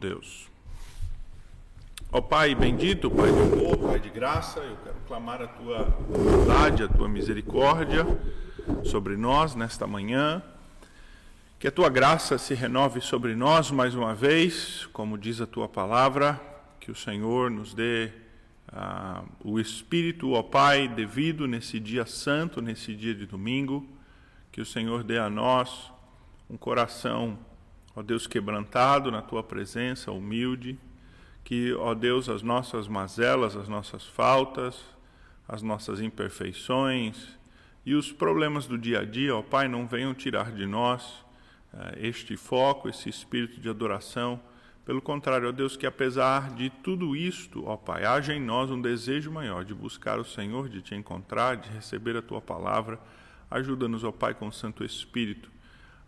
Deus. 0.00 0.48
Ó 2.10 2.22
Pai 2.22 2.54
bendito, 2.54 3.10
Pai 3.10 3.30
de 3.30 3.38
amor, 3.38 3.76
Pai 3.76 4.00
de 4.00 4.08
graça, 4.08 4.58
eu 4.60 4.76
quero 4.82 4.96
clamar 5.06 5.42
a 5.42 5.46
tua 5.46 5.84
bondade, 5.84 6.82
a 6.82 6.88
tua 6.88 7.06
misericórdia 7.06 8.06
sobre 8.82 9.16
nós 9.16 9.54
nesta 9.54 9.86
manhã. 9.86 10.42
Que 11.58 11.68
a 11.68 11.70
tua 11.70 11.90
graça 11.90 12.38
se 12.38 12.54
renove 12.54 13.02
sobre 13.02 13.34
nós 13.34 13.70
mais 13.70 13.94
uma 13.94 14.14
vez, 14.14 14.88
como 14.94 15.18
diz 15.18 15.38
a 15.42 15.46
tua 15.46 15.68
palavra, 15.68 16.40
que 16.80 16.90
o 16.90 16.94
Senhor 16.94 17.50
nos 17.50 17.74
dê 17.74 18.10
ah, 18.72 19.22
o 19.44 19.60
Espírito, 19.60 20.32
ó 20.32 20.42
Pai, 20.42 20.88
devido 20.88 21.46
nesse 21.46 21.78
dia 21.78 22.06
santo, 22.06 22.62
nesse 22.62 22.96
dia 22.96 23.14
de 23.14 23.26
domingo, 23.26 23.86
que 24.50 24.62
o 24.62 24.66
Senhor 24.66 25.04
dê 25.04 25.18
a 25.18 25.28
nós 25.28 25.92
um 26.48 26.56
coração 26.56 27.38
Ó 27.94 28.02
Deus 28.02 28.26
quebrantado 28.26 29.10
na 29.10 29.20
tua 29.20 29.42
presença, 29.42 30.12
humilde, 30.12 30.78
que, 31.42 31.72
ó 31.74 31.94
Deus, 31.94 32.28
as 32.28 32.42
nossas 32.42 32.86
mazelas, 32.86 33.56
as 33.56 33.68
nossas 33.68 34.06
faltas, 34.06 34.80
as 35.48 35.62
nossas 35.62 36.00
imperfeições 36.00 37.36
e 37.84 37.94
os 37.94 38.12
problemas 38.12 38.66
do 38.66 38.78
dia 38.78 39.00
a 39.00 39.04
dia, 39.04 39.34
ó 39.34 39.42
Pai, 39.42 39.66
não 39.66 39.86
venham 39.86 40.14
tirar 40.14 40.52
de 40.52 40.66
nós 40.66 41.24
eh, 41.74 42.08
este 42.08 42.36
foco, 42.36 42.88
esse 42.88 43.08
espírito 43.08 43.60
de 43.60 43.68
adoração. 43.68 44.40
Pelo 44.84 45.02
contrário, 45.02 45.48
ó 45.48 45.52
Deus, 45.52 45.76
que 45.76 45.86
apesar 45.86 46.54
de 46.54 46.70
tudo 46.70 47.16
isto, 47.16 47.66
ó 47.66 47.76
Pai, 47.76 48.04
haja 48.04 48.32
em 48.32 48.40
nós 48.40 48.70
um 48.70 48.80
desejo 48.80 49.32
maior 49.32 49.64
de 49.64 49.74
buscar 49.74 50.20
o 50.20 50.24
Senhor, 50.24 50.68
de 50.68 50.80
te 50.80 50.94
encontrar, 50.94 51.56
de 51.56 51.68
receber 51.70 52.16
a 52.16 52.22
tua 52.22 52.40
palavra. 52.40 53.00
Ajuda-nos, 53.50 54.04
ó 54.04 54.12
Pai, 54.12 54.34
com 54.34 54.46
o 54.46 54.52
Santo 54.52 54.84
Espírito, 54.84 55.50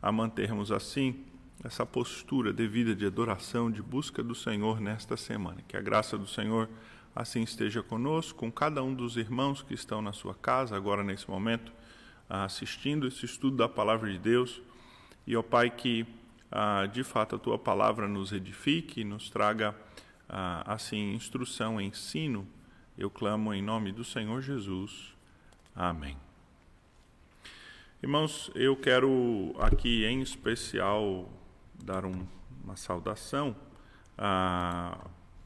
a 0.01 0.12
mantermos 0.12 0.70
assim 0.70 1.24
essa 1.65 1.87
postura 1.87 2.52
devida 2.52 2.95
de 2.95 3.07
adoração, 3.07 3.71
de 3.71 3.80
busca 3.80 4.23
do 4.23 4.34
Senhor 4.34 4.80
nesta 4.80 5.16
semana. 5.16 5.62
Que 5.69 5.77
a 5.77 5.80
graça 5.80 6.19
do 6.19 6.27
Senhor 6.27 6.69
assim 7.15 7.43
esteja 7.43 7.83
conosco, 7.83 8.38
com 8.38 8.51
cada 8.51 8.82
um 8.82 8.95
dos 8.95 9.16
irmãos 9.16 9.63
que 9.63 9.74
estão 9.74 10.02
na 10.02 10.13
sua 10.13 10.35
casa, 10.35 10.77
agora 10.77 11.04
nesse 11.04 11.30
momento, 11.30 11.73
assistindo 12.29 13.07
esse 13.07 13.24
estudo 13.24 13.57
da 13.57 13.69
palavra 13.69 14.10
de 14.10 14.19
Deus. 14.19 14.60
E, 15.27 15.37
ó 15.37 15.43
Pai, 15.43 15.71
que 15.71 16.07
ah, 16.51 16.87
de 16.87 17.04
fato 17.04 17.37
a 17.37 17.38
tua 17.38 17.59
palavra 17.59 18.09
nos 18.09 18.32
edifique, 18.32 19.04
nos 19.04 19.30
traga 19.30 19.74
ah, 20.29 20.63
assim 20.66 21.15
instrução, 21.15 21.80
ensino. 21.80 22.47
Eu 22.99 23.09
clamo 23.09 23.54
em 23.54 23.63
nome 23.63 23.93
do 23.93 24.04
Senhor 24.04 24.43
Jesus. 24.43 25.15
Amém. 25.74 26.16
Irmãos, 28.02 28.51
eu 28.54 28.74
quero 28.74 29.54
aqui 29.59 30.04
em 30.04 30.21
especial 30.21 31.30
dar 31.85 32.05
um, 32.05 32.27
uma 32.65 32.77
saudação 32.77 33.55
ah, 34.16 34.97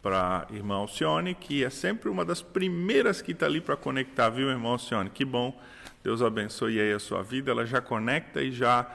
para 0.03 0.47
a 0.49 0.55
irmã 0.55 0.77
Alcione, 0.77 1.35
que 1.35 1.65
é 1.65 1.71
sempre 1.71 2.09
uma 2.09 2.25
das 2.25 2.43
primeiras 2.43 3.21
que 3.21 3.33
está 3.33 3.47
ali 3.47 3.61
para 3.61 3.77
conectar, 3.77 4.29
viu, 4.31 4.49
irmã 4.49 4.71
Alcione? 4.71 5.11
Que 5.11 5.25
bom, 5.25 5.59
Deus 6.05 6.23
abençoe 6.23 6.81
aí 6.81 6.93
a 6.93 6.99
sua 6.99 7.23
vida. 7.23 7.51
Ela 7.51 7.67
já 7.67 7.81
conecta 7.81 8.43
e 8.43 8.53
já 8.53 8.87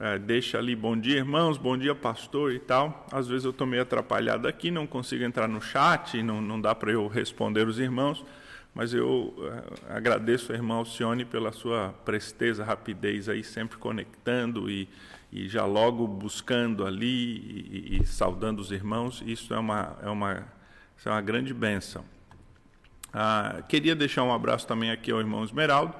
é, 0.00 0.18
deixa 0.18 0.58
ali 0.58 0.76
bom 0.76 0.96
dia, 0.96 1.16
irmãos, 1.16 1.58
bom 1.58 1.76
dia, 1.76 1.94
pastor 1.94 2.52
e 2.52 2.58
tal. 2.58 3.06
Às 3.10 3.26
vezes 3.26 3.44
eu 3.44 3.50
estou 3.50 3.66
meio 3.66 3.82
atrapalhado 3.82 4.46
aqui, 4.46 4.70
não 4.70 4.86
consigo 4.86 5.24
entrar 5.24 5.48
no 5.48 5.60
chat, 5.60 6.22
não, 6.22 6.40
não 6.40 6.60
dá 6.60 6.74
para 6.74 6.92
eu 6.92 7.06
responder 7.08 7.66
os 7.66 7.78
irmãos, 7.78 8.24
mas 8.72 8.94
eu 8.94 9.34
é, 9.90 9.96
agradeço 9.96 10.52
a 10.52 10.54
irmã 10.54 10.76
Alcione 10.76 11.24
pela 11.24 11.50
sua 11.50 11.92
presteza, 12.04 12.64
rapidez 12.64 13.28
aí, 13.28 13.42
sempre 13.42 13.76
conectando 13.76 14.70
e 14.70 14.88
e 15.30 15.48
já 15.48 15.64
logo 15.64 16.06
buscando 16.06 16.86
ali 16.86 17.36
e, 17.36 17.98
e, 18.00 18.06
saudando 18.06 18.60
os 18.60 18.70
irmãos, 18.70 19.22
isso 19.26 19.52
é 19.52 19.58
uma, 19.58 19.96
é 20.02 20.08
uma, 20.08 20.46
é 21.04 21.10
uma 21.10 21.20
grande 21.20 21.52
bênção. 21.52 22.04
Ah, 23.12 23.62
queria 23.68 23.94
deixar 23.94 24.22
um 24.22 24.32
abraço 24.32 24.66
também 24.66 24.90
aqui 24.90 25.10
ao 25.10 25.18
irmão 25.18 25.44
Esmeraldo. 25.44 25.94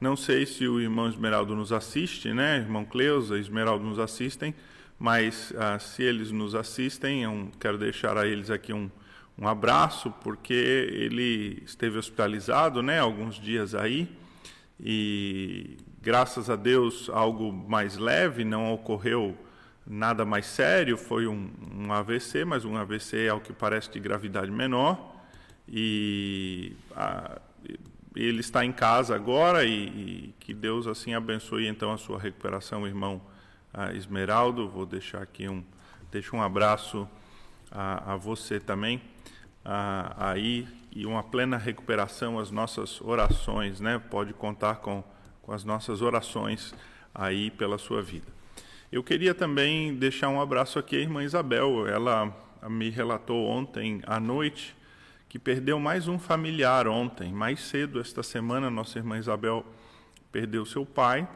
Não 0.00 0.16
sei 0.16 0.44
se 0.44 0.66
o 0.68 0.80
irmão 0.80 1.08
Esmeraldo 1.08 1.54
nos 1.54 1.72
assiste, 1.72 2.32
né? 2.32 2.58
Irmão 2.58 2.84
Cleusa, 2.84 3.38
Esmeraldo 3.38 3.84
nos 3.84 3.98
assistem, 3.98 4.54
mas 4.98 5.52
ah, 5.56 5.78
se 5.78 6.02
eles 6.02 6.30
nos 6.30 6.54
assistem, 6.54 7.50
quero 7.58 7.78
deixar 7.78 8.18
a 8.18 8.26
eles 8.26 8.50
aqui 8.50 8.72
um, 8.72 8.90
um 9.38 9.48
abraço, 9.48 10.10
porque 10.22 10.52
ele 10.52 11.62
esteve 11.64 11.98
hospitalizado, 11.98 12.82
né? 12.82 12.98
Alguns 13.00 13.36
dias 13.36 13.74
aí 13.74 14.08
e 14.78 15.76
graças 16.02 16.50
a 16.50 16.56
Deus 16.56 17.08
algo 17.08 17.52
mais 17.52 17.96
leve, 17.96 18.44
não 18.44 18.72
ocorreu 18.72 19.36
nada 19.86 20.24
mais 20.24 20.46
sério, 20.46 20.96
foi 20.96 21.26
um, 21.26 21.50
um 21.74 21.92
AVC, 21.92 22.44
mas 22.44 22.64
um 22.64 22.76
AVC 22.76 23.28
ao 23.28 23.40
que 23.40 23.52
parece 23.52 23.90
de 23.90 24.00
gravidade 24.00 24.50
menor 24.50 25.14
e 25.68 26.72
a, 26.94 27.40
ele 28.14 28.40
está 28.40 28.64
em 28.64 28.72
casa 28.72 29.14
agora 29.14 29.64
e, 29.64 29.86
e, 29.86 30.34
que 30.38 30.54
Deus 30.54 30.86
assim 30.86 31.14
abençoe 31.14 31.66
então 31.66 31.92
a 31.92 31.98
sua 31.98 32.18
recuperação, 32.18 32.86
irmão 32.86 33.20
Esmeraldo. 33.94 34.68
Vou 34.68 34.86
deixar 34.86 35.22
aqui 35.22 35.48
um, 35.48 35.64
deixo 36.10 36.36
um 36.36 36.42
abraço 36.42 37.08
a, 37.70 38.12
a 38.12 38.16
você 38.16 38.60
também 38.60 39.02
a, 39.64 40.30
aí 40.30 40.68
e 40.94 41.04
uma 41.04 41.22
plena 41.22 41.56
recuperação, 41.56 42.38
as 42.38 42.50
nossas 42.50 43.00
orações, 43.00 43.80
né? 43.80 43.98
Pode 43.98 44.32
contar 44.32 44.76
com, 44.76 45.02
com 45.42 45.52
as 45.52 45.64
nossas 45.64 46.00
orações 46.00 46.72
aí 47.12 47.50
pela 47.50 47.78
sua 47.78 48.00
vida. 48.00 48.26
Eu 48.92 49.02
queria 49.02 49.34
também 49.34 49.94
deixar 49.94 50.28
um 50.28 50.40
abraço 50.40 50.78
aqui 50.78 50.96
à 50.96 51.00
irmã 51.00 51.24
Isabel. 51.24 51.86
Ela 51.88 52.32
me 52.68 52.90
relatou 52.90 53.48
ontem 53.48 54.00
à 54.06 54.20
noite 54.20 54.76
que 55.28 55.38
perdeu 55.38 55.80
mais 55.80 56.06
um 56.06 56.16
familiar 56.16 56.86
ontem. 56.86 57.32
Mais 57.32 57.60
cedo, 57.60 58.00
esta 58.00 58.22
semana, 58.22 58.70
nossa 58.70 58.98
irmã 58.98 59.18
Isabel 59.18 59.66
perdeu 60.30 60.64
seu 60.64 60.86
pai 60.86 61.28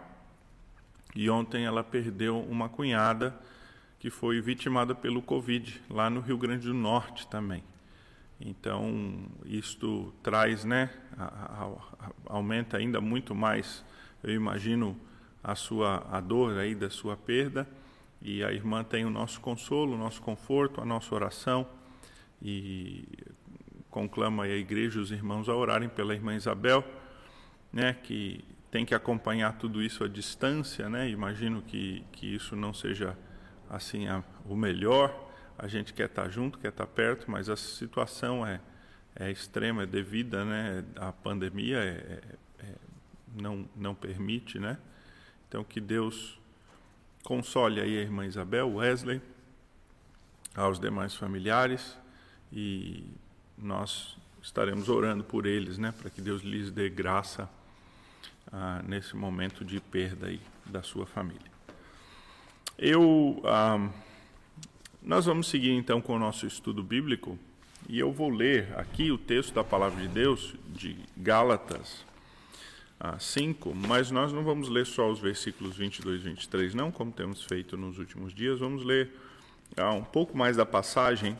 e 1.17 1.29
ontem 1.29 1.65
ela 1.65 1.83
perdeu 1.83 2.41
uma 2.43 2.69
cunhada 2.69 3.37
que 3.99 4.09
foi 4.09 4.41
vitimada 4.41 4.95
pelo 4.95 5.21
Covid, 5.21 5.83
lá 5.91 6.09
no 6.09 6.21
Rio 6.21 6.39
Grande 6.39 6.69
do 6.69 6.75
Norte 6.75 7.27
também. 7.27 7.65
Então, 8.41 9.27
isto 9.45 10.13
traz, 10.23 10.65
né, 10.65 10.91
a, 11.17 11.25
a, 11.65 12.11
aumenta 12.27 12.77
ainda 12.77 13.01
muito 13.01 13.35
mais, 13.35 13.85
eu 14.23 14.33
imagino, 14.33 14.97
a 15.43 15.55
sua 15.55 16.07
a 16.11 16.21
dor 16.21 16.59
aí 16.59 16.75
da 16.75 16.89
sua 16.89 17.17
perda, 17.17 17.69
e 18.23 18.43
a 18.43 18.53
irmã 18.53 18.85
tem 18.85 19.05
o 19.05 19.11
nosso 19.11 19.41
consolo, 19.41 19.95
o 19.95 19.99
nosso 19.99 20.23
conforto, 20.23 20.81
a 20.81 20.85
nossa 20.85 21.15
oração, 21.15 21.67
e 22.41 23.05
conclama 23.91 24.45
a 24.45 24.49
igreja 24.49 25.01
os 25.01 25.11
irmãos 25.11 25.49
a 25.49 25.55
orarem 25.55 25.89
pela 25.89 26.15
irmã 26.15 26.35
Isabel, 26.35 26.85
né, 27.73 27.95
que 28.03 28.45
tem 28.71 28.85
que 28.85 28.95
acompanhar 28.95 29.59
tudo 29.59 29.83
isso 29.83 30.05
à 30.05 30.09
distância, 30.09 30.89
né? 30.89 31.09
Imagino 31.09 31.63
que 31.63 32.05
que 32.13 32.35
isso 32.35 32.55
não 32.55 32.75
seja 32.75 33.17
assim 33.69 34.07
a, 34.09 34.23
o 34.45 34.55
melhor, 34.55 35.28
a 35.59 35.67
gente 35.67 35.93
quer 35.93 36.07
estar 36.07 36.29
junto, 36.29 36.57
quer 36.59 36.69
estar 36.69 36.87
perto, 36.87 37.29
mas 37.29 37.49
a 37.49 37.57
situação 37.57 38.47
é, 38.47 38.61
é 39.17 39.29
extrema, 39.29 39.83
é 39.83 39.87
devida, 39.87 40.45
né? 40.45 40.85
A 40.95 41.11
pandemia 41.11 41.79
é, 41.79 41.89
é, 42.61 42.65
é, 42.65 42.75
não, 43.35 43.69
não 43.75 43.93
permite, 43.93 44.61
né? 44.61 44.79
Então, 45.49 45.65
que 45.65 45.81
Deus 45.81 46.39
console 47.25 47.81
aí 47.81 47.99
a 47.99 48.01
irmã 48.01 48.25
Isabel, 48.25 48.73
Wesley, 48.73 49.21
aos 50.55 50.79
demais 50.79 51.17
familiares 51.17 51.99
e 52.53 53.05
nós 53.57 54.17
estaremos 54.41 54.89
orando 54.89 55.25
por 55.25 55.45
eles, 55.45 55.77
né? 55.77 55.93
Para 55.99 56.09
que 56.09 56.21
Deus 56.21 56.43
lhes 56.43 56.71
dê 56.71 56.89
graça 56.89 57.51
ah, 58.53 58.81
nesse 58.87 59.17
momento 59.17 59.65
de 59.65 59.81
perda 59.81 60.29
aí 60.29 60.41
da 60.65 60.85
sua 60.85 61.05
família. 61.05 61.51
Eu... 62.79 63.43
Ah, 63.45 63.91
nós 65.09 65.25
vamos 65.25 65.49
seguir 65.49 65.71
então 65.71 66.03
com 66.03 66.17
o 66.17 66.19
nosso 66.19 66.47
estudo 66.47 66.83
bíblico 66.83 67.39
e 67.89 67.99
eu 67.99 68.13
vou 68.13 68.29
ler 68.29 68.69
aqui 68.77 69.11
o 69.11 69.17
texto 69.17 69.55
da 69.55 69.65
palavra 69.65 70.03
de 70.03 70.07
Deus 70.07 70.55
de 70.69 70.99
Gálatas 71.17 72.05
5, 73.19 73.75
mas 73.75 74.11
nós 74.11 74.35
não 74.35 74.45
vamos 74.45 74.69
ler 74.69 74.85
só 74.85 75.11
os 75.11 75.19
versículos 75.19 75.79
22 75.79 76.21
e 76.21 76.25
23, 76.25 76.75
não, 76.75 76.93
como 76.93 77.11
temos 77.11 77.43
feito 77.43 77.75
nos 77.75 77.99
últimos 77.99 78.35
dias, 78.35 78.59
vamos 78.59 78.85
ler 78.85 79.11
ah, 79.79 79.93
um 79.93 80.05
pouco 80.05 80.37
mais 80.37 80.59
da 80.59 80.67
passagem, 80.67 81.39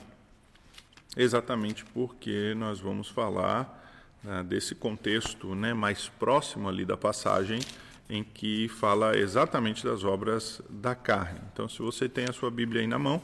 exatamente 1.15 1.85
porque 1.85 2.55
nós 2.57 2.81
vamos 2.81 3.11
falar 3.11 3.93
ah, 4.27 4.43
desse 4.43 4.75
contexto 4.75 5.55
né, 5.55 5.75
mais 5.75 6.09
próximo 6.09 6.71
ali 6.71 6.87
da 6.87 6.97
passagem, 6.97 7.61
em 8.09 8.25
que 8.25 8.67
fala 8.69 9.15
exatamente 9.19 9.85
das 9.85 10.05
obras 10.05 10.63
da 10.71 10.95
carne. 10.95 11.41
Então, 11.53 11.69
se 11.69 11.83
você 11.83 12.09
tem 12.09 12.25
a 12.25 12.33
sua 12.33 12.51
Bíblia 12.51 12.81
aí 12.81 12.87
na 12.87 12.99
mão, 12.99 13.21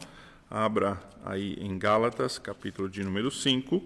Abra 0.57 1.03
aí 1.25 1.57
em 1.61 1.77
Gálatas, 1.77 2.39
capítulo 2.39 2.89
de 2.89 3.03
número 3.03 3.29
5. 3.29 3.83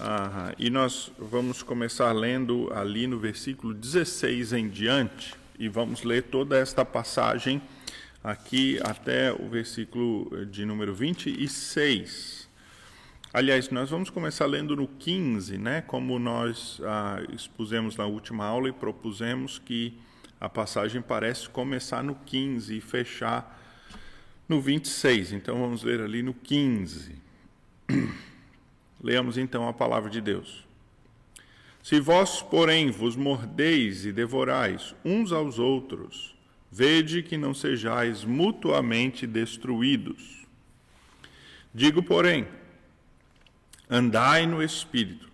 Ah, 0.00 0.52
e 0.58 0.68
nós 0.68 1.12
vamos 1.16 1.62
começar 1.62 2.10
lendo 2.10 2.68
ali 2.74 3.06
no 3.06 3.16
versículo 3.16 3.72
16 3.72 4.54
em 4.54 4.68
diante. 4.68 5.36
E 5.56 5.68
vamos 5.68 6.02
ler 6.02 6.24
toda 6.24 6.58
esta 6.58 6.84
passagem 6.84 7.62
aqui 8.24 8.76
até 8.82 9.32
o 9.32 9.48
versículo 9.48 10.44
de 10.46 10.64
número 10.64 10.92
26. 10.92 12.48
Aliás, 13.32 13.70
nós 13.70 13.88
vamos 13.88 14.10
começar 14.10 14.46
lendo 14.46 14.74
no 14.74 14.88
15, 14.88 15.56
né? 15.58 15.80
Como 15.80 16.18
nós 16.18 16.80
ah, 16.82 17.22
expusemos 17.32 17.96
na 17.96 18.04
última 18.04 18.44
aula 18.44 18.68
e 18.68 18.72
propusemos 18.72 19.60
que 19.60 19.96
a 20.40 20.48
passagem 20.48 21.00
parece 21.00 21.48
começar 21.48 22.02
no 22.02 22.16
15 22.16 22.78
e 22.78 22.80
fechar 22.80 23.60
no 24.48 24.60
26. 24.60 25.32
Então 25.32 25.60
vamos 25.60 25.82
ler 25.82 26.00
ali 26.00 26.22
no 26.22 26.34
15. 26.34 27.14
Leamos 29.02 29.36
então 29.36 29.68
a 29.68 29.72
palavra 29.72 30.10
de 30.10 30.20
Deus. 30.20 30.64
Se 31.82 32.00
vós, 32.00 32.40
porém, 32.40 32.90
vos 32.90 33.14
mordeis 33.14 34.06
e 34.06 34.12
devorais 34.12 34.94
uns 35.04 35.32
aos 35.32 35.58
outros, 35.58 36.34
vede 36.72 37.22
que 37.22 37.36
não 37.36 37.52
sejais 37.52 38.24
mutuamente 38.24 39.26
destruídos. 39.26 40.46
Digo, 41.74 42.02
porém, 42.02 42.48
andai 43.90 44.46
no 44.46 44.62
espírito, 44.62 45.28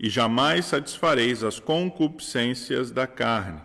e 0.00 0.08
jamais 0.08 0.64
satisfareis 0.64 1.44
as 1.44 1.60
concupiscências 1.60 2.90
da 2.90 3.06
carne. 3.06 3.60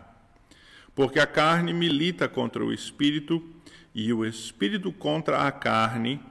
Porque 0.93 1.19
a 1.19 1.25
carne 1.25 1.73
milita 1.73 2.27
contra 2.27 2.63
o 2.63 2.73
espírito, 2.73 3.41
e 3.93 4.11
o 4.13 4.25
espírito 4.25 4.91
contra 4.91 5.47
a 5.47 5.51
carne, 5.51 6.21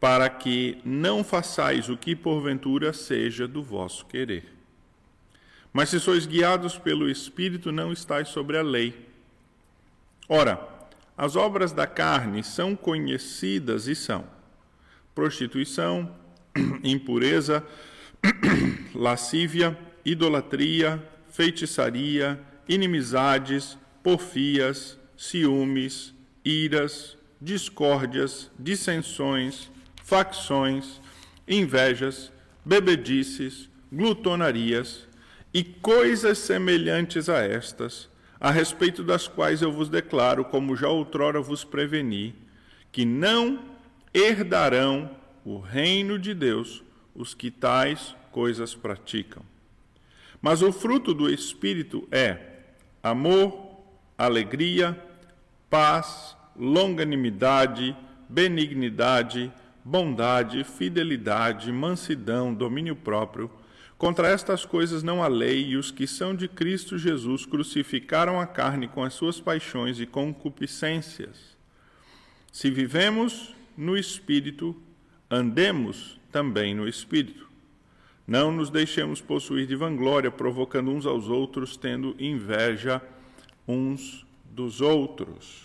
para 0.00 0.28
que 0.28 0.78
não 0.84 1.24
façais 1.24 1.88
o 1.88 1.96
que 1.96 2.14
porventura 2.14 2.92
seja 2.92 3.48
do 3.48 3.62
vosso 3.62 4.04
querer. 4.06 4.52
Mas 5.72 5.88
se 5.88 5.98
sois 5.98 6.24
guiados 6.24 6.78
pelo 6.78 7.10
Espírito, 7.10 7.72
não 7.72 7.92
estáis 7.92 8.28
sobre 8.28 8.56
a 8.56 8.62
lei. 8.62 9.08
Ora, 10.28 10.68
as 11.16 11.34
obras 11.34 11.72
da 11.72 11.86
carne 11.86 12.44
são 12.44 12.76
conhecidas 12.76 13.88
e 13.88 13.94
são 13.94 14.24
prostituição, 15.14 16.14
impureza, 16.82 17.64
lascívia, 18.94 19.78
idolatria, 20.04 21.02
feitiçaria, 21.28 22.40
inimizades, 22.68 23.78
porfias, 24.02 24.98
ciúmes, 25.16 26.14
iras, 26.44 27.16
discórdias, 27.40 28.50
dissensões, 28.58 29.70
facções, 30.02 31.00
invejas, 31.46 32.32
bebedices, 32.64 33.68
glutonarias 33.92 35.06
e 35.52 35.62
coisas 35.62 36.38
semelhantes 36.38 37.28
a 37.28 37.38
estas, 37.38 38.08
a 38.40 38.50
respeito 38.50 39.02
das 39.02 39.28
quais 39.28 39.62
eu 39.62 39.72
vos 39.72 39.88
declaro, 39.88 40.44
como 40.44 40.76
já 40.76 40.88
outrora 40.88 41.40
vos 41.40 41.64
preveni, 41.64 42.34
que 42.90 43.04
não 43.04 43.64
herdarão 44.12 45.10
o 45.44 45.58
reino 45.58 46.18
de 46.18 46.34
Deus 46.34 46.82
os 47.14 47.34
que 47.34 47.50
tais 47.50 48.14
coisas 48.32 48.74
praticam. 48.74 49.42
Mas 50.42 50.60
o 50.60 50.72
fruto 50.72 51.14
do 51.14 51.30
Espírito 51.30 52.06
é 52.10 52.38
amor, 53.02 53.73
alegria, 54.16 54.98
paz, 55.68 56.36
longanimidade, 56.56 57.96
benignidade, 58.28 59.52
bondade, 59.84 60.64
fidelidade, 60.64 61.70
mansidão, 61.72 62.54
domínio 62.54 62.96
próprio. 62.96 63.50
Contra 63.98 64.28
estas 64.28 64.64
coisas 64.64 65.02
não 65.02 65.22
há 65.22 65.28
lei, 65.28 65.68
e 65.68 65.76
os 65.76 65.90
que 65.90 66.06
são 66.06 66.34
de 66.34 66.48
Cristo 66.48 66.98
Jesus 66.98 67.46
crucificaram 67.46 68.40
a 68.40 68.46
carne 68.46 68.88
com 68.88 69.02
as 69.02 69.14
suas 69.14 69.40
paixões 69.40 70.00
e 70.00 70.06
concupiscências. 70.06 71.56
Se 72.52 72.70
vivemos 72.70 73.54
no 73.76 73.96
Espírito, 73.96 74.76
andemos 75.30 76.20
também 76.30 76.74
no 76.74 76.88
Espírito. 76.88 77.48
Não 78.26 78.50
nos 78.50 78.70
deixemos 78.70 79.20
possuir 79.20 79.66
de 79.66 79.76
vanglória, 79.76 80.30
provocando 80.30 80.90
uns 80.90 81.04
aos 81.04 81.28
outros, 81.28 81.76
tendo 81.76 82.16
inveja 82.18 83.02
uns 83.66 84.26
dos 84.50 84.80
outros. 84.80 85.64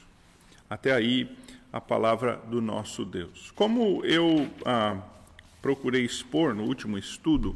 Até 0.70 0.94
aí, 0.94 1.30
a 1.72 1.80
palavra 1.80 2.42
do 2.50 2.62
nosso 2.62 3.06
Deus. 3.06 3.52
Como 3.52 4.04
eu 4.04 4.50
ah, 4.66 4.98
procurei 5.62 6.04
expor 6.04 6.54
no 6.54 6.64
último 6.64 6.98
estudo, 6.98 7.56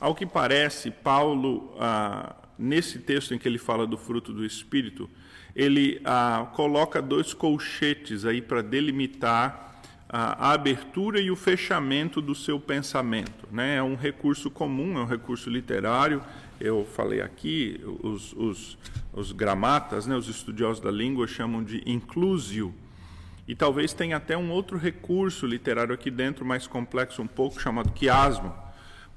ao 0.00 0.14
que 0.14 0.26
parece, 0.26 0.90
Paulo, 0.90 1.72
ah, 1.78 2.34
nesse 2.58 2.98
texto 2.98 3.34
em 3.34 3.38
que 3.38 3.48
ele 3.48 3.58
fala 3.58 3.86
do 3.86 3.96
fruto 3.96 4.32
do 4.32 4.44
Espírito, 4.44 5.08
ele 5.54 6.00
ah, 6.04 6.48
coloca 6.54 7.00
dois 7.00 7.32
colchetes 7.32 8.24
aí 8.24 8.42
para 8.42 8.62
delimitar 8.62 9.64
a 10.16 10.52
abertura 10.52 11.20
e 11.20 11.28
o 11.28 11.34
fechamento 11.34 12.20
do 12.20 12.36
seu 12.36 12.60
pensamento. 12.60 13.48
Né? 13.50 13.76
É 13.76 13.82
um 13.82 13.96
recurso 13.96 14.48
comum, 14.48 14.96
é 14.96 15.00
um 15.00 15.06
recurso 15.06 15.50
literário. 15.50 16.22
Eu 16.60 16.86
falei 16.94 17.20
aqui, 17.20 17.80
os, 18.02 18.32
os, 18.32 18.78
os 19.12 19.32
gramatas, 19.32 20.06
né, 20.06 20.16
os 20.16 20.28
estudiosos 20.28 20.82
da 20.82 20.90
língua 20.90 21.26
chamam 21.26 21.62
de 21.62 21.82
inclusio, 21.84 22.74
e 23.46 23.54
talvez 23.54 23.92
tenha 23.92 24.16
até 24.16 24.36
um 24.36 24.50
outro 24.50 24.78
recurso 24.78 25.46
literário 25.46 25.94
aqui 25.94 26.10
dentro, 26.10 26.44
mais 26.44 26.66
complexo 26.66 27.20
um 27.20 27.26
pouco, 27.26 27.60
chamado 27.60 27.92
quiasmo. 27.92 28.54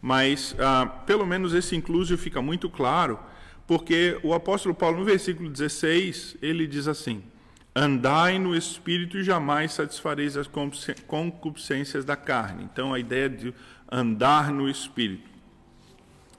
Mas, 0.01 0.55
ah, 0.59 0.85
pelo 1.05 1.25
menos 1.25 1.53
esse 1.53 1.75
inclusio 1.75 2.17
fica 2.17 2.41
muito 2.41 2.69
claro, 2.69 3.19
porque 3.65 4.19
o 4.23 4.33
apóstolo 4.33 4.75
Paulo, 4.75 4.99
no 4.99 5.05
versículo 5.05 5.49
16, 5.49 6.37
ele 6.41 6.67
diz 6.67 6.87
assim: 6.87 7.23
Andai 7.75 8.39
no 8.39 8.55
espírito 8.55 9.17
e 9.17 9.23
jamais 9.23 9.73
satisfareis 9.73 10.35
as 10.35 10.49
concupiscências 11.05 12.03
da 12.03 12.15
carne. 12.15 12.63
Então, 12.63 12.93
a 12.93 12.99
ideia 12.99 13.29
de 13.29 13.53
andar 13.91 14.51
no 14.51 14.69
espírito. 14.69 15.36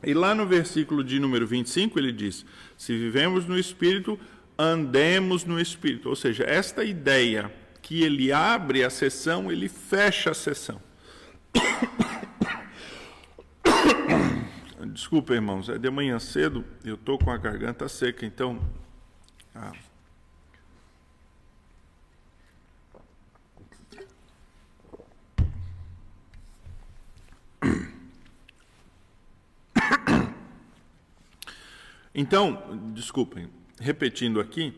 E 0.03 0.15
lá 0.15 0.35
no 0.35 0.47
versículo 0.47 1.03
de 1.03 1.19
número 1.19 1.47
25, 1.47 1.99
ele 1.99 2.13
diz: 2.13 2.45
Se 2.77 2.97
vivemos 2.97 3.47
no 3.47 3.59
espírito, 3.59 4.19
andemos 4.57 5.45
no 5.45 5.61
espírito. 5.61 6.09
Ou 6.09 6.17
seja, 6.17 6.45
esta 6.45 6.85
ideia 6.85 7.53
que 7.83 8.03
ele 8.03 8.33
abre 8.33 8.85
a 8.85 8.91
sessão, 8.91 9.51
ele 9.51 9.69
fecha 9.69 10.31
a 10.31 10.35
sessão. 10.35 10.81
Desculpa, 14.93 15.35
irmãos, 15.35 15.69
é 15.69 15.79
de 15.79 15.91
manhã 15.91 16.19
cedo, 16.19 16.65
eu 16.85 16.95
estou 16.95 17.19
com 17.19 17.31
a 17.31 17.37
garganta 17.37 17.89
seca, 17.89 18.27
então. 18.27 18.61
Ah. 19.55 19.73
Então, 32.15 32.79
desculpem, 32.93 33.49
repetindo 33.81 34.41
aqui, 34.41 34.75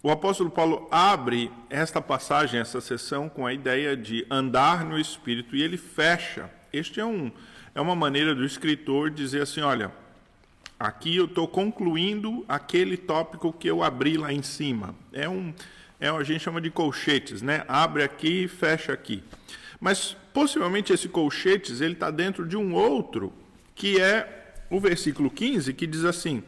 o 0.00 0.10
apóstolo 0.10 0.48
Paulo 0.48 0.86
abre 0.90 1.50
esta 1.68 2.00
passagem, 2.00 2.60
essa 2.60 2.80
sessão, 2.80 3.28
com 3.28 3.44
a 3.44 3.52
ideia 3.52 3.96
de 3.96 4.24
andar 4.30 4.84
no 4.84 4.98
Espírito 4.98 5.56
e 5.56 5.62
ele 5.62 5.76
fecha. 5.76 6.48
Este 6.72 7.00
é, 7.00 7.04
um, 7.04 7.32
é 7.74 7.80
uma 7.80 7.96
maneira 7.96 8.32
do 8.32 8.44
escritor 8.44 9.10
dizer 9.10 9.42
assim: 9.42 9.60
olha, 9.60 9.90
aqui 10.78 11.16
eu 11.16 11.24
estou 11.24 11.48
concluindo 11.48 12.44
aquele 12.48 12.96
tópico 12.96 13.52
que 13.52 13.68
eu 13.68 13.82
abri 13.82 14.16
lá 14.16 14.32
em 14.32 14.42
cima. 14.42 14.94
É 15.12 15.28
um, 15.28 15.52
é, 15.98 16.08
a 16.08 16.22
gente 16.22 16.44
chama 16.44 16.60
de 16.60 16.70
colchetes, 16.70 17.42
né? 17.42 17.64
Abre 17.66 18.04
aqui 18.04 18.44
e 18.44 18.48
fecha 18.48 18.92
aqui. 18.92 19.24
Mas 19.80 20.16
possivelmente 20.32 20.92
esse 20.92 21.08
colchetes 21.08 21.80
ele 21.80 21.94
está 21.94 22.10
dentro 22.10 22.46
de 22.46 22.56
um 22.56 22.72
outro, 22.72 23.32
que 23.74 24.00
é 24.00 24.54
o 24.70 24.78
versículo 24.78 25.28
15, 25.28 25.72
que 25.74 25.88
diz 25.88 26.04
assim: 26.04 26.42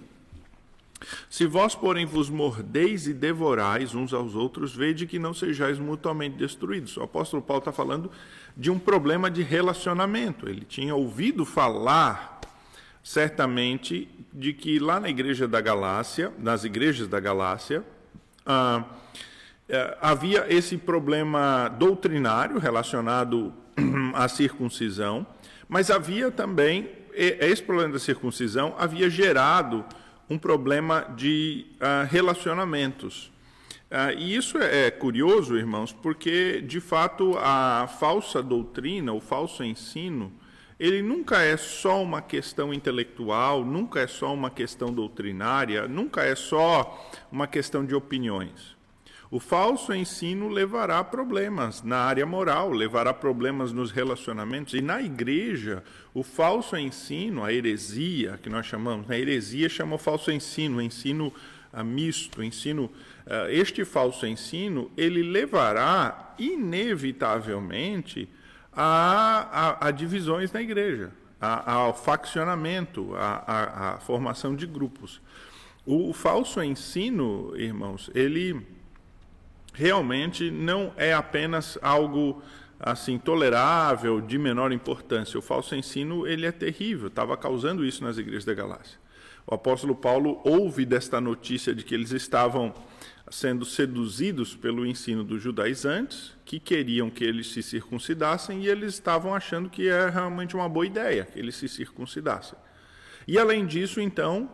se 1.29 1.47
vós, 1.47 1.75
porém, 1.75 2.05
vos 2.05 2.29
mordeis 2.29 3.07
e 3.07 3.15
devorais 3.15 3.95
uns 3.95 4.13
aos 4.13 4.35
outros, 4.35 4.75
vede 4.75 5.07
que 5.07 5.19
não 5.19 5.33
sejais 5.33 5.79
mutuamente 5.79 6.37
destruídos. 6.37 6.97
O 6.97 7.03
apóstolo 7.03 7.43
Paulo 7.43 7.61
está 7.61 7.73
falando 7.73 8.11
de 8.57 8.71
um 8.71 8.79
problema 8.79 9.31
de 9.31 9.43
relacionamento. 9.43 10.49
Ele 10.49 10.65
tinha 10.65 10.95
ouvido 10.95 11.45
falar, 11.45 12.41
certamente, 13.03 14.09
de 14.33 14.53
que 14.53 14.79
lá 14.79 15.01
na 15.01 15.09
igreja 15.09 15.49
da 15.49 15.61
Galácia, 15.61 16.33
nas 16.39 16.65
igrejas 16.65 17.09
da 17.09 17.19
Galácia, 17.19 17.85
ah, 18.45 18.85
eh, 19.69 19.99
havia 20.01 20.47
esse 20.53 20.77
problema 20.77 21.69
doutrinário 21.69 22.59
relacionado 22.59 23.55
à 24.15 24.29
circuncisão, 24.29 25.27
mas 25.69 25.91
havia 25.91 26.31
também, 26.31 26.91
esse 27.15 27.63
problema 27.63 27.93
da 27.93 27.99
circuncisão 27.99 28.75
havia 28.79 29.09
gerado 29.09 29.85
um 30.31 30.39
problema 30.39 31.13
de 31.17 31.67
uh, 31.81 32.07
relacionamentos. 32.09 33.33
Uh, 33.91 34.17
e 34.17 34.37
isso 34.37 34.57
é, 34.57 34.87
é 34.87 34.91
curioso, 34.93 35.59
irmãos, 35.59 35.93
porque, 35.93 36.61
de 36.61 36.81
fato, 36.81 37.37
a 37.37 37.89
falsa 37.99 38.41
doutrina, 38.41 39.13
o 39.13 39.21
falso 39.21 39.65
ensino, 39.65 40.33
ele 40.79 41.03
nunca 41.03 41.43
é 41.43 41.57
só 41.57 42.01
uma 42.01 42.23
questão 42.23 42.73
intelectual, 42.73 43.65
nunca 43.65 44.01
é 44.01 44.07
só 44.07 44.33
uma 44.33 44.49
questão 44.49 44.93
doutrinária, 44.93 45.89
nunca 45.89 46.23
é 46.23 46.37
só 46.37 47.13
uma 47.31 47.49
questão 47.49 47.85
de 47.85 47.95
opiniões. 47.95 48.80
O 49.31 49.39
falso 49.39 49.95
ensino 49.95 50.49
levará 50.49 51.05
problemas 51.05 51.85
na 51.85 51.99
área 51.99 52.27
moral, 52.27 52.73
levará 52.73 53.15
problemas 53.15 53.71
nos 53.73 53.93
relacionamentos. 53.93 54.75
E 54.75 54.81
na 54.81 55.01
igreja, 55.01 55.85
o 56.13 56.25
falso 56.25 56.77
ensino, 56.77 57.45
a 57.45 57.53
heresia, 57.53 58.41
que 58.43 58.49
nós 58.49 58.67
chamamos, 58.67 59.09
a 59.09 59.17
heresia 59.17 59.69
chama 59.69 59.97
falso 59.99 60.33
ensino, 60.33 60.83
ensino 60.83 61.33
uh, 61.73 61.85
misto, 61.85 62.43
ensino. 62.43 62.87
Uh, 63.25 63.49
este 63.51 63.85
falso 63.85 64.27
ensino, 64.27 64.91
ele 64.97 65.23
levará, 65.23 66.35
inevitavelmente, 66.37 68.29
a, 68.73 69.77
a, 69.81 69.87
a 69.87 69.91
divisões 69.93 70.51
na 70.51 70.61
igreja, 70.61 71.13
ao 71.41 71.95
faccionamento, 71.95 73.15
a 73.17 73.99
formação 74.01 74.57
de 74.57 74.67
grupos. 74.67 75.21
O 75.87 76.13
falso 76.13 76.63
ensino, 76.63 77.53
irmãos, 77.57 78.11
ele 78.15 78.80
realmente 79.81 80.51
não 80.51 80.93
é 80.95 81.15
apenas 81.15 81.79
algo 81.81 82.43
assim 82.79 83.17
tolerável, 83.17 84.21
de 84.21 84.37
menor 84.39 84.73
importância. 84.73 85.39
O 85.39 85.43
falso 85.43 85.75
ensino 85.75 86.27
ele 86.27 86.45
é 86.45 86.53
terrível, 86.53 87.09
estava 87.09 87.35
causando 87.35 87.83
isso 87.83 88.05
nas 88.05 88.19
igrejas 88.19 88.45
da 88.45 88.53
Galácia. 88.53 88.99
O 89.47 89.55
apóstolo 89.55 89.95
Paulo 89.95 90.39
ouve 90.45 90.85
desta 90.85 91.19
notícia 91.19 91.75
de 91.75 91.83
que 91.83 91.95
eles 91.95 92.11
estavam 92.11 92.75
sendo 93.31 93.65
seduzidos 93.65 94.55
pelo 94.55 94.85
ensino 94.85 95.25
dos 95.25 95.43
judaizantes, 95.43 96.35
que 96.45 96.61
queriam 96.61 97.09
que 97.09 97.25
eles 97.25 97.51
se 97.51 97.63
circuncidassem, 97.63 98.63
e 98.63 98.69
eles 98.69 98.95
estavam 98.95 99.35
achando 99.35 99.71
que 99.71 99.89
era 99.89 100.11
realmente 100.11 100.55
uma 100.55 100.69
boa 100.69 100.85
ideia 100.85 101.25
que 101.25 101.39
eles 101.39 101.57
se 101.57 101.69
circuncidassem. 101.69 102.59
E 103.27 103.39
além 103.39 103.65
disso, 103.65 104.01
então, 104.01 104.51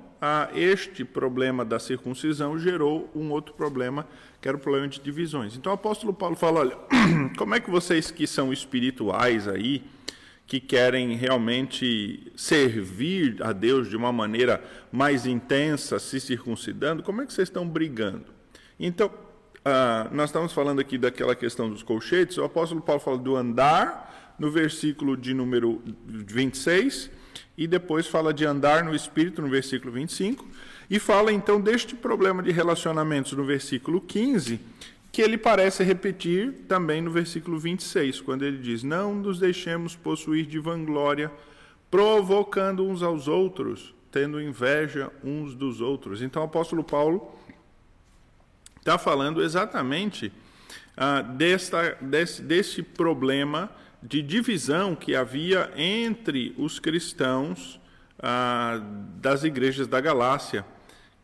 este 0.54 1.04
problema 1.04 1.64
da 1.64 1.78
circuncisão 1.78 2.58
gerou 2.58 3.10
um 3.14 3.30
outro 3.30 3.54
problema, 3.54 4.06
que 4.40 4.48
era 4.48 4.56
o 4.56 4.60
problema 4.60 4.88
de 4.88 5.00
divisões. 5.00 5.56
Então 5.56 5.72
o 5.72 5.74
apóstolo 5.74 6.12
Paulo 6.12 6.36
fala: 6.36 6.60
olha, 6.60 6.76
como 7.36 7.54
é 7.54 7.60
que 7.60 7.70
vocês 7.70 8.10
que 8.10 8.26
são 8.26 8.52
espirituais 8.52 9.48
aí, 9.48 9.82
que 10.46 10.60
querem 10.60 11.14
realmente 11.16 12.32
servir 12.36 13.42
a 13.42 13.52
Deus 13.52 13.88
de 13.88 13.96
uma 13.96 14.12
maneira 14.12 14.62
mais 14.92 15.26
intensa, 15.26 15.98
se 15.98 16.20
circuncidando, 16.20 17.02
como 17.02 17.22
é 17.22 17.26
que 17.26 17.32
vocês 17.32 17.48
estão 17.48 17.68
brigando? 17.68 18.26
Então, 18.78 19.08
uh, 19.08 20.14
nós 20.14 20.30
estamos 20.30 20.52
falando 20.52 20.80
aqui 20.80 20.98
daquela 20.98 21.34
questão 21.34 21.68
dos 21.68 21.82
colchetes, 21.82 22.38
o 22.38 22.44
apóstolo 22.44 22.80
Paulo 22.80 23.00
fala 23.00 23.18
do 23.18 23.34
andar, 23.36 24.34
no 24.38 24.50
versículo 24.50 25.16
de 25.16 25.34
número 25.34 25.82
26 26.06 27.10
e 27.56 27.66
depois 27.66 28.06
fala 28.06 28.32
de 28.32 28.44
andar 28.44 28.84
no 28.84 28.94
Espírito, 28.94 29.40
no 29.40 29.48
versículo 29.48 29.92
25, 29.92 30.46
e 30.88 30.98
fala 30.98 31.32
então 31.32 31.60
deste 31.60 31.94
problema 31.94 32.42
de 32.42 32.52
relacionamentos 32.52 33.32
no 33.32 33.44
versículo 33.44 34.00
15, 34.00 34.60
que 35.10 35.22
ele 35.22 35.38
parece 35.38 35.82
repetir 35.82 36.52
também 36.68 37.00
no 37.00 37.10
versículo 37.10 37.58
26, 37.58 38.20
quando 38.20 38.44
ele 38.44 38.58
diz: 38.58 38.82
Não 38.82 39.14
nos 39.14 39.38
deixemos 39.38 39.96
possuir 39.96 40.46
de 40.46 40.58
vanglória, 40.58 41.32
provocando 41.90 42.86
uns 42.86 43.02
aos 43.02 43.26
outros, 43.26 43.94
tendo 44.12 44.40
inveja 44.40 45.10
uns 45.24 45.54
dos 45.54 45.80
outros. 45.80 46.22
Então 46.22 46.42
o 46.42 46.44
apóstolo 46.44 46.84
Paulo 46.84 47.30
está 48.78 48.98
falando 48.98 49.42
exatamente 49.42 50.32
ah, 50.96 51.20
desta, 51.22 51.96
desse, 52.00 52.42
desse 52.42 52.82
problema 52.82 53.70
de 54.02 54.22
divisão 54.22 54.94
que 54.94 55.16
havia 55.16 55.72
entre 55.76 56.54
os 56.56 56.78
cristãos 56.78 57.80
ah, 58.18 58.80
das 59.20 59.44
igrejas 59.44 59.86
da 59.86 60.00
Galácia, 60.00 60.64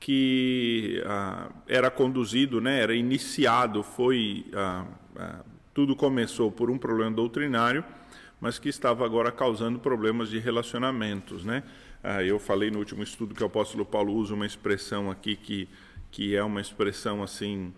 que 0.02 1.00
ah, 1.06 1.48
era 1.68 1.88
conduzido, 1.88 2.60
né, 2.60 2.80
era 2.80 2.92
iniciado, 2.92 3.84
foi 3.84 4.44
ah, 4.52 4.84
ah 5.16 5.44
tudo 5.72 5.94
começou 5.94 6.50
por 6.50 6.70
um 6.70 6.76
problema 6.76 7.12
doutrinário, 7.12 7.84
mas 8.40 8.58
que 8.58 8.68
estava 8.68 9.04
agora 9.04 9.30
causando 9.30 9.78
problemas 9.78 10.28
de 10.28 10.38
relacionamentos, 10.38 11.46
né? 11.46 11.62
Eu 12.26 12.38
falei 12.38 12.70
no 12.70 12.78
último 12.78 13.02
estudo 13.02 13.34
que 13.34 13.42
o 13.42 13.46
apóstolo 13.46 13.86
Paulo 13.86 14.12
usa 14.12 14.34
uma 14.34 14.44
expressão 14.44 15.10
aqui 15.10 15.34
que 15.34 15.68
que 16.10 16.36
é 16.36 16.42
uma 16.42 16.60
expressão 16.60 17.22
assim 17.22 17.72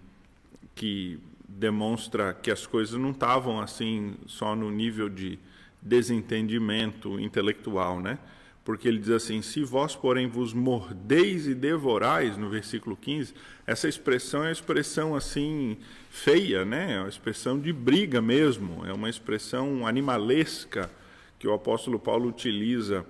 que 0.74 1.20
demonstra 1.48 2.34
que 2.34 2.50
as 2.50 2.66
coisas 2.66 2.98
não 2.98 3.10
estavam 3.10 3.60
assim 3.60 4.16
só 4.26 4.56
no 4.56 4.70
nível 4.70 5.08
de 5.08 5.38
desentendimento 5.80 7.20
intelectual, 7.20 8.00
né? 8.00 8.18
Porque 8.64 8.88
ele 8.88 8.98
diz 8.98 9.10
assim: 9.10 9.42
se 9.42 9.62
vós, 9.62 9.94
porém, 9.94 10.26
vos 10.26 10.54
mordeis 10.54 11.46
e 11.46 11.54
devorais, 11.54 12.38
no 12.38 12.48
versículo 12.48 12.96
15, 12.96 13.34
essa 13.66 13.88
expressão 13.88 14.40
é 14.42 14.46
uma 14.46 14.52
expressão 14.52 15.14
assim 15.14 15.76
feia, 16.10 16.64
né? 16.64 16.94
É 16.94 17.00
uma 17.00 17.08
expressão 17.08 17.58
de 17.60 17.72
briga 17.72 18.22
mesmo, 18.22 18.84
é 18.86 18.92
uma 18.92 19.10
expressão 19.10 19.86
animalesca 19.86 20.90
que 21.38 21.46
o 21.46 21.52
apóstolo 21.52 21.98
Paulo 21.98 22.28
utiliza. 22.28 23.04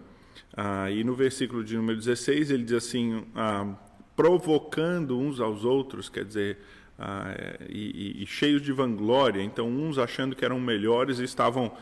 Ah, 0.57 0.91
e 0.91 1.05
no 1.05 1.15
versículo 1.15 1.63
de 1.63 1.77
número 1.77 1.99
16 1.99 2.51
ele 2.51 2.65
diz 2.65 2.75
assim: 2.75 3.25
ah, 3.35 3.75
provocando 4.17 5.19
uns 5.19 5.41
aos 5.41 5.65
outros, 5.65 6.09
quer 6.09 6.25
dizer, 6.25 6.59
ah, 6.99 7.33
é, 7.37 7.59
e, 7.69 8.23
e, 8.23 8.27
cheios 8.27 8.63
de 8.63 8.73
vanglória. 8.73 9.43
Então, 9.43 9.69
uns 9.69 9.99
achando 9.99 10.35
que 10.35 10.45
eram 10.45 10.61
melhores 10.61 11.19
estavam 11.19 11.73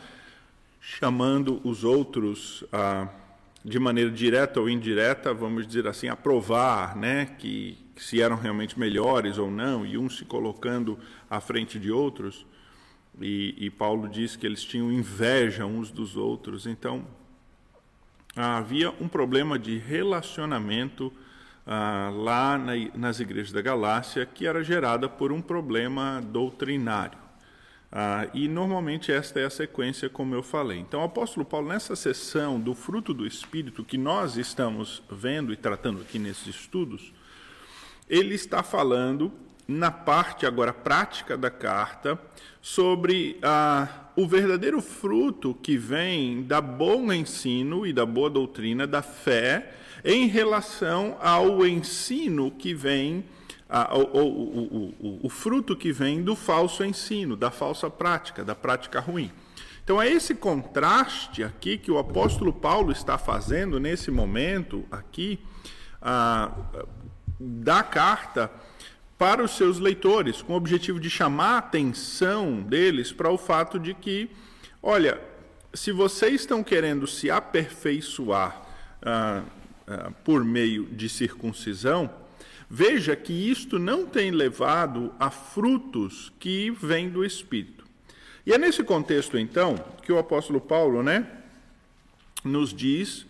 chamando 0.81 1.61
os 1.65 1.85
outros 1.85 2.65
ah, 2.73 3.09
de 3.65 3.79
maneira 3.79 4.11
direta 4.11 4.61
ou 4.61 4.69
indireta, 4.69 5.33
vamos 5.33 5.67
dizer 5.67 5.87
assim, 5.87 6.09
a 6.09 6.17
provar 6.17 6.97
né, 6.97 7.27
que, 7.39 7.79
que, 7.95 8.03
se 8.03 8.21
eram 8.21 8.37
realmente 8.37 8.79
melhores 8.79 9.39
ou 9.39 9.51
não, 9.51 9.87
e 9.87 9.97
uns 9.97 10.19
se 10.19 10.25
colocando 10.25 10.99
à 11.31 11.41
frente 11.41 11.79
de 11.79 11.91
outros. 11.91 12.45
E, 13.21 13.55
e 13.59 13.71
Paulo 13.71 14.09
diz 14.09 14.35
que 14.35 14.47
eles 14.47 14.65
tinham 14.65 14.91
inveja 14.91 15.65
uns 15.65 15.91
dos 15.91 16.17
outros. 16.17 16.67
Então, 16.67 17.07
havia 18.35 18.91
um 19.01 19.07
problema 19.07 19.59
de 19.59 19.79
relacionamento 19.79 21.13
ah, 21.65 22.11
lá 22.13 22.59
na, 22.59 22.73
nas 22.95 23.21
igrejas 23.21 23.53
da 23.53 23.63
Galácia, 23.63 24.27
que 24.27 24.47
era 24.47 24.65
gerada 24.65 25.09
por 25.09 25.31
um 25.31 25.41
problema 25.41 26.21
doutrinário. 26.21 27.22
Ah, 27.95 28.27
e 28.33 28.49
normalmente 28.49 29.13
esta 29.13 29.39
é 29.39 29.45
a 29.45 29.51
sequência, 29.51 30.09
como 30.09 30.35
eu 30.35 30.43
falei. 30.43 30.79
Então, 30.79 31.01
o 31.01 31.05
apóstolo 31.05 31.45
Paulo, 31.45 31.69
nessa 31.69 31.95
sessão 31.95 32.59
do 32.59 32.75
fruto 32.75 33.13
do 33.13 33.27
Espírito 33.27 33.85
que 33.85 33.99
nós 33.99 34.39
estamos 34.39 35.03
vendo 35.11 35.53
e 35.53 35.57
tratando 35.57 36.01
aqui 36.01 36.19
nesses 36.19 36.47
estudos, 36.47 37.13
ele 38.09 38.35
está 38.35 38.63
falando, 38.63 39.31
na 39.69 39.91
parte 39.91 40.47
agora 40.47 40.73
prática 40.73 41.37
da 41.37 41.51
carta, 41.51 42.19
sobre 42.63 43.39
ah, 43.43 44.11
o 44.17 44.27
verdadeiro 44.27 44.81
fruto 44.81 45.55
que 45.63 45.77
vem 45.77 46.43
da 46.43 46.63
bom 46.63 47.13
ensino 47.13 47.87
e 47.87 47.93
da 47.93 48.07
boa 48.07 48.31
doutrina, 48.31 48.87
da 48.87 49.03
fé 49.03 49.75
em 50.03 50.27
relação 50.27 51.19
ao 51.21 51.67
ensino 51.67 52.51
que 52.51 52.75
vem, 52.75 53.25
a, 53.75 53.97
o, 53.97 54.03
o, 54.03 54.95
o, 55.01 55.21
o 55.23 55.29
fruto 55.31 55.75
que 55.75 55.91
vem 55.91 56.23
do 56.23 56.37
falso 56.37 56.85
ensino, 56.85 57.35
da 57.35 57.51
falsa 57.51 57.89
prática, 57.89 58.45
da 58.45 58.55
prática 58.55 59.01
ruim. 59.01 59.33
Então 59.83 60.01
é 60.01 60.11
esse 60.11 60.35
contraste 60.35 61.43
aqui 61.43 61.79
que 61.79 61.91
o 61.91 61.99
apóstolo 61.99 62.53
Paulo 62.53 62.93
está 62.93 63.17
fazendo 63.17 63.81
nesse 63.81 64.11
momento 64.11 64.85
aqui 64.93 65.41
da 67.41 67.83
carta 67.83 68.51
para 69.17 69.43
os 69.43 69.53
seus 69.53 69.79
leitores, 69.79 70.43
com 70.43 70.53
o 70.53 70.57
objetivo 70.57 71.01
de 71.01 71.09
chamar 71.09 71.55
a 71.55 71.59
atenção 71.59 72.61
deles 72.61 73.11
para 73.11 73.31
o 73.31 73.39
fato 73.39 73.79
de 73.79 73.95
que, 73.95 74.29
olha, 74.83 75.19
se 75.73 75.93
vocês 75.93 76.43
estão 76.43 76.63
querendo 76.63 77.07
se 77.07 77.31
aperfeiçoar 77.31 78.63
ah, 79.01 79.43
ah, 79.87 80.11
por 80.25 80.45
meio 80.45 80.87
de 80.87 81.09
circuncisão, 81.09 82.11
veja 82.75 83.15
que 83.15 83.35
isto 83.35 83.79
não 83.79 84.07
tem 84.07 84.31
levado 84.31 85.13
a 85.21 85.29
frutos 85.29 86.33
que 86.41 86.71
vêm 86.71 87.11
do 87.11 87.23
Espírito. 87.23 87.85
E 88.47 88.53
é 88.55 88.57
nesse 88.57 88.83
contexto, 88.83 89.37
então, 89.37 89.77
que 90.03 90.11
o 90.11 90.19
apóstolo 90.19 90.59
Paulo 90.59 91.03
né, 91.03 91.27
nos 92.43 92.73
diz 92.73 93.27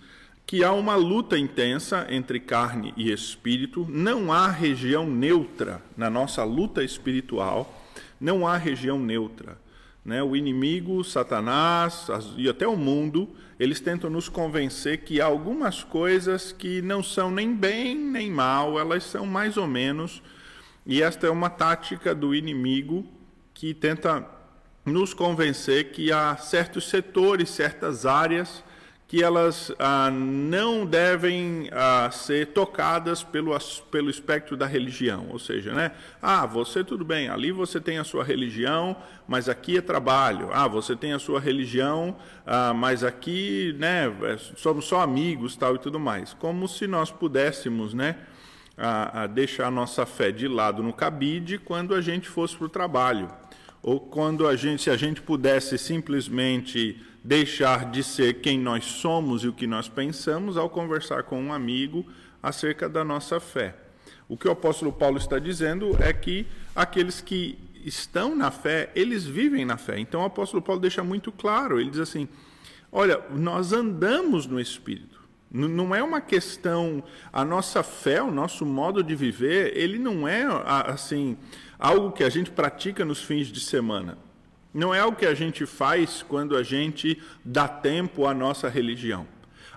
que 0.46 0.62
há 0.62 0.72
uma 0.72 0.94
luta 0.94 1.36
intensa 1.36 2.06
entre 2.08 2.38
carne 2.38 2.94
e 2.96 3.10
espírito, 3.10 3.84
não 3.90 4.32
há 4.32 4.46
região 4.46 5.06
neutra 5.06 5.82
na 5.96 6.08
nossa 6.08 6.44
luta 6.44 6.84
espiritual, 6.84 7.84
não 8.20 8.46
há 8.46 8.56
região 8.56 8.96
neutra. 8.96 9.58
Né? 10.04 10.22
O 10.22 10.34
inimigo, 10.34 11.04
Satanás 11.04 12.08
e 12.36 12.48
até 12.48 12.66
o 12.66 12.76
mundo, 12.76 13.28
eles 13.58 13.80
tentam 13.80 14.10
nos 14.10 14.28
convencer 14.28 15.04
que 15.04 15.20
há 15.20 15.26
algumas 15.26 15.84
coisas 15.84 16.50
que 16.52 16.82
não 16.82 17.02
são 17.02 17.30
nem 17.30 17.54
bem 17.54 17.94
nem 17.94 18.30
mal, 18.30 18.78
elas 18.78 19.04
são 19.04 19.24
mais 19.24 19.56
ou 19.56 19.66
menos. 19.66 20.22
E 20.84 21.02
esta 21.02 21.26
é 21.26 21.30
uma 21.30 21.48
tática 21.48 22.14
do 22.14 22.34
inimigo 22.34 23.06
que 23.54 23.72
tenta 23.72 24.26
nos 24.84 25.14
convencer 25.14 25.92
que 25.92 26.10
há 26.10 26.36
certos 26.36 26.88
setores, 26.88 27.50
certas 27.50 28.04
áreas 28.04 28.64
que 29.12 29.22
elas 29.22 29.70
ah, 29.78 30.10
não 30.10 30.86
devem 30.86 31.68
ah, 31.70 32.08
ser 32.10 32.46
tocadas 32.46 33.22
pelo, 33.22 33.54
pelo 33.90 34.08
espectro 34.08 34.56
da 34.56 34.64
religião. 34.64 35.26
Ou 35.28 35.38
seja, 35.38 35.74
né? 35.74 35.92
Ah, 36.22 36.46
você 36.46 36.82
tudo 36.82 37.04
bem, 37.04 37.28
ali 37.28 37.52
você 37.52 37.78
tem 37.78 37.98
a 37.98 38.04
sua 38.04 38.24
religião, 38.24 38.96
mas 39.28 39.50
aqui 39.50 39.76
é 39.76 39.82
trabalho. 39.82 40.48
Ah, 40.50 40.66
você 40.66 40.96
tem 40.96 41.12
a 41.12 41.18
sua 41.18 41.38
religião, 41.40 42.16
ah, 42.46 42.72
mas 42.72 43.04
aqui 43.04 43.76
né, 43.78 44.06
é, 44.22 44.38
somos 44.38 44.86
só 44.86 45.02
amigos 45.02 45.56
tal 45.56 45.74
e 45.74 45.78
tudo 45.78 46.00
mais. 46.00 46.32
Como 46.32 46.66
se 46.66 46.86
nós 46.86 47.10
pudéssemos 47.10 47.92
né, 47.92 48.16
a, 48.78 49.24
a 49.24 49.26
deixar 49.26 49.66
a 49.66 49.70
nossa 49.70 50.06
fé 50.06 50.32
de 50.32 50.48
lado 50.48 50.82
no 50.82 50.90
cabide 50.94 51.58
quando 51.58 51.94
a 51.94 52.00
gente 52.00 52.30
fosse 52.30 52.56
para 52.56 52.64
o 52.64 52.70
trabalho. 52.70 53.28
Ou 53.82 54.00
quando 54.00 54.48
a 54.48 54.56
gente, 54.56 54.84
se 54.84 54.90
a 54.90 54.96
gente 54.96 55.20
pudesse 55.20 55.76
simplesmente 55.76 56.98
deixar 57.24 57.90
de 57.90 58.02
ser 58.02 58.40
quem 58.40 58.58
nós 58.58 58.84
somos 58.84 59.44
e 59.44 59.48
o 59.48 59.52
que 59.52 59.66
nós 59.66 59.88
pensamos 59.88 60.56
ao 60.56 60.68
conversar 60.68 61.22
com 61.22 61.40
um 61.40 61.52
amigo 61.52 62.04
acerca 62.42 62.88
da 62.88 63.04
nossa 63.04 63.38
fé. 63.38 63.76
O 64.28 64.36
que 64.36 64.48
o 64.48 64.50
apóstolo 64.50 64.92
Paulo 64.92 65.18
está 65.18 65.38
dizendo 65.38 65.96
é 66.00 66.12
que 66.12 66.46
aqueles 66.74 67.20
que 67.20 67.58
estão 67.84 68.34
na 68.34 68.50
fé, 68.50 68.90
eles 68.94 69.24
vivem 69.24 69.64
na 69.64 69.76
fé. 69.76 69.98
Então 69.98 70.22
o 70.22 70.24
apóstolo 70.24 70.62
Paulo 70.62 70.80
deixa 70.80 71.04
muito 71.04 71.30
claro, 71.30 71.80
ele 71.80 71.90
diz 71.90 72.00
assim: 72.00 72.28
"Olha, 72.90 73.20
nós 73.30 73.72
andamos 73.72 74.46
no 74.46 74.60
espírito. 74.60 75.20
Não 75.54 75.94
é 75.94 76.02
uma 76.02 76.20
questão 76.20 77.04
a 77.30 77.44
nossa 77.44 77.82
fé, 77.82 78.22
o 78.22 78.30
nosso 78.30 78.64
modo 78.64 79.02
de 79.02 79.14
viver, 79.14 79.76
ele 79.76 79.98
não 79.98 80.26
é 80.26 80.44
assim 80.86 81.36
algo 81.78 82.10
que 82.10 82.24
a 82.24 82.30
gente 82.30 82.50
pratica 82.50 83.04
nos 83.04 83.22
fins 83.22 83.48
de 83.48 83.60
semana. 83.60 84.16
Não 84.72 84.94
é 84.94 85.00
algo 85.00 85.16
que 85.16 85.26
a 85.26 85.34
gente 85.34 85.66
faz 85.66 86.24
quando 86.26 86.56
a 86.56 86.62
gente 86.62 87.20
dá 87.44 87.68
tempo 87.68 88.26
à 88.26 88.32
nossa 88.32 88.68
religião. 88.68 89.26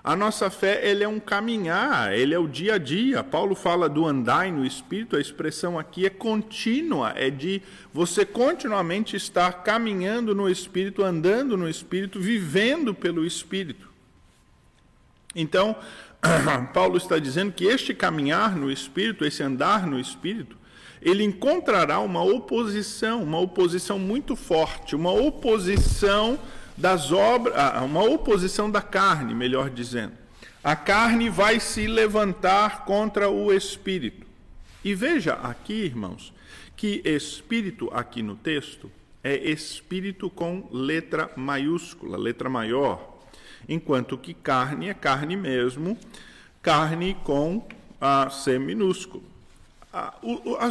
A 0.06 0.14
nossa 0.14 0.48
fé 0.48 0.88
ele 0.88 1.02
é 1.02 1.08
um 1.08 1.18
caminhar, 1.18 2.14
ele 2.14 2.32
é 2.32 2.38
o 2.38 2.46
dia 2.46 2.74
a 2.74 2.78
dia. 2.78 3.24
Paulo 3.24 3.56
fala 3.56 3.88
do 3.88 4.06
andar 4.06 4.52
no 4.52 4.64
Espírito, 4.64 5.16
a 5.16 5.20
expressão 5.20 5.76
aqui 5.76 6.06
é 6.06 6.10
contínua, 6.10 7.12
é 7.16 7.28
de 7.28 7.60
você 7.92 8.24
continuamente 8.24 9.16
estar 9.16 9.64
caminhando 9.64 10.32
no 10.32 10.48
Espírito, 10.48 11.02
andando 11.02 11.56
no 11.56 11.68
Espírito, 11.68 12.20
vivendo 12.20 12.94
pelo 12.94 13.26
Espírito. 13.26 13.90
Então, 15.34 15.76
Paulo 16.72 16.96
está 16.96 17.18
dizendo 17.18 17.50
que 17.50 17.64
este 17.64 17.92
caminhar 17.92 18.54
no 18.54 18.70
Espírito, 18.70 19.24
esse 19.24 19.42
andar 19.42 19.88
no 19.88 19.98
Espírito, 19.98 20.56
ele 21.00 21.22
encontrará 21.24 22.00
uma 22.00 22.22
oposição, 22.22 23.22
uma 23.22 23.38
oposição 23.38 23.98
muito 23.98 24.34
forte, 24.34 24.96
uma 24.96 25.12
oposição 25.12 26.38
das 26.76 27.12
obras, 27.12 27.54
ah, 27.56 27.82
uma 27.84 28.02
oposição 28.02 28.70
da 28.70 28.82
carne, 28.82 29.34
melhor 29.34 29.70
dizendo. 29.70 30.12
A 30.62 30.74
carne 30.74 31.30
vai 31.30 31.60
se 31.60 31.86
levantar 31.86 32.84
contra 32.84 33.30
o 33.30 33.52
espírito. 33.52 34.26
E 34.84 34.94
veja 34.94 35.34
aqui, 35.34 35.74
irmãos, 35.74 36.32
que 36.76 37.02
espírito 37.04 37.88
aqui 37.92 38.22
no 38.22 38.36
texto 38.36 38.90
é 39.22 39.36
espírito 39.50 40.28
com 40.28 40.68
letra 40.70 41.30
maiúscula, 41.36 42.16
letra 42.16 42.48
maior, 42.48 43.16
enquanto 43.68 44.18
que 44.18 44.34
carne 44.34 44.88
é 44.88 44.94
carne 44.94 45.36
mesmo, 45.36 45.98
carne 46.62 47.16
com 47.24 47.66
a 48.00 48.28
C 48.30 48.58
minúsculo 48.58 49.35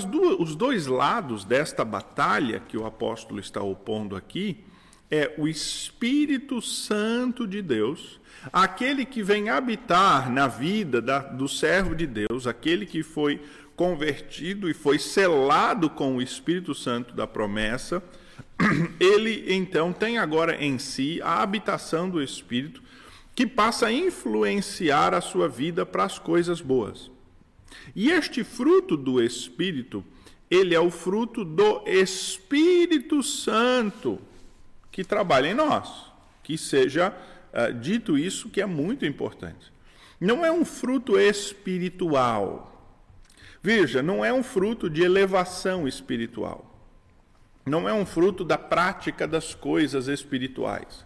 duas, 0.10 0.39
os 0.39 0.55
dois 0.55 0.88
lados 0.88 1.44
desta 1.44 1.84
batalha 1.86 2.60
que 2.60 2.77
o 2.77 2.86
apóstolo 2.86 3.39
está 3.39 3.62
opondo 3.62 4.15
aqui 4.15 4.63
é 5.10 5.34
o 5.38 5.48
Espírito 5.48 6.62
Santo 6.62 7.48
de 7.48 7.62
Deus, 7.62 8.20
aquele 8.51 9.05
que 9.05 9.22
vem 9.22 9.50
habitar 9.50 10.32
na 10.32 10.48
vida 10.48 11.01
da, 11.01 11.20
do 11.20 11.48
servo 11.48 11.96
de 11.96 12.08
Deus, 12.08 12.48
aquele 12.48 12.86
que 12.86 13.03
foi 13.03 13.41
convertido 13.75 14.70
e 14.70 14.74
foi 14.74 14.98
selado 14.98 15.89
com 15.89 16.15
o 16.15 16.22
Espírito 16.22 16.74
Santo 16.74 17.13
da 17.13 17.27
promessa, 17.27 18.01
ele 19.00 19.53
então 19.53 19.94
tem 19.94 20.17
agora 20.17 20.63
em 20.63 20.79
si 20.79 21.22
a 21.22 21.41
habitação 21.41 22.10
do 22.10 22.22
Espírito 22.22 22.82
que 23.34 23.46
passa 23.46 23.88
a 23.88 23.91
influenciar 23.91 25.13
a 25.13 25.19
sua 25.19 25.47
vida 25.50 25.86
para 25.86 26.06
as 26.06 26.17
coisas 26.17 26.62
boas. 26.62 27.12
E 27.95 28.12
este 28.12 28.43
fruto 28.43 28.95
do 28.97 29.21
Espírito, 29.21 30.04
ele 30.49 30.75
é 30.75 30.80
o 30.80 30.91
fruto 30.91 31.43
do 31.43 31.84
Espírito 31.86 33.21
Santo 33.23 34.19
que 34.91 35.04
trabalha 35.04 35.47
em 35.47 35.54
nós. 35.54 36.12
Que 36.41 36.58
seja 36.58 37.13
uh, 37.54 37.73
dito 37.73 38.17
isso, 38.17 38.49
que 38.49 38.62
é 38.62 38.65
muito 38.65 39.06
importante. 39.06 39.73
Não 40.19 40.45
é 40.45 40.51
um 40.51 40.63
fruto 40.63 41.19
espiritual. 41.19 42.71
Veja, 43.62 44.01
não 44.01 44.23
é 44.23 44.32
um 44.32 44.43
fruto 44.43 44.89
de 44.89 45.01
elevação 45.01 45.88
espiritual. 45.88 46.71
Não 47.65 47.89
é 47.89 47.93
um 47.93 48.06
fruto 48.06 48.43
da 48.43 48.58
prática 48.58 49.28
das 49.28 49.56
coisas 49.56 50.08
espirituais. 50.08 51.05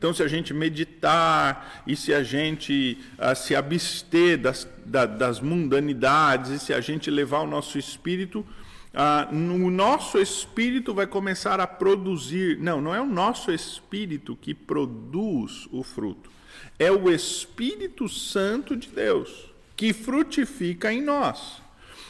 Então, 0.00 0.14
se 0.14 0.22
a 0.22 0.28
gente 0.28 0.54
meditar 0.54 1.82
e 1.86 1.94
se 1.94 2.14
a 2.14 2.22
gente 2.22 2.96
uh, 3.18 3.36
se 3.36 3.54
abster 3.54 4.38
das, 4.38 4.66
da, 4.86 5.04
das 5.04 5.40
mundanidades 5.40 6.52
e 6.52 6.58
se 6.58 6.72
a 6.72 6.80
gente 6.80 7.10
levar 7.10 7.40
o 7.40 7.46
nosso 7.46 7.78
espírito, 7.78 8.40
uh, 8.40 9.34
no 9.34 9.70
nosso 9.70 10.16
espírito 10.16 10.94
vai 10.94 11.06
começar 11.06 11.60
a 11.60 11.66
produzir. 11.66 12.58
Não, 12.58 12.80
não 12.80 12.94
é 12.94 13.00
o 13.02 13.04
nosso 13.04 13.52
espírito 13.52 14.34
que 14.40 14.54
produz 14.54 15.68
o 15.70 15.82
fruto, 15.82 16.30
é 16.78 16.90
o 16.90 17.10
Espírito 17.10 18.08
Santo 18.08 18.74
de 18.74 18.88
Deus 18.88 19.50
que 19.76 19.92
frutifica 19.92 20.90
em 20.90 21.02
nós. 21.02 21.60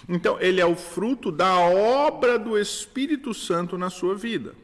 Então, 0.09 0.39
ele 0.41 0.61
é 0.61 0.67
o 0.67 0.77
fruto 0.77 1.33
da 1.33 1.59
obra 1.59 2.39
do 2.39 2.57
Espírito 2.57 3.35
Santo 3.35 3.77
na 3.77 3.91
sua 3.91 4.15
vida. 4.15 4.55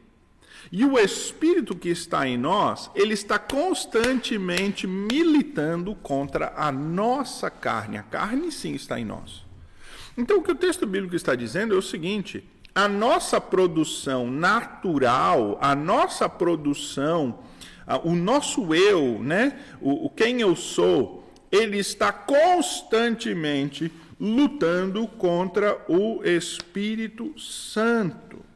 E 0.71 0.83
o 0.83 0.99
Espírito 0.99 1.75
que 1.75 1.89
está 1.89 2.27
em 2.27 2.37
nós, 2.37 2.91
ele 2.93 3.13
está 3.13 3.39
constantemente 3.39 4.85
militando 4.85 5.95
contra 5.95 6.53
a 6.55 6.71
nossa 6.71 7.49
carne. 7.49 7.97
A 7.97 8.03
carne 8.03 8.51
sim 8.51 8.73
está 8.73 8.99
em 8.99 9.05
nós. 9.05 9.45
Então, 10.17 10.39
o 10.39 10.43
que 10.43 10.51
o 10.51 10.55
texto 10.55 10.85
bíblico 10.85 11.15
está 11.15 11.35
dizendo 11.35 11.75
é 11.75 11.77
o 11.77 11.81
seguinte: 11.81 12.43
a 12.73 12.87
nossa 12.87 13.39
produção 13.39 14.29
natural, 14.29 15.57
a 15.61 15.75
nossa 15.75 16.27
produção, 16.27 17.39
o 18.03 18.13
nosso 18.13 18.73
eu, 18.73 19.19
né, 19.19 19.59
o, 19.79 20.05
o 20.05 20.09
quem 20.09 20.41
eu 20.41 20.55
sou, 20.55 21.31
ele 21.51 21.77
está 21.77 22.11
constantemente 22.11 23.91
lutando 24.19 25.07
contra 25.07 25.79
o 25.87 26.23
Espírito 26.23 27.39
Santo. 27.39 28.46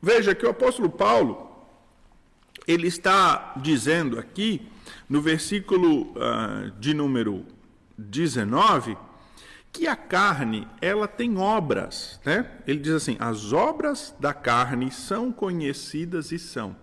Veja 0.00 0.34
que 0.34 0.46
o 0.46 0.50
apóstolo 0.50 0.88
Paulo, 0.88 1.50
ele 2.66 2.86
está 2.86 3.54
dizendo 3.56 4.18
aqui, 4.18 4.62
no 5.08 5.20
versículo 5.20 6.12
uh, 6.12 6.70
de 6.78 6.94
número 6.94 7.44
19, 7.96 8.96
que 9.72 9.86
a 9.86 9.96
carne, 9.96 10.66
ela 10.80 11.06
tem 11.06 11.36
obras, 11.38 12.20
né? 12.24 12.50
Ele 12.66 12.78
diz 12.78 12.92
assim: 12.92 13.16
as 13.18 13.52
obras 13.52 14.14
da 14.18 14.32
carne 14.32 14.90
são 14.90 15.32
conhecidas 15.32 16.32
e 16.32 16.38
são. 16.38 16.76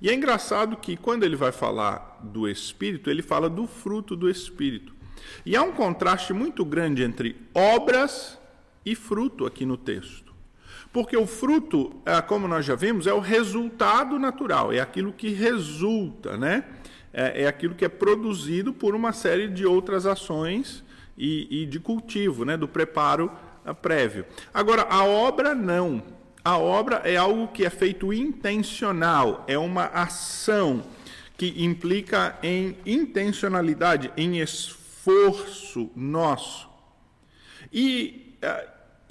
E 0.00 0.10
é 0.10 0.14
engraçado 0.14 0.76
que 0.76 0.96
quando 0.96 1.22
ele 1.22 1.36
vai 1.36 1.52
falar 1.52 2.18
do 2.22 2.48
espírito, 2.48 3.08
ele 3.08 3.22
fala 3.22 3.48
do 3.48 3.68
fruto 3.68 4.16
do 4.16 4.28
espírito. 4.28 4.92
E 5.46 5.54
há 5.54 5.62
um 5.62 5.72
contraste 5.72 6.32
muito 6.32 6.64
grande 6.64 7.04
entre 7.04 7.36
obras 7.54 8.38
e 8.84 8.96
fruto 8.96 9.46
aqui 9.46 9.64
no 9.64 9.76
texto. 9.76 10.31
Porque 10.92 11.16
o 11.16 11.26
fruto, 11.26 11.94
é, 12.04 12.20
como 12.20 12.46
nós 12.46 12.66
já 12.66 12.74
vimos, 12.74 13.06
é 13.06 13.14
o 13.14 13.18
resultado 13.18 14.18
natural, 14.18 14.72
é 14.72 14.80
aquilo 14.80 15.12
que 15.12 15.30
resulta, 15.30 16.36
né? 16.36 16.64
É, 17.12 17.44
é 17.44 17.46
aquilo 17.46 17.74
que 17.74 17.84
é 17.84 17.88
produzido 17.88 18.72
por 18.72 18.94
uma 18.94 19.12
série 19.12 19.48
de 19.48 19.64
outras 19.64 20.04
ações 20.04 20.84
e, 21.16 21.62
e 21.62 21.66
de 21.66 21.80
cultivo, 21.80 22.44
né? 22.44 22.56
Do 22.56 22.68
preparo 22.68 23.32
é, 23.64 23.72
prévio. 23.72 24.26
Agora, 24.52 24.82
a 24.82 25.02
obra 25.04 25.54
não. 25.54 26.02
A 26.44 26.58
obra 26.58 26.96
é 27.04 27.16
algo 27.16 27.48
que 27.48 27.64
é 27.64 27.70
feito 27.70 28.12
intencional, 28.12 29.44
é 29.46 29.56
uma 29.56 29.84
ação 29.86 30.82
que 31.38 31.64
implica 31.64 32.36
em 32.42 32.76
intencionalidade, 32.84 34.12
em 34.16 34.40
esforço 34.40 35.90
nosso. 35.94 36.68
E 37.72 38.36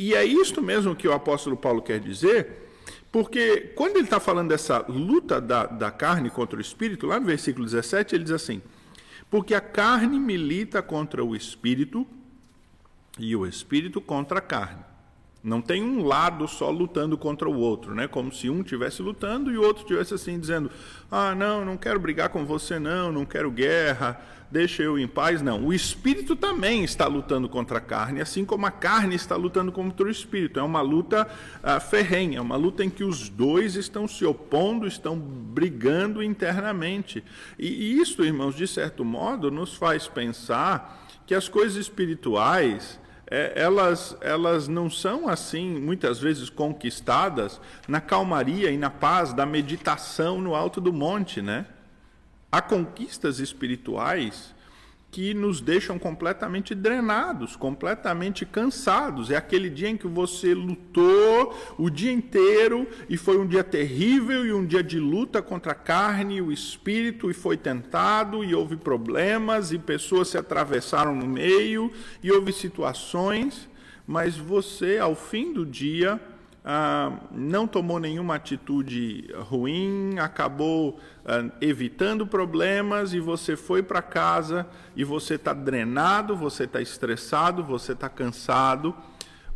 e 0.01 0.15
é 0.15 0.25
isto 0.25 0.61
mesmo 0.63 0.95
que 0.95 1.07
o 1.07 1.13
apóstolo 1.13 1.55
Paulo 1.55 1.81
quer 1.81 1.99
dizer, 1.99 2.61
porque 3.11 3.71
quando 3.75 3.97
ele 3.97 4.05
está 4.05 4.19
falando 4.19 4.49
dessa 4.49 4.83
luta 4.87 5.39
da, 5.39 5.67
da 5.67 5.91
carne 5.91 6.31
contra 6.31 6.57
o 6.57 6.61
espírito, 6.61 7.05
lá 7.05 7.19
no 7.19 7.25
versículo 7.27 7.65
17, 7.65 8.15
ele 8.15 8.23
diz 8.23 8.33
assim: 8.33 8.63
Porque 9.29 9.53
a 9.53 9.61
carne 9.61 10.17
milita 10.17 10.81
contra 10.81 11.23
o 11.23 11.35
espírito 11.35 12.07
e 13.19 13.35
o 13.35 13.45
espírito 13.45 14.01
contra 14.01 14.39
a 14.39 14.41
carne. 14.41 14.83
Não 15.43 15.61
tem 15.61 15.83
um 15.83 16.03
lado 16.03 16.47
só 16.47 16.69
lutando 16.69 17.17
contra 17.17 17.49
o 17.49 17.57
outro, 17.57 17.93
né? 17.93 18.07
Como 18.07 18.31
se 18.31 18.49
um 18.49 18.61
estivesse 18.61 19.01
lutando 19.01 19.51
e 19.51 19.57
o 19.57 19.61
outro 19.61 19.83
estivesse 19.83 20.13
assim 20.13 20.39
dizendo: 20.39 20.71
"Ah, 21.11 21.35
não, 21.35 21.63
não 21.63 21.77
quero 21.77 21.99
brigar 21.99 22.29
com 22.29 22.45
você 22.45 22.79
não, 22.79 23.11
não 23.11 23.25
quero 23.25 23.51
guerra, 23.51 24.19
deixa 24.51 24.83
eu 24.83 24.99
em 24.99 25.07
paz". 25.07 25.41
Não, 25.41 25.65
o 25.65 25.73
espírito 25.73 26.35
também 26.35 26.83
está 26.83 27.07
lutando 27.07 27.47
contra 27.47 27.77
a 27.77 27.81
carne, 27.81 28.21
assim 28.21 28.43
como 28.43 28.65
a 28.65 28.71
carne 28.71 29.15
está 29.15 29.35
lutando 29.35 29.71
contra 29.71 30.05
o 30.05 30.09
espírito. 30.09 30.59
É 30.59 30.63
uma 30.63 30.81
luta 30.81 31.27
ah, 31.63 31.79
ferrenha, 31.79 32.39
é 32.39 32.41
uma 32.41 32.55
luta 32.55 32.83
em 32.83 32.89
que 32.89 33.03
os 33.03 33.29
dois 33.29 33.75
estão 33.75 34.07
se 34.07 34.25
opondo, 34.25 34.85
estão 34.85 35.17
brigando 35.17 36.21
internamente. 36.21 37.23
E, 37.57 37.67
e 37.67 37.99
isso, 37.99 38.23
irmãos, 38.23 38.55
de 38.55 38.67
certo 38.67 39.05
modo, 39.05 39.49
nos 39.49 39.75
faz 39.75 40.07
pensar 40.07 41.07
que 41.25 41.33
as 41.33 41.47
coisas 41.47 41.77
espirituais 41.77 42.99
é, 43.31 43.53
elas, 43.55 44.15
elas 44.19 44.67
não 44.67 44.89
são 44.89 45.29
assim, 45.29 45.79
muitas 45.79 46.19
vezes 46.19 46.49
conquistadas 46.49 47.61
na 47.87 48.01
calmaria 48.01 48.69
e 48.69 48.77
na 48.77 48.89
paz 48.89 49.31
da 49.31 49.45
meditação 49.45 50.41
no 50.41 50.53
alto 50.53 50.81
do 50.81 50.91
monte, 50.91 51.41
né? 51.41 51.65
Há 52.51 52.61
conquistas 52.61 53.39
espirituais 53.39 54.53
que 55.11 55.33
nos 55.33 55.59
deixam 55.59 55.99
completamente 55.99 56.73
drenados, 56.73 57.57
completamente 57.57 58.45
cansados. 58.45 59.29
É 59.29 59.35
aquele 59.35 59.69
dia 59.69 59.89
em 59.89 59.97
que 59.97 60.07
você 60.07 60.53
lutou 60.53 61.53
o 61.77 61.89
dia 61.89 62.11
inteiro 62.11 62.87
e 63.09 63.17
foi 63.17 63.37
um 63.37 63.45
dia 63.45 63.63
terrível 63.63 64.45
e 64.45 64.53
um 64.53 64.65
dia 64.65 64.81
de 64.81 64.99
luta 64.99 65.41
contra 65.41 65.73
a 65.73 65.75
carne 65.75 66.37
e 66.37 66.41
o 66.41 66.51
espírito 66.51 67.29
e 67.29 67.33
foi 67.33 67.57
tentado 67.57 68.43
e 68.43 68.55
houve 68.55 68.77
problemas 68.77 69.73
e 69.73 69.77
pessoas 69.77 70.29
se 70.29 70.37
atravessaram 70.37 71.13
no 71.13 71.27
meio 71.27 71.91
e 72.23 72.31
houve 72.31 72.53
situações, 72.53 73.69
mas 74.07 74.37
você 74.37 74.97
ao 74.97 75.13
fim 75.13 75.51
do 75.51 75.65
dia 75.65 76.19
ah, 76.63 77.19
não 77.31 77.67
tomou 77.67 77.99
nenhuma 77.99 78.35
atitude 78.35 79.27
ruim, 79.49 80.19
acabou 80.19 80.99
ah, 81.25 81.49
evitando 81.59 82.25
problemas 82.27 83.13
e 83.13 83.19
você 83.19 83.55
foi 83.55 83.81
para 83.81 84.01
casa 84.01 84.67
e 84.95 85.03
você 85.03 85.35
está 85.35 85.53
drenado, 85.53 86.35
você 86.35 86.65
está 86.65 86.79
estressado, 86.79 87.63
você 87.63 87.93
está 87.93 88.07
cansado, 88.07 88.95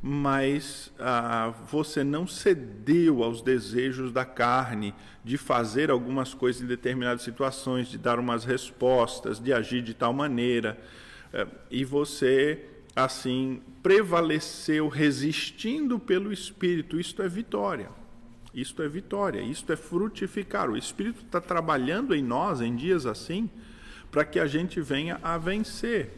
mas 0.02 0.92
ah, 1.00 1.54
você 1.70 2.04
não 2.04 2.26
cedeu 2.26 3.24
aos 3.24 3.42
desejos 3.42 4.12
da 4.12 4.26
carne 4.26 4.94
de 5.24 5.38
fazer 5.38 5.92
algumas 5.92 6.34
coisas 6.34 6.62
em 6.62 6.68
determinadas 6.68 7.22
situações, 7.22 7.88
de 7.88 8.00
dar 8.00 8.20
umas 8.20 8.46
respostas, 8.46 9.40
de 9.40 9.54
agir 9.54 9.82
de 9.82 9.94
tal 9.94 10.14
maneira, 10.14 10.78
eh, 11.34 11.48
e 11.72 11.84
você 11.84 12.64
assim 12.96 13.62
prevaleceu 13.86 14.88
resistindo 14.88 16.00
pelo 16.00 16.34
Espírito. 16.34 17.00
Isto 17.00 17.22
é 17.22 17.30
vitória. 17.30 17.92
Isto 18.52 18.82
é 18.82 18.88
vitória. 18.90 19.40
Isto 19.42 19.74
é 19.74 19.76
frutificar. 19.76 20.72
O 20.72 20.76
Espírito 20.76 21.22
está 21.24 21.40
trabalhando 21.40 22.16
em 22.16 22.24
nós 22.24 22.62
em 22.62 22.76
dias 22.76 23.06
assim 23.06 23.48
para 24.10 24.26
que 24.26 24.40
a 24.40 24.48
gente 24.48 24.82
venha 24.82 25.20
a 25.22 25.38
vencer. 25.38 26.10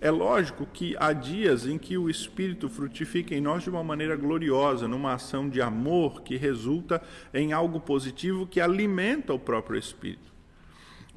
É 0.00 0.10
lógico 0.10 0.66
que 0.66 0.96
há 0.98 1.12
dias 1.12 1.64
em 1.64 1.78
que 1.78 1.96
o 1.96 2.10
Espírito 2.10 2.68
frutifica 2.68 3.36
em 3.36 3.40
nós 3.40 3.62
de 3.62 3.70
uma 3.70 3.84
maneira 3.84 4.16
gloriosa, 4.16 4.88
numa 4.88 5.14
ação 5.14 5.48
de 5.48 5.62
amor 5.62 6.22
que 6.22 6.36
resulta 6.36 7.00
em 7.32 7.52
algo 7.52 7.78
positivo 7.78 8.48
que 8.48 8.60
alimenta 8.60 9.32
o 9.32 9.38
próprio 9.38 9.78
Espírito. 9.78 10.35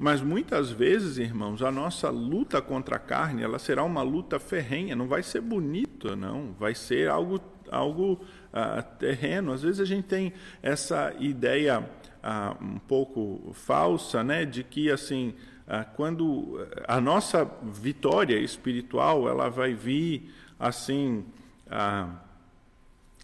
Mas 0.02 0.22
muitas 0.22 0.70
vezes, 0.70 1.18
irmãos, 1.18 1.62
a 1.62 1.70
nossa 1.70 2.08
luta 2.08 2.62
contra 2.62 2.96
a 2.96 2.98
carne, 2.98 3.42
ela 3.42 3.58
será 3.58 3.84
uma 3.84 4.00
luta 4.00 4.38
ferrenha, 4.40 4.96
não 4.96 5.06
vai 5.06 5.22
ser 5.22 5.42
bonita, 5.42 6.16
não, 6.16 6.54
vai 6.58 6.74
ser 6.74 7.10
algo, 7.10 7.38
algo 7.70 8.14
uh, 8.14 8.82
terreno. 8.98 9.52
Às 9.52 9.60
vezes 9.60 9.78
a 9.78 9.84
gente 9.84 10.06
tem 10.06 10.32
essa 10.62 11.14
ideia 11.20 11.80
uh, 11.80 12.64
um 12.64 12.78
pouco 12.78 13.52
falsa, 13.52 14.24
né, 14.24 14.46
de 14.46 14.64
que 14.64 14.90
assim, 14.90 15.34
uh, 15.68 15.84
quando 15.94 16.66
a 16.88 16.98
nossa 16.98 17.44
vitória 17.62 18.38
espiritual, 18.38 19.28
ela 19.28 19.50
vai 19.50 19.74
vir 19.74 20.34
assim, 20.58 21.26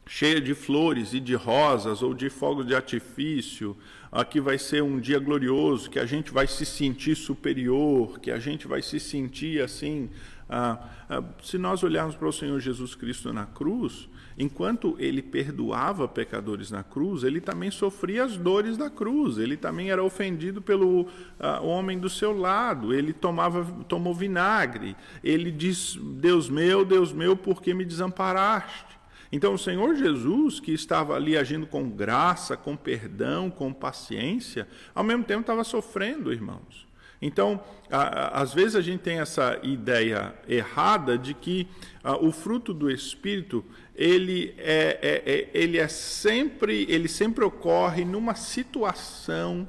cheia 0.07 0.43
de 0.43 0.55
flores 0.55 1.15
e 1.15 1.21
de 1.21 1.35
rosas 1.35 2.03
ou 2.03 2.13
de 2.13 2.29
fogos 2.29 2.67
de 2.67 2.75
artifício, 2.75 3.75
aqui 4.11 4.41
vai 4.41 4.59
ser 4.59 4.83
um 4.83 4.99
dia 4.99 5.19
glorioso, 5.19 5.91
que 5.91 5.99
a 5.99 6.07
gente 6.07 6.33
vai 6.33 6.47
se 6.47 6.65
sentir 6.65 7.15
superior, 7.15 8.19
que 8.21 8.31
a 8.31 8.39
gente 8.39 8.67
vai 8.67 8.83
se 8.83 8.99
sentir 9.01 9.63
assim. 9.63 10.11
Ah, 10.49 10.79
ah, 11.09 11.25
se 11.43 11.59
nós 11.59 11.83
olharmos 11.83 12.15
para 12.15 12.29
o 12.29 12.33
Senhor 12.33 12.59
Jesus 12.61 12.95
Cristo 12.95 13.33
na 13.33 13.47
cruz, 13.47 14.09
enquanto 14.39 14.95
ele 14.99 15.21
perdoava 15.21 16.07
pecadores 16.07 16.71
na 16.71 16.85
cruz, 16.85 17.25
ele 17.25 17.41
também 17.41 17.71
sofria 17.71 18.25
as 18.25 18.37
dores 18.37 18.77
da 18.77 18.89
cruz, 18.89 19.39
ele 19.39 19.57
também 19.57 19.91
era 19.91 20.03
ofendido 20.03 20.63
pelo 20.63 21.09
ah, 21.41 21.61
homem 21.61 21.99
do 21.99 22.09
seu 22.09 22.37
lado, 22.37 22.95
ele 22.95 23.13
tomava, 23.13 23.65
tomou 23.89 24.15
vinagre, 24.15 24.97
ele 25.23 25.51
diz: 25.51 25.99
Deus 26.01 26.49
meu, 26.49 26.85
Deus 26.85 27.13
meu, 27.13 27.37
por 27.37 27.61
que 27.61 27.75
me 27.75 27.85
desamparaste? 27.85 28.96
Então, 29.31 29.55
o 29.55 29.59
Senhor 29.59 29.95
Jesus, 29.97 30.61
que 30.61 30.73
estava 30.73 31.15
ali 31.15 31.37
agindo 31.37 31.67
com 31.67 31.89
graça, 31.91 32.57
com 32.57 32.77
perdão, 32.77 33.51
com 33.51 33.73
paciência, 33.73 34.69
ao 34.95 35.03
mesmo 35.03 35.25
tempo 35.25 35.41
estava 35.41 35.65
sofrendo, 35.65 36.33
irmãos. 36.33 36.87
Então, 37.21 37.63
a, 37.91 38.03
a, 38.03 38.43
às 38.43 38.53
vezes 38.53 38.77
a 38.77 38.81
gente 38.81 39.01
tem 39.01 39.19
essa 39.21 39.59
ideia 39.63 40.35
errada 40.49 41.17
de 41.17 41.35
que 41.35 41.67
a, 42.05 42.17
o 42.17 42.31
fruto 42.31 42.75
do 42.75 42.91
Espírito 42.91 43.65
ele 43.95 44.55
é, 44.59 44.99
é, 45.01 45.33
é, 45.33 45.51
ele 45.55 45.79
é 45.79 45.89
sempre 45.89 46.87
ele 46.89 47.09
sempre 47.09 47.43
ocorre 47.45 48.05
numa 48.05 48.35
situação 48.35 49.67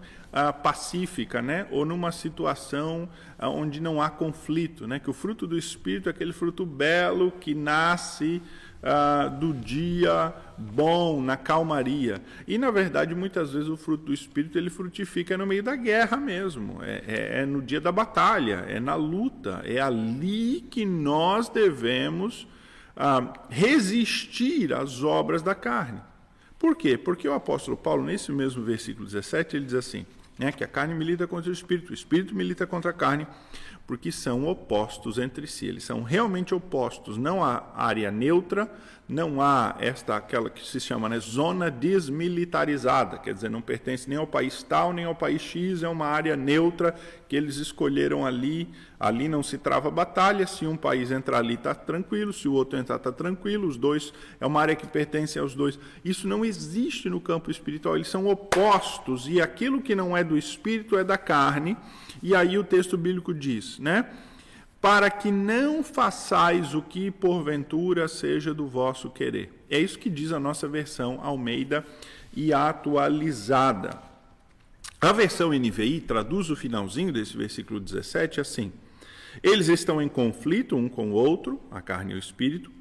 pacífica, 0.61 1.41
né? 1.41 1.67
Ou 1.71 1.83
numa 1.85 2.11
situação 2.11 3.09
onde 3.39 3.81
não 3.81 4.01
há 4.01 4.09
conflito, 4.09 4.85
né? 4.85 4.99
Que 4.99 5.09
o 5.09 5.13
fruto 5.13 5.47
do 5.47 5.57
Espírito 5.57 6.09
é 6.09 6.11
aquele 6.11 6.33
fruto 6.33 6.65
belo 6.65 7.31
que 7.31 7.55
nasce 7.55 8.41
ah, 8.81 9.27
do 9.27 9.53
dia 9.53 10.33
bom, 10.57 11.21
na 11.21 11.37
calmaria. 11.37 12.21
E, 12.47 12.57
na 12.57 12.71
verdade, 12.71 13.13
muitas 13.13 13.53
vezes 13.53 13.69
o 13.69 13.77
fruto 13.77 14.05
do 14.05 14.13
Espírito 14.13 14.57
ele 14.57 14.69
frutifica 14.69 15.37
no 15.37 15.45
meio 15.45 15.63
da 15.63 15.75
guerra 15.75 16.17
mesmo, 16.17 16.83
é, 16.83 17.03
é, 17.07 17.41
é 17.41 17.45
no 17.45 17.61
dia 17.61 17.79
da 17.79 17.91
batalha, 17.91 18.65
é 18.67 18.79
na 18.79 18.95
luta, 18.95 19.61
é 19.63 19.79
ali 19.79 20.61
que 20.69 20.85
nós 20.85 21.49
devemos 21.49 22.47
ah, 22.95 23.33
resistir 23.49 24.73
às 24.73 25.03
obras 25.03 25.41
da 25.41 25.53
carne. 25.53 26.01
Por 26.57 26.75
quê? 26.75 26.97
Porque 26.97 27.27
o 27.27 27.33
apóstolo 27.33 27.77
Paulo, 27.77 28.03
nesse 28.03 28.31
mesmo 28.31 28.63
versículo 28.63 29.05
17, 29.05 29.55
ele 29.55 29.65
diz 29.65 29.75
assim: 29.75 30.05
né, 30.37 30.51
que 30.51 30.63
a 30.63 30.67
carne 30.67 30.93
milita 30.93 31.27
contra 31.27 31.49
o 31.49 31.53
espírito, 31.53 31.91
o 31.91 31.93
espírito 31.93 32.35
milita 32.35 32.65
contra 32.65 32.91
a 32.91 32.93
carne, 32.93 33.27
porque 33.87 34.11
são 34.11 34.45
opostos 34.45 35.17
entre 35.17 35.47
si, 35.47 35.65
eles 35.65 35.85
são 35.85 36.03
realmente 36.03 36.53
opostos. 36.53 37.17
Não 37.17 37.41
há 37.41 37.63
área 37.73 38.11
neutra, 38.11 38.69
não 39.07 39.41
há 39.41 39.77
esta 39.79 40.17
aquela 40.17 40.49
que 40.49 40.67
se 40.67 40.81
chama 40.81 41.07
né, 41.07 41.17
zona 41.17 41.71
desmilitarizada, 41.71 43.17
quer 43.17 43.33
dizer, 43.33 43.49
não 43.49 43.61
pertence 43.61 44.09
nem 44.09 44.17
ao 44.17 44.27
país 44.27 44.61
tal 44.61 44.91
nem 44.91 45.05
ao 45.05 45.15
país 45.15 45.41
X, 45.41 45.83
é 45.83 45.87
uma 45.87 46.05
área 46.05 46.35
neutra 46.35 46.93
que 47.29 47.35
eles 47.37 47.55
escolheram 47.55 48.25
ali. 48.25 48.67
Ali 48.99 49.29
não 49.29 49.41
se 49.41 49.57
trava 49.57 49.89
batalha, 49.89 50.45
se 50.45 50.65
um 50.65 50.75
país 50.75 51.09
entrar 51.09 51.37
ali 51.37 51.53
está 51.53 51.73
tranquilo, 51.73 52.33
se 52.33 52.47
o 52.49 52.53
outro 52.53 52.77
entrar 52.77 52.97
está 52.97 53.11
tranquilo, 53.11 53.67
os 53.67 53.77
dois 53.77 54.11
é 54.41 54.45
uma 54.45 54.59
área 54.59 54.75
que 54.75 54.85
pertence 54.85 55.39
aos 55.39 55.55
dois. 55.55 55.79
Isso 56.03 56.27
não 56.27 56.43
existe 56.43 57.09
no 57.09 57.21
campo 57.21 57.49
espiritual, 57.49 57.95
eles 57.95 58.09
são 58.09 58.27
opostos 58.27 59.29
e 59.29 59.39
aquilo 59.39 59.81
que 59.81 59.95
não 59.95 60.17
é 60.17 60.25
do 60.25 60.37
espírito 60.37 60.97
é 60.97 61.05
da 61.05 61.17
carne. 61.17 61.77
E 62.21 62.35
aí 62.35 62.57
o 62.57 62.63
texto 62.63 62.97
bíblico 62.97 63.33
diz, 63.33 63.79
né? 63.79 64.09
Para 64.81 65.09
que 65.09 65.31
não 65.31 65.83
façais 65.83 66.73
o 66.73 66.81
que 66.81 67.09
porventura 67.11 68.07
seja 68.07 68.53
do 68.53 68.67
vosso 68.67 69.09
querer. 69.09 69.51
É 69.69 69.79
isso 69.79 69.99
que 69.99 70.09
diz 70.09 70.31
a 70.31 70.39
nossa 70.39 70.67
versão 70.67 71.19
Almeida 71.21 71.85
e 72.35 72.53
atualizada. 72.53 73.99
A 74.99 75.11
versão 75.11 75.49
NVI 75.49 76.01
traduz 76.01 76.49
o 76.49 76.55
finalzinho 76.55 77.11
desse 77.11 77.35
versículo 77.35 77.79
17 77.79 78.39
assim: 78.39 78.71
Eles 79.43 79.67
estão 79.67 80.01
em 80.01 80.07
conflito 80.07 80.75
um 80.75 80.87
com 80.87 81.11
o 81.11 81.13
outro, 81.13 81.59
a 81.71 81.81
carne 81.81 82.13
e 82.13 82.15
o 82.15 82.19
espírito, 82.19 82.71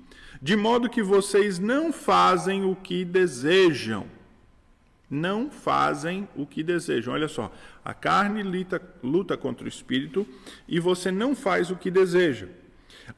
de 0.40 0.56
modo 0.56 0.90
que 0.90 1.02
vocês 1.02 1.58
não 1.58 1.92
fazem 1.92 2.64
o 2.64 2.76
que 2.76 3.04
desejam 3.04 4.15
não 5.08 5.50
fazem 5.50 6.28
o 6.34 6.44
que 6.44 6.62
desejam. 6.62 7.14
Olha 7.14 7.28
só, 7.28 7.52
a 7.84 7.94
carne 7.94 8.42
luta, 8.42 8.80
luta 9.02 9.36
contra 9.36 9.64
o 9.64 9.68
espírito 9.68 10.26
e 10.66 10.80
você 10.80 11.10
não 11.10 11.34
faz 11.34 11.70
o 11.70 11.76
que 11.76 11.90
deseja. 11.90 12.48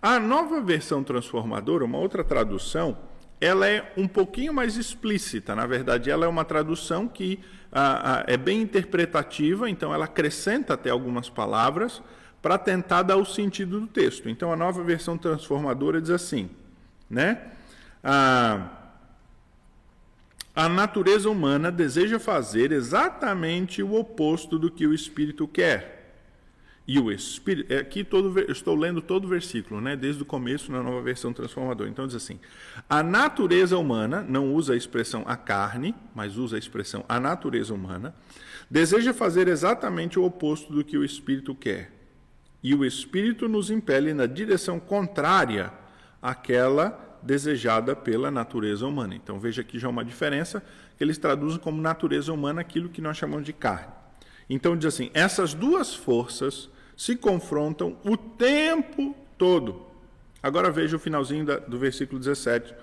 A 0.02 0.20
nova 0.20 0.60
versão 0.60 1.02
transformadora, 1.02 1.84
uma 1.84 1.98
outra 1.98 2.22
tradução, 2.22 2.98
ela 3.40 3.66
é 3.66 3.92
um 3.96 4.06
pouquinho 4.06 4.52
mais 4.52 4.76
explícita. 4.76 5.54
Na 5.54 5.66
verdade, 5.66 6.10
ela 6.10 6.26
é 6.26 6.28
uma 6.28 6.44
tradução 6.44 7.08
que 7.08 7.40
ah, 7.72 8.20
ah, 8.20 8.24
é 8.26 8.36
bem 8.36 8.60
interpretativa, 8.60 9.68
então 9.68 9.92
ela 9.92 10.06
acrescenta 10.06 10.74
até 10.74 10.90
algumas 10.90 11.30
palavras 11.30 12.02
para 12.42 12.58
tentar 12.58 13.02
dar 13.02 13.16
o 13.16 13.24
sentido 13.24 13.80
do 13.80 13.86
texto. 13.86 14.28
Então, 14.28 14.52
a 14.52 14.56
nova 14.56 14.82
versão 14.82 15.16
transformadora 15.16 16.00
diz 16.00 16.10
assim, 16.10 16.50
né? 17.08 17.52
Ah, 18.02 18.68
a 20.58 20.68
natureza 20.68 21.30
humana 21.30 21.70
deseja 21.70 22.18
fazer 22.18 22.72
exatamente 22.72 23.80
o 23.80 23.94
oposto 23.94 24.58
do 24.58 24.68
que 24.68 24.88
o 24.88 24.92
espírito 24.92 25.46
quer. 25.46 26.16
E 26.84 26.98
o 26.98 27.12
espírito, 27.12 27.72
é 27.72 27.78
aqui 27.78 28.02
todo, 28.02 28.36
estou 28.50 28.74
lendo 28.74 29.00
todo 29.00 29.26
o 29.26 29.28
versículo, 29.28 29.80
né, 29.80 29.94
desde 29.94 30.20
o 30.20 30.26
começo 30.26 30.72
na 30.72 30.82
nova 30.82 31.00
versão 31.00 31.32
transformadora. 31.32 31.88
Então 31.88 32.08
diz 32.08 32.16
assim: 32.16 32.40
a 32.90 33.04
natureza 33.04 33.78
humana, 33.78 34.26
não 34.28 34.52
usa 34.52 34.72
a 34.72 34.76
expressão 34.76 35.22
a 35.28 35.36
carne, 35.36 35.94
mas 36.12 36.36
usa 36.36 36.56
a 36.56 36.58
expressão 36.58 37.04
a 37.08 37.20
natureza 37.20 37.72
humana, 37.72 38.12
deseja 38.68 39.14
fazer 39.14 39.46
exatamente 39.46 40.18
o 40.18 40.24
oposto 40.24 40.72
do 40.72 40.82
que 40.82 40.98
o 40.98 41.04
espírito 41.04 41.54
quer. 41.54 41.92
E 42.64 42.74
o 42.74 42.84
espírito 42.84 43.48
nos 43.48 43.70
impele 43.70 44.12
na 44.12 44.26
direção 44.26 44.80
contrária 44.80 45.72
àquela 46.20 47.07
desejada 47.22 47.94
pela 47.96 48.30
natureza 48.30 48.86
humana. 48.86 49.14
Então 49.14 49.38
veja 49.38 49.62
aqui 49.62 49.78
já 49.78 49.88
uma 49.88 50.04
diferença, 50.04 50.62
que 50.96 51.04
eles 51.04 51.18
traduzem 51.18 51.58
como 51.58 51.80
natureza 51.80 52.32
humana 52.32 52.60
aquilo 52.60 52.88
que 52.88 53.00
nós 53.00 53.16
chamamos 53.16 53.44
de 53.44 53.52
carne. 53.52 53.92
Então 54.48 54.76
diz 54.76 54.94
assim: 54.94 55.10
essas 55.12 55.54
duas 55.54 55.94
forças 55.94 56.70
se 56.96 57.14
confrontam 57.16 57.96
o 58.04 58.16
tempo 58.16 59.14
todo. 59.36 59.86
Agora 60.42 60.70
veja 60.70 60.96
o 60.96 61.00
finalzinho 61.00 61.44
da, 61.44 61.58
do 61.58 61.78
versículo 61.78 62.18
17, 62.18 62.74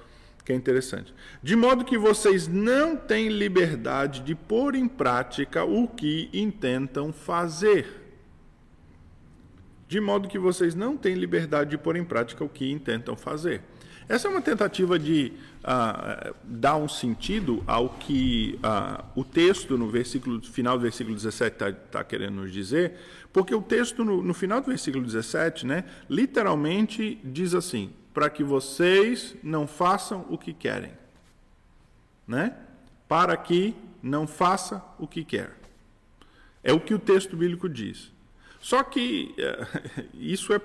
que 0.43 0.53
é 0.53 0.55
interessante. 0.55 1.13
De 1.41 1.55
modo 1.55 1.83
que 1.83 1.97
vocês 1.97 2.47
não 2.47 2.95
têm 2.95 3.29
liberdade 3.29 4.21
de 4.21 4.35
pôr 4.35 4.75
em 4.75 4.87
prática 4.87 5.63
o 5.63 5.87
que 5.87 6.29
intentam 6.33 7.11
fazer. 7.11 8.03
De 9.87 9.99
modo 9.99 10.27
que 10.27 10.39
vocês 10.39 10.75
não 10.75 10.97
têm 10.97 11.15
liberdade 11.15 11.71
de 11.71 11.77
pôr 11.77 11.95
em 11.95 12.03
prática 12.03 12.43
o 12.43 12.49
que 12.49 12.71
intentam 12.71 13.15
fazer. 13.15 13.61
Essa 14.07 14.27
é 14.27 14.31
uma 14.31 14.41
tentativa 14.41 14.99
de 14.99 15.33
uh, 15.63 16.35
dar 16.43 16.75
um 16.75 16.87
sentido 16.87 17.63
ao 17.65 17.89
que 17.89 18.59
uh, 18.63 19.03
o 19.15 19.23
texto 19.23 19.77
no 19.77 19.89
versículo 19.89 20.41
final 20.43 20.77
do 20.77 20.83
versículo 20.83 21.15
17 21.15 21.53
está 21.53 21.71
tá 21.73 22.03
querendo 22.03 22.35
nos 22.35 22.51
dizer, 22.51 22.99
porque 23.33 23.55
o 23.55 23.61
texto 23.61 24.05
no, 24.05 24.21
no, 24.21 24.33
final 24.33 24.61
do 24.61 24.67
versículo 24.67 25.03
17, 25.03 25.65
né, 25.65 25.85
literalmente 26.07 27.19
diz 27.23 27.55
assim: 27.55 27.93
para 28.13 28.29
que 28.29 28.43
vocês 28.43 29.35
não 29.41 29.65
façam 29.65 30.23
o 30.29 30.37
que 30.37 30.53
querem, 30.53 30.93
né? 32.27 32.55
Para 33.07 33.35
que 33.35 33.75
não 34.03 34.27
faça 34.27 34.83
o 34.99 35.07
que 35.07 35.25
quer. 35.25 35.57
É 36.63 36.71
o 36.71 36.79
que 36.79 36.93
o 36.93 36.99
texto 36.99 37.35
bíblico 37.35 37.67
diz. 37.67 38.11
Só 38.59 38.83
que 38.83 39.35
uh, 39.39 40.05
isso 40.13 40.53
é 40.53 40.61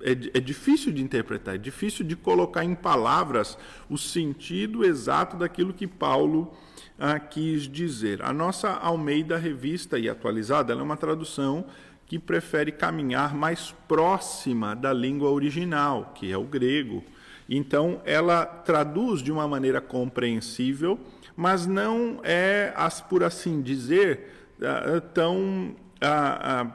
é, 0.00 0.12
é, 0.12 0.40
difícil 0.40 0.92
de 0.92 1.02
interpretar, 1.02 1.56
é 1.56 1.58
difícil 1.58 2.04
de 2.04 2.14
colocar 2.14 2.64
em 2.64 2.74
palavras 2.74 3.58
o 3.90 3.98
sentido 3.98 4.84
exato 4.84 5.36
daquilo 5.36 5.74
que 5.74 5.86
Paulo 5.86 6.52
ah, 6.98 7.18
quis 7.18 7.62
dizer. 7.62 8.22
A 8.22 8.32
nossa 8.32 8.70
Almeida 8.70 9.36
Revista 9.36 9.98
e 9.98 10.08
Atualizada 10.08 10.72
é 10.72 10.76
uma 10.76 10.96
tradução 10.96 11.66
que 12.06 12.18
prefere 12.18 12.72
caminhar 12.72 13.34
mais 13.34 13.74
próxima 13.86 14.74
da 14.74 14.92
língua 14.92 15.30
original, 15.30 16.12
que 16.14 16.32
é 16.32 16.38
o 16.38 16.44
grego. 16.44 17.04
Então, 17.48 18.00
ela 18.04 18.44
traduz 18.46 19.22
de 19.22 19.32
uma 19.32 19.48
maneira 19.48 19.80
compreensível, 19.80 20.98
mas 21.36 21.66
não 21.66 22.20
é, 22.22 22.72
por 23.08 23.22
assim 23.24 23.60
dizer, 23.62 24.54
ah, 24.62 25.00
tão, 25.12 25.76
ah, 26.00 26.38
ah, 26.42 26.66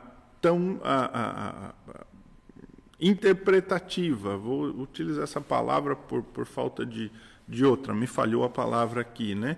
tão 0.41 0.79
interpretativa. 3.03 4.37
Vou 4.37 4.65
utilizar 4.65 5.25
essa 5.25 5.41
palavra 5.41 5.95
por, 5.95 6.23
por 6.23 6.45
falta 6.45 6.85
de, 6.85 7.11
de 7.47 7.65
outra, 7.65 7.93
me 7.93 8.07
falhou 8.07 8.43
a 8.43 8.49
palavra 8.49 9.01
aqui, 9.01 9.35
né? 9.35 9.57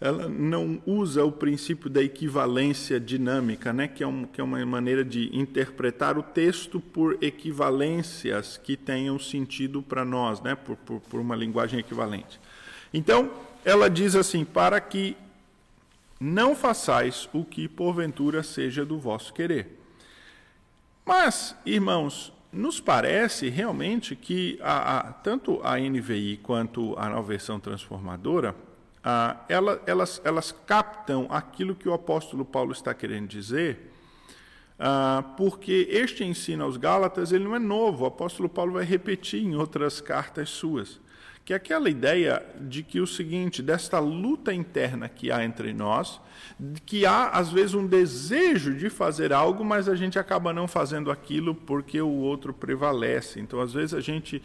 Ela 0.00 0.30
não 0.30 0.80
usa 0.86 1.22
o 1.22 1.30
princípio 1.30 1.90
da 1.90 2.02
equivalência 2.02 2.98
dinâmica, 2.98 3.70
né? 3.70 3.86
que, 3.86 4.02
é 4.02 4.06
um, 4.06 4.24
que 4.24 4.40
é 4.40 4.44
uma 4.44 4.64
maneira 4.64 5.04
de 5.04 5.28
interpretar 5.36 6.16
o 6.16 6.22
texto 6.22 6.80
por 6.80 7.18
equivalências 7.20 8.56
que 8.56 8.78
tenham 8.78 9.18
sentido 9.18 9.82
para 9.82 10.02
nós, 10.02 10.40
né? 10.40 10.54
por, 10.54 10.74
por, 10.78 11.00
por 11.00 11.20
uma 11.20 11.36
linguagem 11.36 11.78
equivalente. 11.78 12.40
Então, 12.94 13.30
ela 13.62 13.90
diz 13.90 14.16
assim: 14.16 14.42
para 14.42 14.80
que 14.80 15.14
não 16.18 16.56
façais 16.56 17.28
o 17.30 17.44
que 17.44 17.68
porventura 17.68 18.42
seja 18.42 18.86
do 18.86 18.98
vosso 18.98 19.34
querer. 19.34 19.78
Mas, 21.04 21.54
irmãos, 21.66 22.32
nos 22.52 22.80
parece 22.80 23.48
realmente 23.48 24.16
que 24.16 24.58
a, 24.62 24.98
a, 24.98 25.12
tanto 25.12 25.60
a 25.62 25.78
NVI 25.78 26.38
quanto 26.42 26.98
a 26.98 27.08
nova 27.08 27.28
versão 27.28 27.60
transformadora, 27.60 28.54
a, 29.02 29.44
ela, 29.48 29.82
elas, 29.86 30.20
elas 30.24 30.52
captam 30.66 31.26
aquilo 31.30 31.74
que 31.74 31.88
o 31.88 31.94
apóstolo 31.94 32.44
Paulo 32.44 32.72
está 32.72 32.92
querendo 32.92 33.28
dizer, 33.28 33.90
porque 35.36 35.86
este 35.90 36.24
ensino 36.24 36.64
aos 36.64 36.78
Gálatas 36.78 37.32
ele 37.32 37.44
não 37.44 37.54
é 37.54 37.58
novo, 37.58 38.04
o 38.04 38.06
apóstolo 38.06 38.48
Paulo 38.48 38.72
vai 38.72 38.84
repetir 38.84 39.42
em 39.42 39.54
outras 39.54 40.00
cartas 40.00 40.48
suas 40.48 40.98
que 41.50 41.54
é 41.54 41.56
aquela 41.56 41.90
ideia 41.90 42.46
de 42.60 42.84
que 42.84 43.00
o 43.00 43.06
seguinte, 43.08 43.60
desta 43.60 43.98
luta 43.98 44.54
interna 44.54 45.08
que 45.08 45.32
há 45.32 45.44
entre 45.44 45.72
nós, 45.72 46.20
que 46.86 47.04
há 47.04 47.30
às 47.30 47.50
vezes 47.50 47.74
um 47.74 47.88
desejo 47.88 48.72
de 48.72 48.88
fazer 48.88 49.32
algo, 49.32 49.64
mas 49.64 49.88
a 49.88 49.96
gente 49.96 50.16
acaba 50.16 50.52
não 50.52 50.68
fazendo 50.68 51.10
aquilo 51.10 51.52
porque 51.52 52.00
o 52.00 52.08
outro 52.08 52.54
prevalece. 52.54 53.40
Então, 53.40 53.60
às 53.60 53.72
vezes 53.72 53.94
a 53.94 54.00
gente 54.00 54.40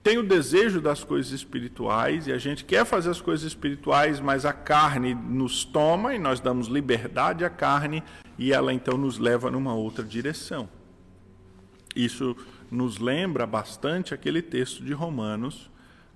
tem 0.00 0.16
o 0.16 0.22
desejo 0.22 0.80
das 0.80 1.02
coisas 1.02 1.32
espirituais 1.32 2.28
e 2.28 2.32
a 2.32 2.38
gente 2.38 2.64
quer 2.64 2.86
fazer 2.86 3.10
as 3.10 3.20
coisas 3.20 3.44
espirituais, 3.44 4.20
mas 4.20 4.44
a 4.44 4.52
carne 4.52 5.14
nos 5.14 5.64
toma 5.64 6.14
e 6.14 6.20
nós 6.20 6.38
damos 6.38 6.68
liberdade 6.68 7.44
à 7.44 7.50
carne 7.50 8.00
e 8.38 8.52
ela 8.52 8.72
então 8.72 8.96
nos 8.96 9.18
leva 9.18 9.50
numa 9.50 9.74
outra 9.74 10.04
direção. 10.04 10.68
Isso 11.96 12.36
nos 12.70 12.98
lembra 12.98 13.44
bastante 13.44 14.14
aquele 14.14 14.40
texto 14.40 14.84
de 14.84 14.92
Romanos 14.92 15.68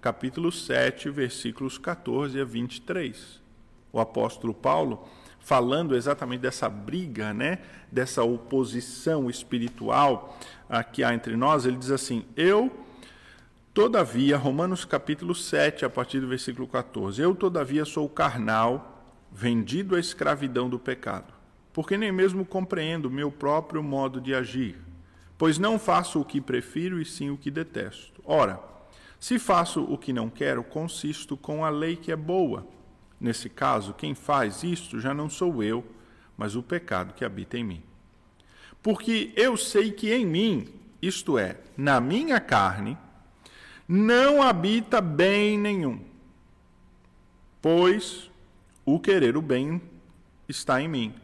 capítulo 0.03 0.51
7, 0.51 1.09
versículos 1.11 1.79
14 1.79 2.41
a 2.41 2.45
23. 2.45 3.41
O 3.93 4.01
apóstolo 4.01 4.53
Paulo, 4.53 5.09
falando 5.39 5.95
exatamente 5.95 6.41
dessa 6.41 6.69
briga, 6.69 7.33
né, 7.33 7.61
dessa 7.91 8.25
oposição 8.25 9.31
espiritual 9.31 10.37
ah, 10.69 10.83
que 10.83 11.05
há 11.05 11.15
entre 11.15 11.37
nós, 11.37 11.65
ele 11.65 11.77
diz 11.77 11.93
assim: 11.93 12.25
Eu, 12.37 12.85
todavia, 13.73 14.37
Romanos 14.37 14.85
capítulo 14.85 15.37
7, 15.37 15.85
a 15.85 15.91
partir 15.91 16.19
do 16.19 16.27
versículo 16.27 16.67
14: 16.67 17.23
Eu, 17.23 17.33
todavia, 17.33 17.85
sou 17.85 18.09
carnal, 18.09 19.07
vendido 19.31 19.95
à 19.95 20.01
escravidão 20.01 20.69
do 20.69 20.81
pecado, 20.81 21.33
porque 21.73 21.97
nem 21.97 22.11
mesmo 22.11 22.45
compreendo 22.45 23.09
meu 23.09 23.31
próprio 23.31 23.85
modo 23.85 24.21
de 24.21 24.35
agir, 24.35 24.81
pois 25.39 25.59
não 25.59 25.79
faço 25.79 26.21
o 26.21 26.25
que 26.25 26.41
prefiro 26.41 27.01
e 27.01 27.05
sim 27.05 27.31
o 27.31 27.39
que 27.39 27.53
detesto. 27.53 28.21
Ora, 28.25 28.72
se 29.23 29.39
faço 29.39 29.85
o 29.85 29.97
que 29.97 30.13
não 30.13 30.29
quero, 30.29 30.65
consisto 30.65 31.37
com 31.37 31.65
a 31.65 31.71
lei 31.71 31.95
que 31.95 32.11
é 32.11 32.17
boa. 32.17 32.67
Nesse 33.21 33.49
caso, 33.49 33.95
quem 33.95 34.17
faz 34.17 34.65
isto 34.65 34.99
já 34.99 35.15
não 35.15 35.31
sou 35.31 35.63
eu, 35.63 35.87
mas 36.37 36.57
o 36.57 36.63
pecado 36.63 37.15
que 37.15 37.25
habita 37.25 37.57
em 37.57 37.63
mim. 37.63 37.83
Porque 38.83 39.33
eu 39.37 39.57
sei 39.57 39.93
que 39.93 40.13
em 40.13 40.27
mim, 40.27 40.67
isto 41.01 41.39
é, 41.39 41.61
na 41.77 42.01
minha 42.01 42.41
carne, 42.41 42.99
não 43.87 44.43
habita 44.43 45.01
bem 45.01 45.57
nenhum. 45.57 46.01
Pois 47.61 48.29
o 48.85 48.99
querer 48.99 49.37
o 49.37 49.41
bem 49.41 49.81
está 50.49 50.83
em 50.83 50.89
mim, 50.89 51.15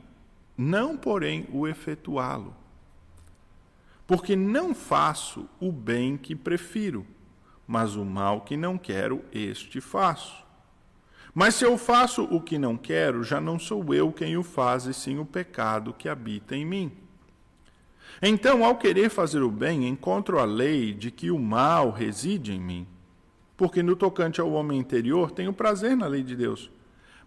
não, 0.56 0.96
porém, 0.96 1.48
o 1.50 1.66
efetuá-lo. 1.66 2.54
Porque 4.06 4.36
não 4.36 4.72
faço 4.72 5.48
o 5.58 5.72
bem 5.72 6.16
que 6.16 6.36
prefiro 6.36 7.04
mas 7.68 7.94
o 7.96 8.04
mal 8.04 8.40
que 8.40 8.56
não 8.56 8.78
quero, 8.78 9.22
este 9.30 9.78
faço. 9.78 10.42
Mas 11.34 11.54
se 11.54 11.66
eu 11.66 11.76
faço 11.76 12.24
o 12.24 12.40
que 12.40 12.58
não 12.58 12.78
quero, 12.78 13.22
já 13.22 13.42
não 13.42 13.58
sou 13.58 13.92
eu 13.92 14.10
quem 14.10 14.38
o 14.38 14.42
faz, 14.42 14.86
e 14.86 14.94
sim 14.94 15.18
o 15.18 15.26
pecado 15.26 15.92
que 15.92 16.08
habita 16.08 16.56
em 16.56 16.64
mim. 16.64 16.90
Então, 18.22 18.64
ao 18.64 18.76
querer 18.76 19.10
fazer 19.10 19.42
o 19.42 19.50
bem, 19.50 19.86
encontro 19.86 20.38
a 20.38 20.46
lei 20.46 20.94
de 20.94 21.10
que 21.10 21.30
o 21.30 21.38
mal 21.38 21.90
reside 21.90 22.52
em 22.52 22.58
mim. 22.58 22.86
Porque 23.54 23.82
no 23.82 23.94
tocante 23.94 24.40
ao 24.40 24.50
homem 24.52 24.78
interior, 24.78 25.30
tenho 25.30 25.52
prazer 25.52 25.94
na 25.94 26.06
lei 26.06 26.22
de 26.22 26.34
Deus, 26.34 26.70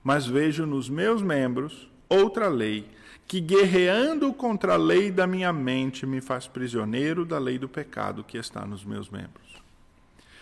mas 0.03 0.25
vejo 0.25 0.65
nos 0.65 0.89
meus 0.89 1.21
membros 1.21 1.87
outra 2.09 2.47
lei, 2.49 2.89
que 3.27 3.39
guerreando 3.39 4.33
contra 4.33 4.73
a 4.73 4.77
lei 4.77 5.11
da 5.11 5.27
minha 5.27 5.53
mente 5.53 6.05
me 6.05 6.19
faz 6.19 6.47
prisioneiro 6.47 7.25
da 7.25 7.37
lei 7.37 7.59
do 7.59 7.69
pecado 7.69 8.23
que 8.23 8.37
está 8.37 8.65
nos 8.65 8.83
meus 8.83 9.07
membros. 9.07 9.50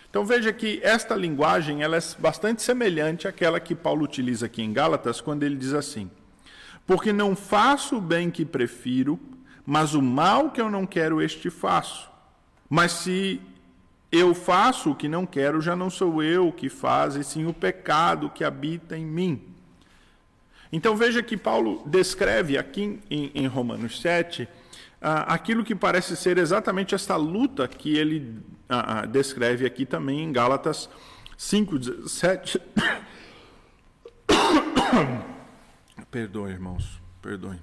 Então 0.10 0.26
veja 0.26 0.52
que 0.52 0.80
esta 0.84 1.16
linguagem 1.16 1.84
ela 1.84 1.98
é 1.98 2.02
bastante 2.18 2.64
semelhante 2.64 3.28
àquela 3.28 3.60
que 3.60 3.76
Paulo 3.76 4.04
utiliza 4.04 4.48
aqui 4.48 4.64
em 4.64 4.74
Gálatas, 4.74 5.22
quando 5.22 5.44
ele 5.44 5.56
diz 5.56 5.74
assim: 5.74 6.10
Porque 6.88 7.14
não 7.14 7.36
faço 7.36 7.98
o 7.98 8.02
bem 8.02 8.32
que 8.32 8.44
prefiro, 8.44 9.20
mas 9.66 9.94
o 9.94 10.02
mal 10.02 10.50
que 10.50 10.60
eu 10.60 10.70
não 10.70 10.86
quero, 10.86 11.22
este 11.22 11.50
faço. 11.50 12.10
Mas 12.70 12.92
se 12.92 13.42
Eu 14.12 14.34
faço 14.34 14.90
o 14.90 14.96
que 14.96 15.08
não 15.08 15.24
quero, 15.24 15.62
já 15.62 15.76
não 15.76 15.88
sou 15.88 16.24
eu 16.24 16.52
que 16.52 16.68
faz, 16.68 17.16
e 17.16 17.24
sim 17.24 17.46
o 17.46 17.54
pecado 17.54 18.32
que 18.32 18.44
habita 18.44 18.98
em 18.98 19.06
mim. 19.06 19.40
Então 20.72 20.96
veja 20.96 21.22
que 21.22 21.38
Paulo 21.38 21.84
descreve 21.86 22.58
aqui 22.58 23.00
em, 23.10 23.32
em 23.36 23.46
Romanos 23.46 24.02
7 24.02 24.48
ah, 25.00 25.34
aquilo 25.34 25.64
que 25.64 25.76
parece 25.76 26.18
ser 26.18 26.40
exatamente 26.40 26.96
esta 26.96 27.16
luta 27.16 27.68
que 27.68 27.96
ele 27.96 28.38
ah, 28.70 29.06
descreve 29.06 29.66
aqui 29.66 29.84
também 29.86 30.22
em 30.22 30.32
Gálatas 30.32 30.88
5,17. 31.38 32.62
Perdoe, 36.12 36.52
irmãos, 36.52 37.02
perdoe. 37.22 37.60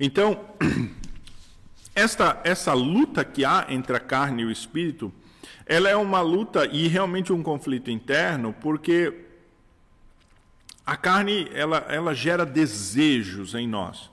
Então, 0.00 0.44
esta, 1.94 2.40
essa 2.42 2.72
luta 2.72 3.24
que 3.24 3.44
há 3.44 3.66
entre 3.68 3.96
a 3.96 4.00
carne 4.00 4.42
e 4.42 4.44
o 4.46 4.50
espírito, 4.50 5.12
ela 5.64 5.88
é 5.88 5.94
uma 5.94 6.20
luta 6.20 6.66
e 6.66 6.88
realmente 6.88 7.32
um 7.32 7.40
conflito 7.40 7.88
interno, 7.88 8.52
porque 8.52 9.31
a 10.84 10.96
carne 10.96 11.48
ela, 11.54 11.84
ela 11.88 12.14
gera 12.14 12.44
desejos 12.44 13.54
em 13.54 13.66
nós. 13.66 14.10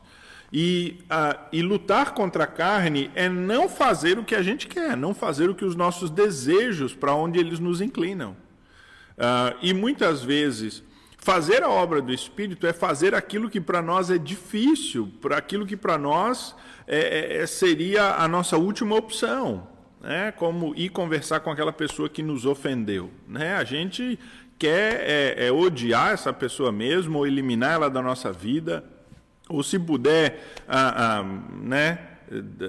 E, 0.51 0.99
uh, 1.03 1.39
e 1.51 1.61
lutar 1.61 2.13
contra 2.13 2.45
a 2.45 2.47
carne 2.47 3.11
é 3.13 3.29
não 3.29 3.69
fazer 3.69 4.17
o 4.17 4.23
que 4.23 4.33
a 4.33 4.41
gente 4.41 4.67
quer, 4.67 4.97
não 4.97 5.13
fazer 5.13 5.49
o 5.49 5.53
que 5.53 5.63
os 5.63 5.75
nossos 5.75 6.09
desejos, 6.09 6.95
para 6.95 7.13
onde 7.13 7.39
eles 7.39 7.59
nos 7.59 7.81
inclinam. 7.81 8.31
Uh, 9.11 9.55
e 9.61 9.73
muitas 9.73 10.23
vezes 10.23 10.83
Fazer 11.21 11.63
a 11.63 11.69
obra 11.69 12.01
do 12.01 12.13
Espírito 12.13 12.65
é 12.65 12.71
fazer 12.71 13.13
aquilo 13.13 13.49
que 13.49 13.59
para 13.59 13.81
nós 13.81 14.09
é 14.09 14.17
difícil, 14.17 15.11
para 15.19 15.35
aquilo 15.35 15.65
que 15.65 15.75
para 15.75 15.97
nós 15.97 16.55
é, 16.87 16.97
é, 16.97 17.41
é, 17.41 17.45
seria 17.45 18.15
a 18.15 18.25
nossa 18.25 18.57
última 18.57 18.95
opção, 18.95 19.67
né? 19.99 20.31
como 20.31 20.73
ir 20.77 20.87
conversar 20.87 21.41
com 21.41 21.51
aquela 21.51 21.73
pessoa 21.73 22.07
que 22.07 22.23
nos 22.23 22.45
ofendeu. 22.45 23.11
Né? 23.27 23.53
A 23.53 23.65
gente 23.65 24.17
quer 24.59 24.99
é, 25.09 25.47
é 25.47 25.51
odiar 25.51 26.11
essa 26.11 26.33
pessoa 26.33 26.71
mesmo, 26.71 27.19
ou 27.19 27.25
eliminar 27.25 27.71
ela 27.71 27.89
da 27.89 28.01
nossa 28.01 28.31
vida, 28.31 28.83
ou 29.47 29.63
se 29.63 29.79
puder 29.79 30.43
ah, 30.67 31.19
ah, 31.19 31.23
né, 31.63 31.99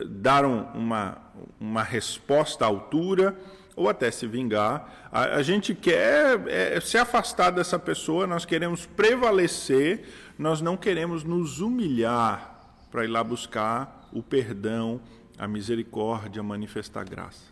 dar 0.07 0.47
um, 0.47 0.63
uma, 0.73 1.19
uma 1.61 1.83
resposta 1.83 2.65
à 2.65 2.69
altura 2.69 3.37
ou 3.77 3.89
até 3.89 4.11
se 4.11 4.27
vingar. 4.27 5.09
A, 5.11 5.37
a 5.37 5.43
gente 5.43 5.75
quer 5.75 6.41
é, 6.49 6.81
se 6.81 6.97
afastar 6.97 7.51
dessa 7.51 7.79
pessoa, 7.79 8.27
nós 8.27 8.45
queremos 8.45 8.87
prevalecer, 8.87 10.05
nós 10.39 10.61
não 10.61 10.77
queremos 10.77 11.25
nos 11.25 11.61
humilhar 11.61 12.59
para 12.91 13.05
ir 13.05 13.09
lá 13.09 13.23
buscar 13.23 14.09
o 14.13 14.23
perdão, 14.23 15.01
a 15.39 15.47
misericórdia, 15.47 16.43
manifestar 16.43 17.05
graça. 17.05 17.51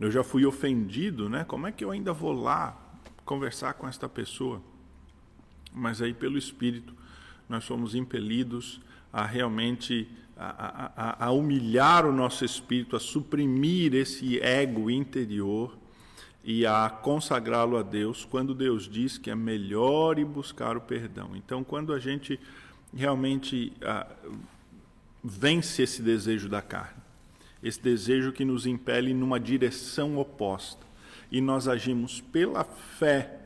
Eu 0.00 0.10
já 0.10 0.22
fui 0.22 0.46
ofendido, 0.46 1.28
né? 1.28 1.44
Como 1.44 1.66
é 1.66 1.72
que 1.72 1.84
eu 1.84 1.90
ainda 1.90 2.12
vou 2.12 2.32
lá 2.32 2.87
conversar 3.28 3.74
com 3.74 3.86
esta 3.86 4.08
pessoa? 4.08 4.62
Mas 5.70 6.00
aí, 6.00 6.14
pelo 6.14 6.38
Espírito, 6.38 6.94
nós 7.46 7.62
somos 7.64 7.94
impelidos 7.94 8.80
a 9.12 9.26
realmente 9.26 10.08
a, 10.34 10.92
a, 10.96 11.26
a 11.26 11.30
humilhar 11.30 12.06
o 12.06 12.12
nosso 12.12 12.42
espírito, 12.42 12.96
a 12.96 13.00
suprimir 13.00 13.94
esse 13.94 14.40
ego 14.40 14.90
interior 14.90 15.76
e 16.42 16.64
a 16.64 16.88
consagrá-lo 16.88 17.76
a 17.76 17.82
Deus 17.82 18.24
quando 18.24 18.54
Deus 18.54 18.88
diz 18.88 19.18
que 19.18 19.30
é 19.30 19.34
melhor 19.34 20.18
ir 20.18 20.24
buscar 20.24 20.76
o 20.76 20.80
perdão. 20.80 21.36
Então, 21.36 21.62
quando 21.62 21.92
a 21.92 21.98
gente 21.98 22.40
realmente 22.94 23.72
ah, 23.82 24.06
vence 25.22 25.82
esse 25.82 26.00
desejo 26.00 26.48
da 26.48 26.62
carne, 26.62 27.02
esse 27.62 27.82
desejo 27.82 28.32
que 28.32 28.44
nos 28.44 28.64
impele 28.64 29.12
numa 29.12 29.38
direção 29.38 30.16
oposta, 30.16 30.87
e 31.30 31.40
nós 31.40 31.68
agimos 31.68 32.20
pela 32.20 32.64
fé, 32.64 33.40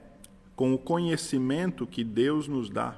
com 0.55 0.75
o 0.75 0.79
conhecimento 0.79 1.87
que 1.87 2.05
Deus 2.05 2.47
nos 2.47 2.71
dá, 2.71 2.97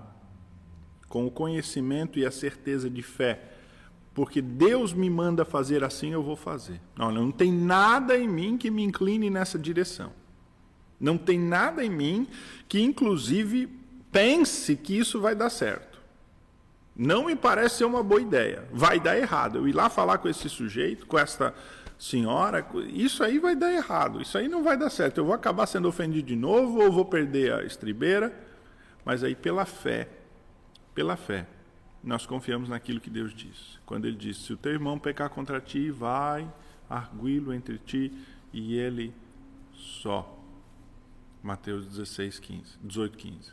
com 1.08 1.26
o 1.26 1.30
conhecimento 1.30 2.18
e 2.18 2.26
a 2.26 2.30
certeza 2.30 2.90
de 2.90 3.02
fé 3.02 3.54
porque 4.14 4.40
Deus 4.40 4.92
me 4.92 5.10
manda 5.10 5.44
fazer 5.44 5.82
assim, 5.82 6.12
eu 6.12 6.22
vou 6.22 6.36
fazer. 6.36 6.80
Não, 6.96 7.10
não 7.10 7.32
tem 7.32 7.52
nada 7.52 8.16
em 8.16 8.28
mim 8.28 8.56
que 8.56 8.70
me 8.70 8.84
incline 8.84 9.28
nessa 9.28 9.58
direção. 9.58 10.12
Não 11.00 11.18
tem 11.18 11.38
nada 11.38 11.84
em 11.84 11.90
mim 11.90 12.28
que, 12.68 12.80
inclusive, 12.80 13.68
pense 14.12 14.76
que 14.76 14.96
isso 14.96 15.20
vai 15.20 15.34
dar 15.34 15.50
certo. 15.50 16.00
Não 16.94 17.24
me 17.24 17.34
parece 17.34 17.78
ser 17.78 17.84
uma 17.86 18.04
boa 18.04 18.20
ideia. 18.20 18.68
Vai 18.72 19.00
dar 19.00 19.18
errado. 19.18 19.58
Eu 19.58 19.66
ir 19.66 19.72
lá 19.72 19.90
falar 19.90 20.18
com 20.18 20.28
esse 20.28 20.48
sujeito, 20.48 21.06
com 21.06 21.18
esta 21.18 21.52
senhora, 21.98 22.66
isso 22.88 23.22
aí 23.22 23.38
vai 23.38 23.54
dar 23.54 23.72
errado. 23.72 24.20
Isso 24.20 24.36
aí 24.36 24.48
não 24.48 24.62
vai 24.62 24.76
dar 24.76 24.90
certo. 24.90 25.18
Eu 25.18 25.24
vou 25.24 25.34
acabar 25.34 25.66
sendo 25.66 25.88
ofendido 25.88 26.26
de 26.26 26.36
novo 26.36 26.82
ou 26.82 26.92
vou 26.92 27.04
perder 27.04 27.52
a 27.52 27.62
estribeira. 27.62 28.34
Mas 29.04 29.22
aí, 29.22 29.34
pela 29.34 29.64
fé, 29.64 30.08
pela 30.94 31.16
fé, 31.16 31.46
nós 32.02 32.26
confiamos 32.26 32.68
naquilo 32.68 33.00
que 33.00 33.10
Deus 33.10 33.34
diz. 33.34 33.78
Quando 33.86 34.06
Ele 34.06 34.16
diz: 34.16 34.38
Se 34.38 34.52
o 34.52 34.56
teu 34.56 34.72
irmão 34.72 34.98
pecar 34.98 35.30
contra 35.30 35.60
ti, 35.60 35.90
vai 35.90 36.50
arguí-lo 36.88 37.52
entre 37.52 37.78
ti 37.78 38.12
e 38.52 38.76
ele 38.76 39.14
só. 39.72 40.38
Mateus 41.42 41.86
16, 41.86 42.38
15, 42.38 42.78
18, 42.82 43.18
15. 43.18 43.52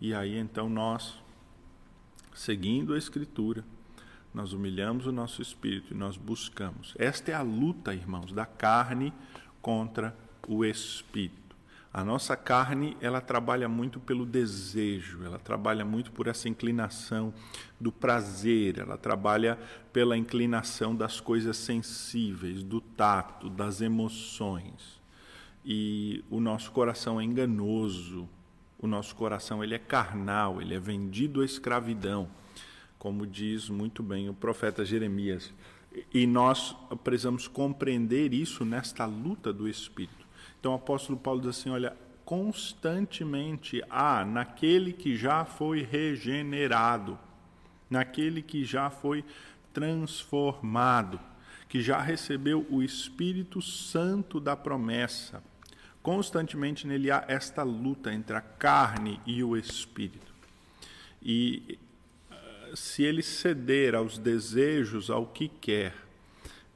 E 0.00 0.14
aí 0.14 0.36
então 0.36 0.68
nós, 0.68 1.18
seguindo 2.34 2.94
a 2.94 2.98
Escritura, 2.98 3.64
nós 4.34 4.52
humilhamos 4.52 5.06
o 5.06 5.12
nosso 5.12 5.40
espírito 5.40 5.94
e 5.94 5.96
nós 5.96 6.16
buscamos. 6.16 6.92
Esta 6.98 7.30
é 7.30 7.34
a 7.34 7.42
luta, 7.42 7.94
irmãos, 7.94 8.32
da 8.32 8.44
carne 8.44 9.12
contra 9.62 10.14
o 10.48 10.64
espírito. 10.64 11.44
A 11.92 12.04
nossa 12.04 12.36
carne, 12.36 12.96
ela 13.00 13.20
trabalha 13.20 13.68
muito 13.68 14.00
pelo 14.00 14.26
desejo, 14.26 15.22
ela 15.22 15.38
trabalha 15.38 15.84
muito 15.84 16.10
por 16.10 16.26
essa 16.26 16.48
inclinação 16.48 17.32
do 17.80 17.92
prazer, 17.92 18.78
ela 18.78 18.98
trabalha 18.98 19.56
pela 19.92 20.16
inclinação 20.16 20.96
das 20.96 21.20
coisas 21.20 21.56
sensíveis, 21.56 22.64
do 22.64 22.80
tato, 22.80 23.48
das 23.48 23.80
emoções. 23.80 25.00
E 25.64 26.24
o 26.28 26.40
nosso 26.40 26.72
coração 26.72 27.20
é 27.20 27.24
enganoso, 27.24 28.28
o 28.76 28.88
nosso 28.88 29.14
coração 29.14 29.62
ele 29.62 29.76
é 29.76 29.78
carnal, 29.78 30.60
ele 30.60 30.74
é 30.74 30.80
vendido 30.80 31.42
à 31.42 31.44
escravidão, 31.44 32.28
como 33.04 33.26
diz 33.26 33.68
muito 33.68 34.02
bem 34.02 34.30
o 34.30 34.32
profeta 34.32 34.82
Jeremias. 34.82 35.52
E 36.12 36.26
nós 36.26 36.74
precisamos 37.04 37.46
compreender 37.46 38.32
isso 38.32 38.64
nesta 38.64 39.04
luta 39.04 39.52
do 39.52 39.68
espírito. 39.68 40.26
Então 40.58 40.72
o 40.72 40.76
apóstolo 40.76 41.18
Paulo 41.18 41.42
diz 41.42 41.50
assim: 41.50 41.68
olha, 41.68 41.94
constantemente 42.24 43.84
há 43.90 44.24
naquele 44.24 44.90
que 44.90 45.18
já 45.18 45.44
foi 45.44 45.82
regenerado, 45.82 47.18
naquele 47.90 48.40
que 48.40 48.64
já 48.64 48.88
foi 48.88 49.22
transformado, 49.74 51.20
que 51.68 51.82
já 51.82 52.00
recebeu 52.00 52.66
o 52.70 52.82
Espírito 52.82 53.60
Santo 53.60 54.40
da 54.40 54.56
promessa. 54.56 55.44
Constantemente 56.02 56.86
nele 56.86 57.10
há 57.10 57.22
esta 57.28 57.62
luta 57.62 58.14
entre 58.14 58.34
a 58.34 58.40
carne 58.40 59.20
e 59.26 59.44
o 59.44 59.58
espírito. 59.58 60.32
E 61.22 61.78
se 62.74 63.02
ele 63.02 63.22
ceder 63.22 63.94
aos 63.94 64.18
desejos, 64.18 65.10
ao 65.10 65.26
que 65.26 65.48
quer, 65.48 65.94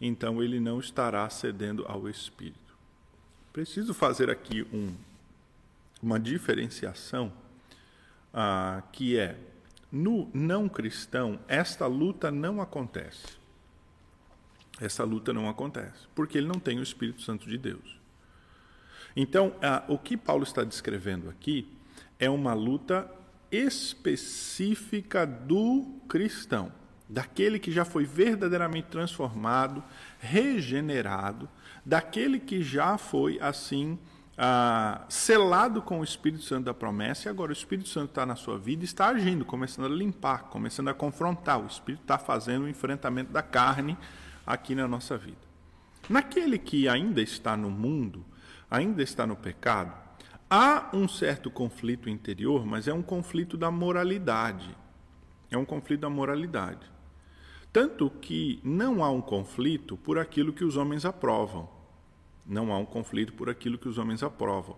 então 0.01 0.43
ele 0.43 0.61
não 0.61 0.79
estará 0.79 1.29
cedendo 1.29 1.85
ao 1.87 2.09
espírito. 2.09 2.77
Preciso 3.53 3.93
fazer 3.93 4.31
aqui 4.31 4.67
um, 4.73 4.95
uma 6.03 6.21
diferenciação 6.21 7.33
ah, 8.33 8.83
que 8.93 9.19
é 9.19 9.37
no 9.91 10.31
não 10.33 10.69
cristão 10.69 11.41
esta 11.49 11.87
luta 11.87 12.31
não 12.31 12.61
acontece. 12.61 13.39
Essa 14.81 15.03
luta 15.03 15.33
não 15.33 15.49
acontece 15.49 16.07
porque 16.15 16.39
ele 16.39 16.47
não 16.47 16.61
tem 16.61 16.79
o 16.79 16.83
Espírito 16.83 17.23
Santo 17.23 17.49
de 17.49 17.59
Deus. 17.59 17.99
Então, 19.17 19.57
ah, 19.61 19.83
o 19.89 19.99
que 19.99 20.17
Paulo 20.17 20.45
está 20.45 20.63
descrevendo 20.63 21.29
aqui 21.29 21.67
é 22.21 22.31
uma 22.31 22.55
luta 22.55 23.11
específica 23.51 25.27
do 25.27 26.01
cristão, 26.09 26.73
daquele 27.09 27.59
que 27.59 27.73
já 27.73 27.85
foi 27.85 28.05
verdadeiramente 28.05 28.89
transformado, 28.89 29.83
regenerado 30.19 31.49
daquele 31.85 32.39
que 32.39 32.63
já 32.63 32.99
foi 32.99 33.39
assim 33.41 33.99
ah, 34.37 35.05
selado 35.09 35.83
com 35.83 36.01
o 36.01 36.05
Espírito 36.05 36.43
Santo 36.45 36.67
da 36.67 36.75
promessa, 36.75 37.29
e 37.29 37.31
agora 37.31 37.51
o 37.51 37.53
Espírito 37.53 37.89
Santo 37.89 38.11
está 38.11 38.25
na 38.25 38.37
sua 38.37 38.59
vida 38.59 38.83
e 38.83 38.85
está 38.85 39.09
agindo, 39.09 39.45
começando 39.45 39.87
a 39.87 39.97
limpar, 39.97 40.45
começando 40.45 40.89
a 40.89 40.95
confrontar. 40.95 41.59
O 41.61 41.67
Espírito 41.67 42.03
está 42.03 42.19
fazendo 42.19 42.65
o 42.65 42.69
enfrentamento 42.69 43.33
da 43.33 43.43
carne 43.43 43.97
aqui 44.47 44.75
na 44.75 44.87
nossa 44.87 45.17
vida. 45.17 45.49
Naquele 46.09 46.59
que 46.59 46.89
ainda 46.89 47.21
está 47.21 47.57
no 47.57 47.71
mundo, 47.71 48.25
ainda 48.71 49.03
está 49.03 49.27
no 49.27 49.35
pecado, 49.35 49.93
Há 50.51 50.89
um 50.95 51.07
certo 51.07 51.51
conflito 51.51 52.09
interior, 52.09 52.65
mas 52.65 52.89
é 52.89 52.93
um 52.93 53.03
conflito 53.03 53.57
da 53.57 53.71
moralidade. 53.71 54.75
É 55.51 55.59
um 55.59 55.65
conflito 55.65 56.01
da 56.01 56.11
moralidade. 56.11 56.91
Tanto 57.71 58.09
que 58.09 58.59
não 58.65 59.05
há 59.05 59.11
um 59.11 59.21
conflito 59.21 59.95
por 59.97 60.19
aquilo 60.19 60.53
que 60.53 60.65
os 60.65 60.77
homens 60.77 61.05
aprovam. 61.05 61.69
Não 62.47 62.73
há 62.73 62.79
um 62.79 62.87
conflito 62.87 63.35
por 63.35 63.51
aquilo 63.51 63.77
que 63.77 63.89
os 63.89 63.99
homens 63.99 64.23
aprovam. 64.23 64.75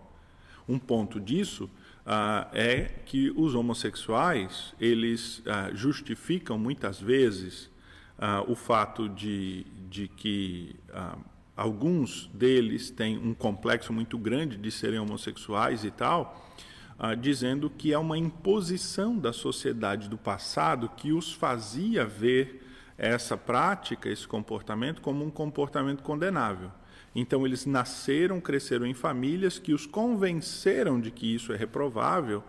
Um 0.67 0.77
ponto 0.77 1.21
disso 1.21 1.69
ah, 2.05 2.49
é 2.51 2.83
que 3.05 3.31
os 3.35 3.55
homossexuais 3.55 4.75
eles 4.79 5.41
ah, 5.45 5.69
justificam 5.73 6.57
muitas 6.57 6.99
vezes 6.99 7.69
ah, 8.17 8.43
o 8.45 8.55
fato 8.55 9.07
de, 9.07 9.65
de 9.89 10.09
que 10.09 10.75
ah, 10.93 11.17
alguns 11.55 12.27
deles 12.33 12.89
têm 12.89 13.17
um 13.17 13.33
complexo 13.33 13.91
muito 13.91 14.17
grande 14.17 14.57
de 14.57 14.71
serem 14.71 14.99
homossexuais 14.99 15.83
e 15.83 15.91
tal, 15.91 16.49
ah, 16.97 17.15
dizendo 17.15 17.69
que 17.69 17.91
é 17.91 17.97
uma 17.97 18.17
imposição 18.17 19.17
da 19.17 19.33
sociedade 19.33 20.07
do 20.07 20.17
passado 20.17 20.89
que 20.89 21.11
os 21.11 21.33
fazia 21.33 22.05
ver 22.05 22.67
essa 22.97 23.35
prática, 23.35 24.09
esse 24.09 24.27
comportamento, 24.27 25.01
como 25.01 25.25
um 25.25 25.31
comportamento 25.31 26.03
condenável. 26.03 26.71
Então, 27.15 27.45
eles 27.45 27.65
nasceram, 27.65 28.39
cresceram 28.39 28.85
em 28.85 28.93
famílias 28.93 29.59
que 29.59 29.73
os 29.73 29.85
convenceram 29.85 31.01
de 31.01 31.11
que 31.11 31.33
isso 31.33 31.51
é 31.51 31.57
reprovável 31.57 32.43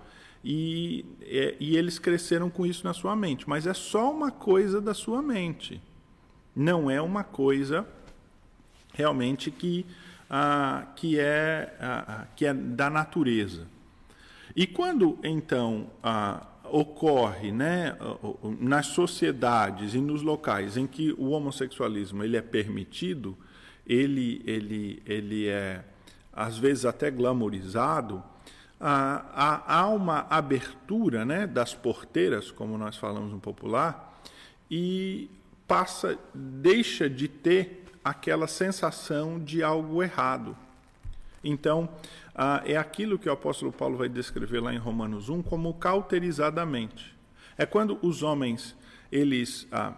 e, 0.44 1.05
é, 1.22 1.57
e 1.59 1.76
eles 1.76 1.98
cresceram 1.98 2.50
com 2.50 2.64
isso 2.64 2.84
na 2.84 2.92
sua 2.92 3.16
mente. 3.16 3.48
Mas 3.48 3.66
é 3.66 3.74
só 3.74 4.12
uma 4.12 4.30
coisa 4.30 4.80
da 4.80 4.94
sua 4.94 5.22
mente, 5.22 5.82
não 6.55 6.90
é 6.90 7.00
uma 7.00 7.24
coisa 7.24 7.86
realmente 8.93 9.51
que, 9.51 9.86
ah, 10.30 10.86
que, 10.97 11.18
é, 11.18 11.74
ah, 11.80 12.26
que 12.36 12.47
é 12.47 12.55
da 12.55 12.90
natureza. 12.90 13.66
E 14.55 14.66
quando 14.66 15.18
então 15.22 15.90
ah, 16.03 16.47
ocorre 16.64 17.51
né, 17.53 17.97
nas 18.61 18.86
sociedades 18.86 19.95
e 19.95 19.99
nos 19.99 20.22
locais 20.22 20.76
em 20.76 20.86
que 20.86 21.12
o 21.12 21.30
homossexualismo 21.30 22.22
ele 22.22 22.36
é 22.36 22.43
permitido, 22.43 23.36
ele, 23.86 24.43
ele, 24.47 25.03
ele 25.07 25.49
é 25.49 25.84
às 26.32 26.57
vezes 26.57 26.86
até 26.86 27.11
glamorizado, 27.11 28.22
há, 28.80 29.80
há 29.80 29.88
uma 29.88 30.26
abertura 30.30 31.24
né, 31.24 31.47
das 31.47 31.74
porteiras, 31.74 32.51
como 32.51 32.78
nós 32.78 32.97
falamos 32.97 33.30
no 33.30 33.38
popular, 33.38 34.20
e 34.70 35.30
passa, 35.68 36.18
deixa 36.34 37.09
de 37.09 37.28
ter 37.28 37.82
aquela 38.05 38.46
sensação 38.46 39.38
de 39.38 39.62
algo 39.62 40.03
errado. 40.03 40.57
Então, 41.44 41.88
ah, 42.34 42.62
é 42.64 42.76
aquilo 42.76 43.18
que 43.18 43.28
o 43.28 43.32
apóstolo 43.32 43.72
Paulo 43.72 43.96
vai 43.96 44.09
descrever 44.09 44.61
lá 44.61 44.72
em 44.72 44.78
Romanos 44.78 45.28
1 45.28 45.42
como 45.42 45.74
cauterizadamente. 45.74 47.14
É 47.59 47.66
quando 47.66 47.98
os 48.03 48.22
homens 48.22 48.76
eles 49.11 49.66
ah, 49.70 49.92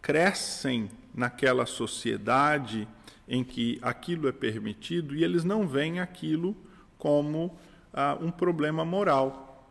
crescem 0.00 0.90
naquela 1.14 1.66
sociedade 1.66 2.86
em 3.28 3.42
que 3.42 3.78
aquilo 3.82 4.28
é 4.28 4.32
permitido 4.32 5.14
e 5.14 5.24
eles 5.24 5.44
não 5.44 5.66
veem 5.66 6.00
aquilo 6.00 6.56
como 6.98 7.56
ah, 7.92 8.16
um 8.20 8.30
problema 8.30 8.84
moral. 8.84 9.66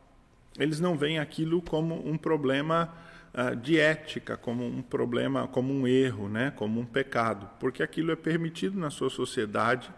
Eles 0.58 0.80
não 0.80 0.98
veem 0.98 1.20
aquilo 1.20 1.62
como 1.62 2.08
um 2.08 2.18
problema 2.18 2.94
de 3.62 3.80
ética, 3.80 4.36
como 4.36 4.66
um 4.66 4.82
problema, 4.82 5.48
como 5.48 5.74
um 5.74 5.88
erro, 5.88 6.28
né? 6.28 6.52
como 6.52 6.82
um 6.82 6.86
pecado, 6.86 7.50
porque 7.60 7.82
aquilo 7.82 8.12
é 8.12 8.16
permitido 8.16 8.78
na 8.78 8.90
sua 8.90 9.10
sociedade 9.10 9.90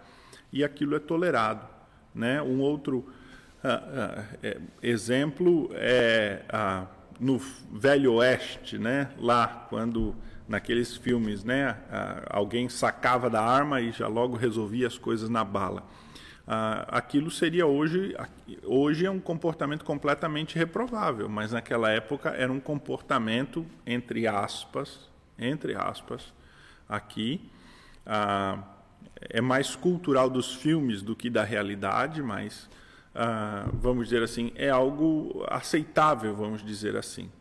e 0.52 0.64
aquilo 0.64 0.96
é 0.96 1.00
tolerado. 1.00 1.68
Né? 2.14 2.42
Um 2.42 2.60
outro 2.60 3.12
ah, 3.64 4.24
é, 4.44 4.60
exemplo 4.84 5.72
é 5.74 6.44
no 7.20 7.40
Velho 7.72 8.14
Oeste, 8.14 8.78
né? 8.78 9.10
lá 9.18 9.66
quando 9.70 10.16
naqueles 10.48 10.96
filmes, 10.96 11.44
né? 11.44 11.76
alguém 12.30 12.70
sacava 12.70 13.30
da 13.30 13.42
arma 13.42 13.82
e 13.82 13.92
já 13.92 14.08
logo 14.08 14.36
resolvia 14.36 14.86
as 14.86 14.98
coisas 14.98 15.30
na 15.30 15.44
bala. 15.44 15.84
Ah, 16.46 16.86
aquilo 16.90 17.32
seria 17.32 17.66
hoje, 17.66 18.14
hoje 18.64 19.06
é 19.06 19.12
um 19.12 19.20
comportamento 19.20 19.86
completamente 19.86 20.58
reprovável, 20.58 21.30
mas 21.30 21.54
naquela 21.54 21.90
época 21.90 22.30
era 22.32 22.52
um 22.52 22.60
comportamento 22.60 23.66
entre 23.86 24.28
aspas, 24.28 25.10
entre 25.40 25.74
aspas, 25.74 26.34
aqui 26.88 27.50
ah, 28.06 28.62
é 29.22 29.40
mais 29.40 29.74
cultural 29.76 30.30
dos 30.30 30.54
filmes 30.54 31.02
do 31.02 31.16
que 31.16 31.30
da 31.30 31.46
realidade, 31.46 32.22
mas 32.22 32.70
ah, 33.16 33.70
vamos 33.74 34.10
dizer 34.10 34.22
assim 34.22 34.52
é 34.56 34.70
algo 34.70 35.46
aceitável, 35.48 36.36
vamos 36.36 36.62
dizer 36.62 36.98
assim. 36.98 37.32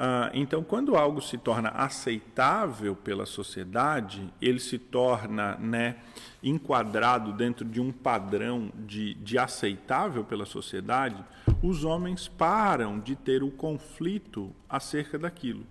Ah, 0.00 0.30
então, 0.32 0.62
quando 0.62 0.94
algo 0.94 1.20
se 1.20 1.36
torna 1.36 1.70
aceitável 1.70 2.94
pela 2.94 3.26
sociedade, 3.26 4.32
ele 4.40 4.60
se 4.60 4.78
torna 4.78 5.56
né, 5.56 5.96
enquadrado 6.40 7.32
dentro 7.32 7.64
de 7.64 7.80
um 7.80 7.90
padrão 7.90 8.70
de, 8.76 9.14
de 9.14 9.36
aceitável 9.36 10.22
pela 10.22 10.46
sociedade, 10.46 11.24
os 11.60 11.82
homens 11.82 12.28
param 12.28 13.00
de 13.00 13.16
ter 13.16 13.42
o 13.42 13.50
conflito 13.50 14.54
acerca 14.68 15.18
daquilo. 15.18 15.66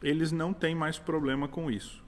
Eles 0.00 0.30
não 0.30 0.52
têm 0.52 0.74
mais 0.74 0.96
problema 0.96 1.48
com 1.48 1.68
isso. 1.68 2.00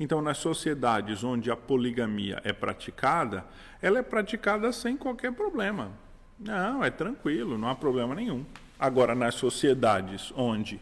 Então, 0.00 0.20
nas 0.20 0.38
sociedades 0.38 1.22
onde 1.22 1.48
a 1.48 1.56
poligamia 1.56 2.40
é 2.42 2.52
praticada, 2.52 3.44
ela 3.80 4.00
é 4.00 4.02
praticada 4.02 4.72
sem 4.72 4.96
qualquer 4.96 5.32
problema. 5.32 5.92
Não, 6.40 6.82
é 6.82 6.90
tranquilo, 6.90 7.56
não 7.56 7.68
há 7.68 7.76
problema 7.76 8.16
nenhum. 8.16 8.44
Agora, 8.78 9.14
nas 9.14 9.34
sociedades 9.34 10.32
onde 10.36 10.80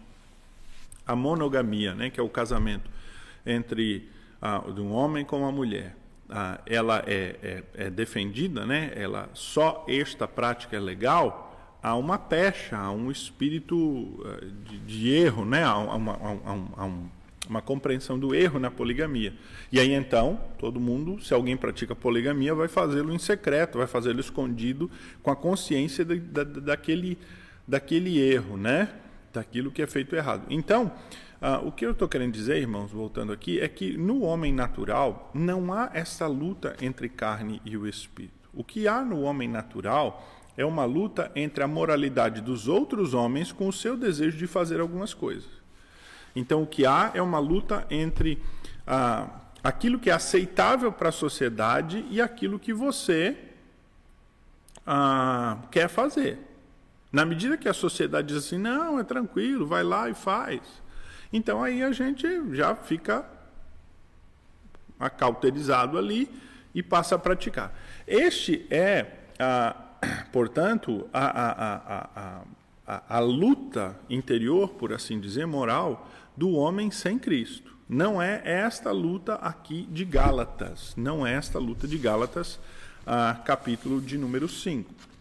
a 1.07 1.14
monogamia, 1.14 1.95
né, 1.95 2.11
que 2.11 2.18
é 2.18 2.22
o 2.22 2.28
casamento 2.28 2.90
entre 3.45 4.09
ah, 4.40 4.62
um 4.66 4.93
homem 4.93 5.24
com 5.24 5.40
uma 5.40 5.53
mulher, 5.53 5.97
ah, 6.28 6.61
ela 6.66 7.03
é, 7.07 7.36
é, 7.43 7.64
é, 7.74 7.90
defendida, 7.90 8.64
né, 8.64 8.93
ela, 8.95 9.28
só 9.34 9.84
esta 9.88 10.26
prática 10.26 10.76
é 10.76 10.80
legal, 10.80 11.76
há 11.82 11.95
uma 11.97 12.18
pecha, 12.18 12.76
há 12.76 12.90
um 12.90 13.11
espírito 13.11 14.24
ah, 14.24 14.45
de, 14.68 14.78
de 14.78 15.12
erro, 15.12 15.45
né, 15.45 15.64
há, 15.64 15.76
uma, 15.76 16.12
há, 16.12 16.82
há 16.82 16.84
um, 16.86 17.09
uma 17.49 17.61
compreensão 17.61 18.18
do 18.18 18.34
erro 18.34 18.59
na 18.59 18.70
poligamia. 18.70 19.34
E 19.70 19.78
aí 19.78 19.93
então, 19.93 20.40
todo 20.59 20.80
mundo, 20.80 21.22
se 21.22 21.34
alguém 21.34 21.57
pratica 21.57 21.95
poligamia, 21.95 22.55
vai 22.55 22.68
fazê-lo 22.68 23.12
em 23.12 23.18
secreto, 23.18 23.78
vai 23.78 23.86
fazê-lo 23.86 24.20
escondido, 24.20 24.90
com 25.22 25.30
a 25.30 25.36
consciência 25.36 26.05
de, 26.05 26.20
da, 26.20 26.45
daquele 26.45 27.18
daquele 27.66 28.18
erro, 28.18 28.56
né? 28.56 28.88
Daquilo 29.32 29.70
que 29.70 29.82
é 29.82 29.86
feito 29.86 30.14
errado. 30.14 30.44
Então, 30.50 30.92
ah, 31.40 31.58
o 31.58 31.72
que 31.72 31.84
eu 31.84 31.90
estou 31.90 32.08
querendo 32.08 32.32
dizer, 32.32 32.58
irmãos, 32.58 32.92
voltando 32.92 33.32
aqui, 33.32 33.60
é 33.60 33.66
que 33.66 33.96
no 33.96 34.22
homem 34.22 34.52
natural 34.52 35.30
não 35.34 35.72
há 35.72 35.90
essa 35.92 36.26
luta 36.26 36.76
entre 36.80 37.08
carne 37.08 37.60
e 37.64 37.76
o 37.76 37.86
espírito. 37.86 38.48
O 38.54 38.62
que 38.62 38.86
há 38.86 39.02
no 39.02 39.22
homem 39.22 39.48
natural 39.48 40.24
é 40.56 40.64
uma 40.64 40.84
luta 40.84 41.32
entre 41.34 41.64
a 41.64 41.66
moralidade 41.66 42.40
dos 42.40 42.68
outros 42.68 43.14
homens 43.14 43.50
com 43.50 43.66
o 43.66 43.72
seu 43.72 43.96
desejo 43.96 44.36
de 44.36 44.46
fazer 44.46 44.80
algumas 44.80 45.14
coisas. 45.14 45.50
Então, 46.36 46.62
o 46.62 46.66
que 46.66 46.86
há 46.86 47.10
é 47.14 47.20
uma 47.20 47.38
luta 47.38 47.86
entre 47.90 48.40
ah, 48.86 49.28
aquilo 49.64 49.98
que 49.98 50.10
é 50.10 50.12
aceitável 50.12 50.92
para 50.92 51.08
a 51.08 51.12
sociedade 51.12 52.04
e 52.10 52.20
aquilo 52.20 52.58
que 52.58 52.72
você 52.72 53.36
ah, 54.86 55.58
quer 55.70 55.88
fazer. 55.88 56.38
Na 57.12 57.26
medida 57.26 57.58
que 57.58 57.68
a 57.68 57.74
sociedade 57.74 58.28
diz 58.28 58.38
assim, 58.38 58.56
não, 58.56 58.98
é 58.98 59.04
tranquilo, 59.04 59.66
vai 59.66 59.82
lá 59.82 60.08
e 60.08 60.14
faz. 60.14 60.60
Então 61.30 61.62
aí 61.62 61.82
a 61.82 61.92
gente 61.92 62.26
já 62.54 62.74
fica 62.74 63.24
acauterizado 64.98 65.98
ali 65.98 66.30
e 66.74 66.82
passa 66.82 67.16
a 67.16 67.18
praticar. 67.18 67.74
Este 68.06 68.66
é, 68.70 69.06
a, 69.38 69.76
portanto, 70.32 71.06
a, 71.12 72.42
a, 72.86 73.16
a, 73.16 73.18
luta 73.18 73.96
interior, 74.08 74.70
por 74.70 74.92
assim 74.92 75.20
dizer, 75.20 75.46
moral, 75.46 76.08
do 76.36 76.52
homem 76.52 76.90
sem 76.90 77.18
Cristo. 77.18 77.72
Não 77.88 78.22
é 78.22 78.40
esta 78.44 78.90
luta 78.90 79.34
aqui 79.34 79.86
de 79.90 80.04
Gálatas, 80.04 80.94
não 80.96 81.26
é 81.26 81.34
esta 81.34 81.58
luta 81.58 81.86
de 81.86 81.98
Gálatas, 81.98 82.58
capítulo 83.44 84.00
de 84.00 84.16
número 84.16 84.48
5. 84.48 85.11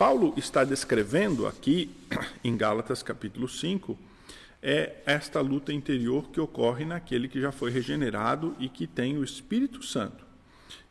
Paulo 0.00 0.32
está 0.38 0.64
descrevendo 0.64 1.46
aqui, 1.46 1.90
em 2.42 2.56
Gálatas 2.56 3.02
capítulo 3.02 3.46
5, 3.46 3.98
é 4.62 4.94
esta 5.04 5.42
luta 5.42 5.74
interior 5.74 6.30
que 6.30 6.40
ocorre 6.40 6.86
naquele 6.86 7.28
que 7.28 7.38
já 7.38 7.52
foi 7.52 7.70
regenerado 7.70 8.56
e 8.58 8.66
que 8.66 8.86
tem 8.86 9.18
o 9.18 9.22
Espírito 9.22 9.82
Santo. 9.82 10.24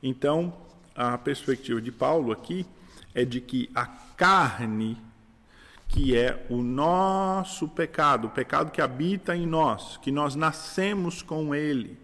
Então, 0.03 0.53
a 0.95 1.18
perspectiva 1.18 1.82
de 1.82 1.91
Paulo 1.91 2.32
aqui 2.32 2.68
é 3.16 3.26
de 3.26 3.41
que 3.41 3.72
a 3.74 3.88
carne, 3.88 4.95
que 5.88 6.16
é 6.16 6.45
o 6.47 6.62
nosso 6.62 7.68
pecado, 7.68 8.28
o 8.28 8.30
pecado 8.30 8.70
que 8.70 8.80
habita 8.80 9.36
em 9.36 9.47
nós, 9.47 9.97
que 9.97 10.12
nós 10.12 10.36
nascemos 10.36 11.24
com 11.24 11.55
ele, 11.55 11.97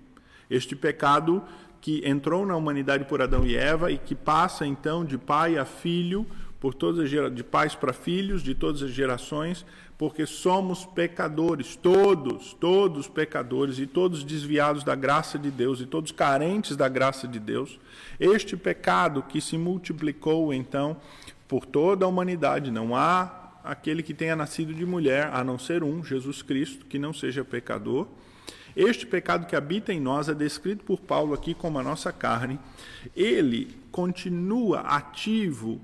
este 0.49 0.75
pecado 0.75 1.43
que 1.79 2.01
entrou 2.03 2.47
na 2.47 2.55
humanidade 2.55 3.05
por 3.05 3.21
Adão 3.21 3.45
e 3.45 3.55
Eva 3.55 3.91
e 3.91 3.99
que 3.99 4.15
passa 4.15 4.65
então 4.65 5.05
de 5.05 5.19
pai 5.19 5.55
a 5.55 5.65
filho, 5.65 6.25
por 6.59 6.73
todas 6.73 7.05
as 7.05 7.33
de 7.33 7.43
pais 7.43 7.75
para 7.75 7.93
filhos, 7.93 8.41
de 8.41 8.55
todas 8.55 8.81
as 8.81 8.91
gerações, 8.91 9.65
porque 9.97 10.25
somos 10.25 10.85
pecadores, 10.85 11.75
todos, 11.75 12.53
todos 12.53 13.07
pecadores 13.07 13.79
e 13.79 13.87
todos 13.87 14.23
desviados 14.23 14.83
da 14.83 14.95
graça 14.95 15.39
de 15.39 15.49
Deus 15.49 15.79
e 15.79 15.85
todos 15.85 16.11
carentes 16.11 16.75
da 16.75 16.89
graça 16.89 17.27
de 17.27 17.39
Deus. 17.39 17.79
Este 18.19 18.57
pecado 18.57 19.23
que 19.23 19.39
se 19.39 19.57
multiplicou 19.57 20.53
então 20.53 20.97
por 21.47 21.65
toda 21.65 22.05
a 22.05 22.07
humanidade, 22.09 22.71
não 22.71 22.95
há 22.95 23.45
aquele 23.63 24.03
que 24.03 24.13
tenha 24.13 24.35
nascido 24.35 24.73
de 24.73 24.85
mulher, 24.85 25.29
a 25.33 25.43
não 25.43 25.57
ser 25.57 25.83
um, 25.83 26.03
Jesus 26.03 26.41
Cristo, 26.41 26.85
que 26.85 26.99
não 26.99 27.13
seja 27.13 27.43
pecador. 27.43 28.07
Este 28.75 29.05
pecado 29.05 29.47
que 29.47 29.55
habita 29.55 29.93
em 29.93 30.01
nós 30.01 30.27
é 30.27 30.33
descrito 30.33 30.83
por 30.83 30.99
Paulo 30.99 31.33
aqui 31.33 31.53
como 31.53 31.79
a 31.79 31.83
nossa 31.83 32.11
carne. 32.11 32.59
Ele 33.15 33.75
continua 33.91 34.81
ativo, 34.81 35.79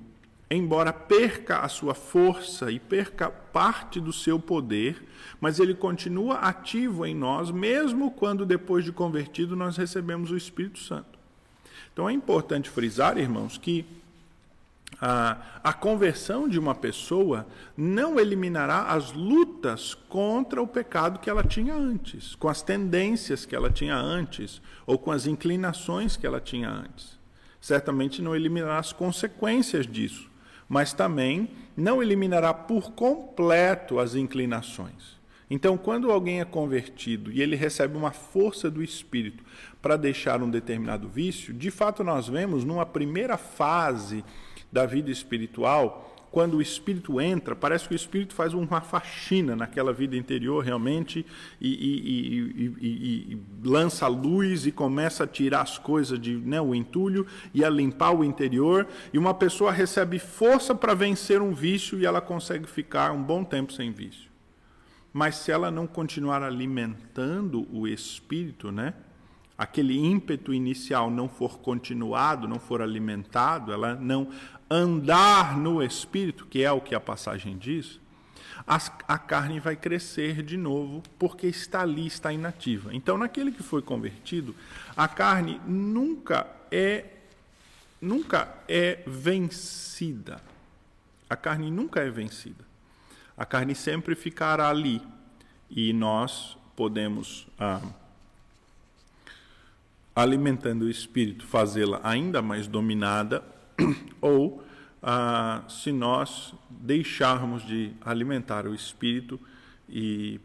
embora 0.54 0.92
perca 0.92 1.58
a 1.60 1.68
sua 1.68 1.94
força 1.94 2.70
e 2.70 2.78
perca 2.78 3.30
parte 3.30 4.00
do 4.00 4.12
seu 4.12 4.38
poder, 4.38 5.02
mas 5.40 5.58
ele 5.58 5.74
continua 5.74 6.36
ativo 6.36 7.06
em 7.06 7.14
nós, 7.14 7.50
mesmo 7.50 8.10
quando 8.10 8.44
depois 8.44 8.84
de 8.84 8.92
convertido 8.92 9.56
nós 9.56 9.76
recebemos 9.76 10.30
o 10.30 10.36
Espírito 10.36 10.78
Santo. 10.78 11.18
Então 11.92 12.08
é 12.08 12.12
importante 12.12 12.70
frisar, 12.70 13.18
irmãos, 13.18 13.58
que 13.58 13.84
a, 15.00 15.36
a 15.64 15.72
conversão 15.72 16.48
de 16.48 16.58
uma 16.58 16.74
pessoa 16.74 17.46
não 17.76 18.18
eliminará 18.20 18.84
as 18.92 19.12
lutas 19.12 19.94
contra 19.94 20.62
o 20.62 20.66
pecado 20.66 21.18
que 21.18 21.28
ela 21.28 21.42
tinha 21.42 21.74
antes, 21.74 22.34
com 22.34 22.48
as 22.48 22.62
tendências 22.62 23.44
que 23.44 23.56
ela 23.56 23.70
tinha 23.70 23.96
antes, 23.96 24.60
ou 24.86 24.98
com 24.98 25.10
as 25.10 25.26
inclinações 25.26 26.16
que 26.16 26.26
ela 26.26 26.40
tinha 26.40 26.70
antes. 26.70 27.18
Certamente 27.60 28.20
não 28.22 28.34
eliminará 28.34 28.78
as 28.78 28.92
consequências 28.92 29.86
disso, 29.86 30.30
mas 30.72 30.94
também 30.94 31.50
não 31.76 32.02
eliminará 32.02 32.54
por 32.54 32.92
completo 32.92 33.98
as 33.98 34.14
inclinações. 34.14 35.20
Então, 35.50 35.76
quando 35.76 36.10
alguém 36.10 36.40
é 36.40 36.46
convertido 36.46 37.30
e 37.30 37.42
ele 37.42 37.54
recebe 37.54 37.94
uma 37.94 38.10
força 38.10 38.70
do 38.70 38.82
Espírito 38.82 39.44
para 39.82 39.98
deixar 39.98 40.42
um 40.42 40.48
determinado 40.48 41.10
vício, 41.10 41.52
de 41.52 41.70
fato 41.70 42.02
nós 42.02 42.26
vemos 42.26 42.64
numa 42.64 42.86
primeira 42.86 43.36
fase 43.36 44.24
da 44.72 44.86
vida 44.86 45.10
espiritual, 45.10 46.11
quando 46.32 46.54
o 46.54 46.62
espírito 46.62 47.20
entra, 47.20 47.54
parece 47.54 47.86
que 47.86 47.94
o 47.94 47.94
espírito 47.94 48.34
faz 48.34 48.54
uma 48.54 48.80
faxina 48.80 49.54
naquela 49.54 49.92
vida 49.92 50.16
interior 50.16 50.64
realmente 50.64 51.26
e, 51.60 51.68
e, 51.68 52.76
e, 52.80 53.34
e 53.34 53.42
lança 53.62 54.08
luz 54.08 54.64
e 54.64 54.72
começa 54.72 55.24
a 55.24 55.26
tirar 55.26 55.60
as 55.60 55.76
coisas 55.76 56.18
de 56.18 56.34
né, 56.34 56.58
o 56.58 56.74
entulho 56.74 57.26
e 57.52 57.62
a 57.62 57.68
limpar 57.68 58.12
o 58.12 58.24
interior. 58.24 58.88
E 59.12 59.18
uma 59.18 59.34
pessoa 59.34 59.70
recebe 59.70 60.18
força 60.18 60.74
para 60.74 60.94
vencer 60.94 61.42
um 61.42 61.52
vício 61.52 61.98
e 61.98 62.06
ela 62.06 62.22
consegue 62.22 62.66
ficar 62.66 63.12
um 63.12 63.22
bom 63.22 63.44
tempo 63.44 63.70
sem 63.70 63.92
vício. 63.92 64.30
Mas 65.12 65.34
se 65.36 65.52
ela 65.52 65.70
não 65.70 65.86
continuar 65.86 66.42
alimentando 66.42 67.68
o 67.70 67.86
espírito, 67.86 68.72
né? 68.72 68.94
aquele 69.62 69.96
ímpeto 69.96 70.52
inicial 70.52 71.10
não 71.10 71.28
for 71.28 71.58
continuado, 71.58 72.48
não 72.48 72.58
for 72.58 72.82
alimentado, 72.82 73.72
ela 73.72 73.94
não 73.94 74.28
andar 74.72 75.56
no 75.56 75.82
espírito, 75.82 76.46
que 76.46 76.62
é 76.62 76.72
o 76.72 76.80
que 76.80 76.94
a 76.94 77.00
passagem 77.00 77.58
diz, 77.58 78.00
a 78.66 79.18
carne 79.18 79.60
vai 79.60 79.76
crescer 79.76 80.42
de 80.42 80.56
novo, 80.56 81.02
porque 81.18 81.46
está 81.46 81.82
ali, 81.82 82.06
está 82.06 82.32
inativa. 82.32 82.94
Então, 82.94 83.18
naquele 83.18 83.52
que 83.52 83.62
foi 83.62 83.82
convertido, 83.82 84.54
a 84.96 85.06
carne 85.06 85.60
nunca 85.66 86.46
é 86.70 87.06
nunca 88.00 88.52
é 88.66 89.02
vencida. 89.06 90.40
A 91.28 91.36
carne 91.36 91.70
nunca 91.70 92.00
é 92.00 92.10
vencida. 92.10 92.64
A 93.36 93.44
carne 93.44 93.74
sempre 93.74 94.14
ficará 94.14 94.68
ali 94.68 95.02
e 95.70 95.92
nós 95.92 96.56
podemos 96.74 97.46
ah, 97.58 97.80
alimentando 100.14 100.82
o 100.82 100.90
espírito 100.90 101.46
fazê-la 101.46 102.00
ainda 102.02 102.42
mais 102.42 102.66
dominada 102.66 103.51
ou 104.20 104.62
ah, 105.02 105.62
se 105.68 105.90
nós 105.92 106.54
deixarmos 106.70 107.66
de 107.66 107.92
alimentar 108.00 108.66
o 108.66 108.74
espírito 108.74 109.40
e 109.88 110.40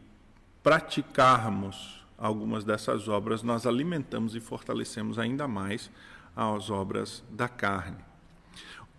praticarmos 0.62 2.04
algumas 2.16 2.64
dessas 2.64 3.08
obras, 3.08 3.42
nós 3.42 3.66
alimentamos 3.66 4.34
e 4.34 4.40
fortalecemos 4.40 5.18
ainda 5.18 5.46
mais 5.46 5.90
as 6.34 6.70
obras 6.70 7.22
da 7.30 7.48
carne. 7.48 7.98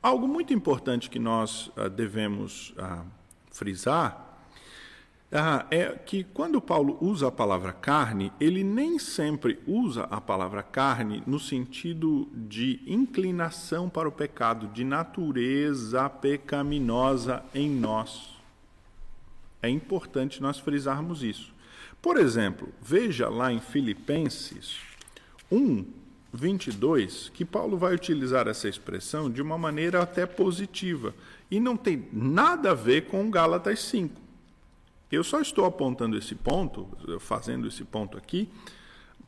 Algo 0.02 0.28
muito 0.28 0.54
importante 0.54 1.10
que 1.10 1.20
nós 1.20 1.72
ah, 1.76 1.90
devemos 1.90 2.74
ah, 2.78 3.04
frisar 3.52 4.29
ah, 5.32 5.66
é 5.70 5.90
que 5.90 6.24
quando 6.24 6.60
Paulo 6.60 6.98
usa 7.00 7.28
a 7.28 7.32
palavra 7.32 7.72
carne, 7.72 8.34
ele 8.40 8.64
nem 8.64 8.98
sempre 8.98 9.60
usa 9.68 10.04
a 10.06 10.20
palavra 10.20 10.64
carne 10.64 11.22
no 11.28 11.40
sentido 11.40 12.28
de 12.34 12.82
inclinação 12.88 13.88
para 13.88 14.10
o 14.10 14.12
pecado, 14.12 14.68
de 14.70 14.84
natureza 14.84 16.10
pecaminosa 16.10 17.44
em 17.54 17.70
nós. 17.70 18.36
É 19.62 19.70
importante 19.70 20.42
nós 20.42 20.58
frisarmos 20.58 21.22
isso. 21.22 21.54
Por 22.02 22.18
exemplo, 22.18 22.70
veja 22.82 23.30
lá 23.30 23.54
em 23.54 23.60
Filipenses 23.60 24.78
1, 25.52 25.86
22, 26.34 27.30
que 27.30 27.46
Paulo 27.46 27.78
vai 27.78 27.94
utilizar 27.94 28.48
essa 28.48 28.68
expressão 28.68 29.30
de 29.30 29.44
uma 29.44 29.60
maneira 29.60 30.02
até 30.02 30.26
positiva 30.26 31.14
e 31.52 31.60
não 31.60 31.78
tem 31.78 32.08
nada 32.12 32.72
a 32.72 32.76
ver 32.76 33.06
com 33.08 33.30
Gálatas 33.30 33.80
5. 33.84 34.29
Eu 35.12 35.24
só 35.24 35.42
estou 35.42 35.66
apontando 35.66 36.18
esse 36.18 36.36
ponto, 36.36 36.88
fazendo 37.20 37.68
esse 37.68 37.84
ponto 37.84 38.18
aqui, 38.18 38.50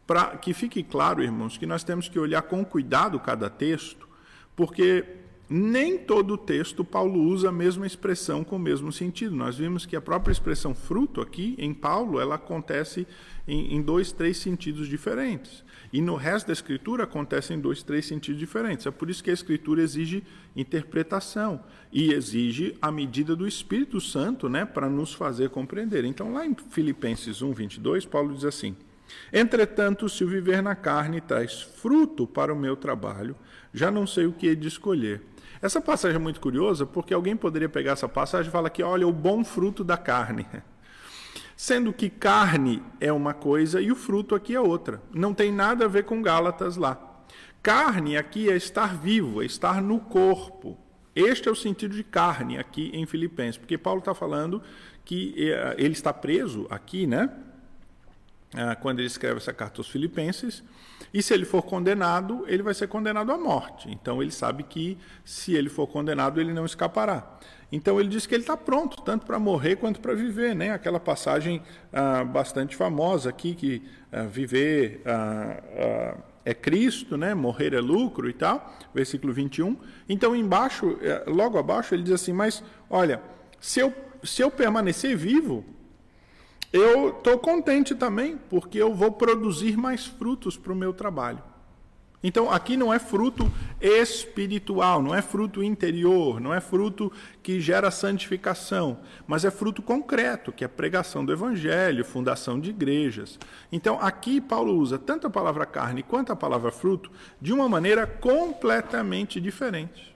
para 0.05 0.37
que 0.37 0.53
fique 0.53 0.83
claro, 0.83 1.23
irmãos, 1.23 1.57
que 1.57 1.65
nós 1.65 1.83
temos 1.83 2.07
que 2.07 2.19
olhar 2.19 2.41
com 2.43 2.63
cuidado 2.63 3.19
cada 3.19 3.49
texto, 3.49 4.07
porque 4.55 5.20
nem 5.53 5.97
todo 5.97 6.37
texto 6.37 6.81
Paulo 6.81 7.19
usa 7.19 7.49
a 7.49 7.51
mesma 7.51 7.85
expressão 7.85 8.41
com 8.41 8.55
o 8.55 8.59
mesmo 8.59 8.89
sentido. 8.89 9.35
Nós 9.35 9.57
vimos 9.57 9.85
que 9.85 9.97
a 9.97 10.01
própria 10.01 10.31
expressão 10.31 10.73
fruto 10.73 11.19
aqui, 11.19 11.55
em 11.57 11.73
Paulo, 11.73 12.21
ela 12.21 12.35
acontece 12.35 13.05
em, 13.45 13.75
em 13.75 13.81
dois, 13.81 14.13
três 14.13 14.37
sentidos 14.37 14.87
diferentes. 14.87 15.61
E 15.91 15.99
no 15.99 16.15
resto 16.15 16.47
da 16.47 16.53
Escritura 16.53 17.03
acontece 17.03 17.53
em 17.53 17.59
dois, 17.59 17.83
três 17.83 18.05
sentidos 18.05 18.39
diferentes. 18.39 18.85
É 18.85 18.91
por 18.91 19.09
isso 19.09 19.21
que 19.21 19.29
a 19.29 19.33
Escritura 19.33 19.81
exige 19.81 20.23
interpretação 20.55 21.61
e 21.91 22.13
exige 22.13 22.77
a 22.81 22.89
medida 22.89 23.35
do 23.35 23.45
Espírito 23.45 23.99
Santo 23.99 24.47
né, 24.47 24.63
para 24.63 24.89
nos 24.89 25.13
fazer 25.13 25.49
compreender. 25.49 26.05
Então, 26.05 26.31
lá 26.31 26.47
em 26.47 26.55
Filipenses 26.69 27.41
1, 27.41 27.51
22, 27.51 28.05
Paulo 28.05 28.33
diz 28.33 28.45
assim: 28.45 28.73
Entretanto, 29.33 30.07
se 30.07 30.23
o 30.23 30.27
viver 30.27 30.63
na 30.63 30.75
carne 30.75 31.19
traz 31.19 31.61
fruto 31.61 32.25
para 32.25 32.53
o 32.53 32.57
meu 32.57 32.77
trabalho, 32.77 33.35
já 33.73 33.91
não 33.91 34.07
sei 34.07 34.25
o 34.25 34.31
que 34.31 34.55
de 34.55 34.69
escolher. 34.69 35.21
Essa 35.61 35.79
passagem 35.79 36.15
é 36.15 36.19
muito 36.19 36.41
curiosa 36.41 36.85
porque 36.85 37.13
alguém 37.13 37.35
poderia 37.35 37.69
pegar 37.69 37.91
essa 37.91 38.09
passagem 38.09 38.49
e 38.49 38.51
falar 38.51 38.69
que, 38.71 38.81
olha, 38.81 39.07
o 39.07 39.13
bom 39.13 39.43
fruto 39.43 39.83
da 39.83 39.95
carne. 39.95 40.47
Sendo 41.55 41.93
que 41.93 42.09
carne 42.09 42.81
é 42.99 43.13
uma 43.13 43.35
coisa 43.35 43.79
e 43.79 43.91
o 43.91 43.95
fruto 43.95 44.33
aqui 44.33 44.55
é 44.55 44.59
outra. 44.59 44.99
Não 45.13 45.33
tem 45.33 45.51
nada 45.51 45.85
a 45.85 45.87
ver 45.87 46.05
com 46.05 46.21
Gálatas 46.21 46.77
lá. 46.77 46.99
Carne 47.61 48.17
aqui 48.17 48.49
é 48.49 48.55
estar 48.55 48.97
vivo, 48.97 49.43
é 49.43 49.45
estar 49.45 49.79
no 49.81 49.99
corpo. 49.99 50.75
Este 51.15 51.47
é 51.47 51.51
o 51.51 51.55
sentido 51.55 51.95
de 51.95 52.03
carne 52.03 52.57
aqui 52.57 52.89
em 52.93 53.05
Filipenses, 53.05 53.57
porque 53.57 53.77
Paulo 53.77 53.99
está 53.99 54.15
falando 54.15 54.63
que 55.05 55.35
eh, 55.37 55.75
ele 55.77 55.93
está 55.93 56.11
preso 56.11 56.65
aqui, 56.69 57.05
né? 57.05 57.29
Ah, 58.53 58.75
quando 58.75 58.99
ele 58.99 59.07
escreve 59.07 59.37
essa 59.37 59.53
carta 59.53 59.79
aos 59.79 59.89
Filipenses, 59.89 60.63
e 61.13 61.21
se 61.21 61.33
ele 61.33 61.45
for 61.45 61.63
condenado, 61.63 62.45
ele 62.47 62.61
vai 62.61 62.73
ser 62.73 62.87
condenado 62.87 63.31
à 63.31 63.37
morte. 63.37 63.89
Então 63.89 64.21
ele 64.21 64.31
sabe 64.31 64.63
que 64.63 64.97
se 65.23 65.53
ele 65.53 65.69
for 65.69 65.87
condenado, 65.87 66.39
ele 66.39 66.53
não 66.53 66.65
escapará. 66.65 67.39
Então 67.71 67.99
ele 67.99 68.09
diz 68.09 68.27
que 68.27 68.35
ele 68.35 68.43
está 68.43 68.57
pronto, 68.57 69.01
tanto 69.01 69.25
para 69.25 69.39
morrer 69.39 69.77
quanto 69.77 70.01
para 70.01 70.13
viver. 70.13 70.53
Né? 70.53 70.71
Aquela 70.71 70.99
passagem 70.99 71.61
ah, 71.93 72.23
bastante 72.23 72.75
famosa 72.75 73.29
aqui, 73.29 73.55
que 73.55 73.83
ah, 74.11 74.23
viver 74.23 75.01
ah, 75.05 75.63
ah 75.77 76.31
é 76.43 76.53
Cristo, 76.53 77.17
né? 77.17 77.33
morrer 77.33 77.73
é 77.73 77.79
lucro 77.79 78.29
e 78.29 78.33
tal, 78.33 78.75
versículo 78.93 79.31
21. 79.33 79.77
Então, 80.09 80.35
embaixo, 80.35 80.97
eh, 81.01 81.23
logo 81.27 81.57
abaixo, 81.57 81.93
ele 81.93 82.03
diz 82.03 82.13
assim: 82.13 82.33
Mas 82.33 82.63
olha, 82.89 83.21
se 83.59 83.79
eu, 83.79 83.93
se 84.23 84.41
eu 84.41 84.49
permanecer 84.49 85.15
vivo, 85.15 85.63
eu 86.71 87.09
estou 87.09 87.37
contente 87.39 87.93
também, 87.93 88.37
porque 88.49 88.77
eu 88.77 88.93
vou 88.93 89.11
produzir 89.11 89.77
mais 89.77 90.05
frutos 90.05 90.57
para 90.57 90.71
o 90.71 90.75
meu 90.75 90.93
trabalho. 90.93 91.43
Então, 92.23 92.51
aqui 92.51 92.77
não 92.77 92.93
é 92.93 92.99
fruto 92.99 93.51
espiritual, 93.81 95.01
não 95.01 95.13
é 95.13 95.23
fruto 95.23 95.63
interior, 95.63 96.39
não 96.39 96.53
é 96.53 96.61
fruto 96.61 97.11
que 97.41 97.59
gera 97.59 97.89
santificação, 97.89 98.99
mas 99.25 99.43
é 99.43 99.49
fruto 99.49 99.81
concreto, 99.81 100.51
que 100.51 100.63
é 100.63 100.67
pregação 100.67 101.25
do 101.25 101.33
evangelho, 101.33 102.05
fundação 102.05 102.59
de 102.59 102.69
igrejas. 102.69 103.39
Então, 103.71 103.99
aqui 103.99 104.39
Paulo 104.39 104.75
usa 104.75 104.99
tanto 104.99 105.25
a 105.25 105.31
palavra 105.31 105.65
carne 105.65 106.03
quanto 106.03 106.31
a 106.31 106.35
palavra 106.35 106.71
fruto 106.71 107.11
de 107.41 107.51
uma 107.51 107.67
maneira 107.67 108.05
completamente 108.05 109.41
diferente. 109.41 110.15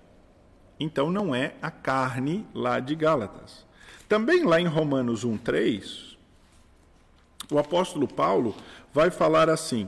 Então, 0.79 1.09
não 1.11 1.33
é 1.33 1.55
a 1.59 1.71
carne 1.71 2.45
lá 2.53 2.79
de 2.79 2.93
Gálatas. 2.93 3.65
Também 4.07 4.43
lá 4.43 4.61
em 4.61 4.67
Romanos 4.67 5.25
1:3, 5.25 6.14
o 7.51 7.59
apóstolo 7.59 8.07
Paulo 8.07 8.55
vai 8.93 9.11
falar 9.11 9.49
assim: 9.49 9.87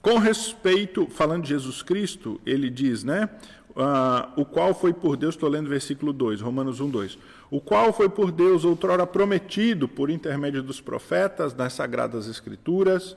com 0.00 0.18
respeito, 0.18 1.06
falando 1.06 1.44
de 1.44 1.48
Jesus 1.48 1.82
Cristo, 1.82 2.40
ele 2.44 2.68
diz, 2.68 3.02
né? 3.02 3.30
Uh, 3.70 4.42
o 4.42 4.44
qual 4.44 4.72
foi 4.72 4.92
por 4.92 5.16
Deus, 5.16 5.34
estou 5.34 5.48
lendo 5.48 5.68
versículo 5.68 6.12
2, 6.12 6.40
Romanos 6.40 6.78
1, 6.78 6.90
2. 6.90 7.18
O 7.50 7.60
qual 7.60 7.92
foi 7.92 8.08
por 8.08 8.30
Deus 8.30 8.64
outrora 8.64 9.06
prometido 9.06 9.88
por 9.88 10.10
intermédio 10.10 10.62
dos 10.62 10.80
profetas 10.80 11.54
nas 11.54 11.72
sagradas 11.72 12.28
escrituras. 12.28 13.16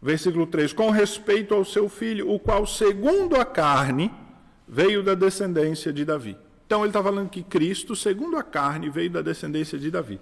Versículo 0.00 0.46
3: 0.46 0.72
Com 0.72 0.90
respeito 0.90 1.54
ao 1.54 1.64
seu 1.64 1.88
filho, 1.88 2.28
o 2.30 2.38
qual, 2.38 2.66
segundo 2.66 3.36
a 3.36 3.44
carne, 3.44 4.10
veio 4.66 5.02
da 5.02 5.14
descendência 5.14 5.92
de 5.92 6.04
Davi. 6.04 6.36
Então 6.66 6.80
ele 6.80 6.88
está 6.88 7.02
falando 7.02 7.28
que 7.28 7.42
Cristo, 7.42 7.94
segundo 7.94 8.36
a 8.36 8.42
carne, 8.42 8.88
veio 8.88 9.10
da 9.10 9.20
descendência 9.20 9.78
de 9.78 9.90
Davi. 9.90 10.18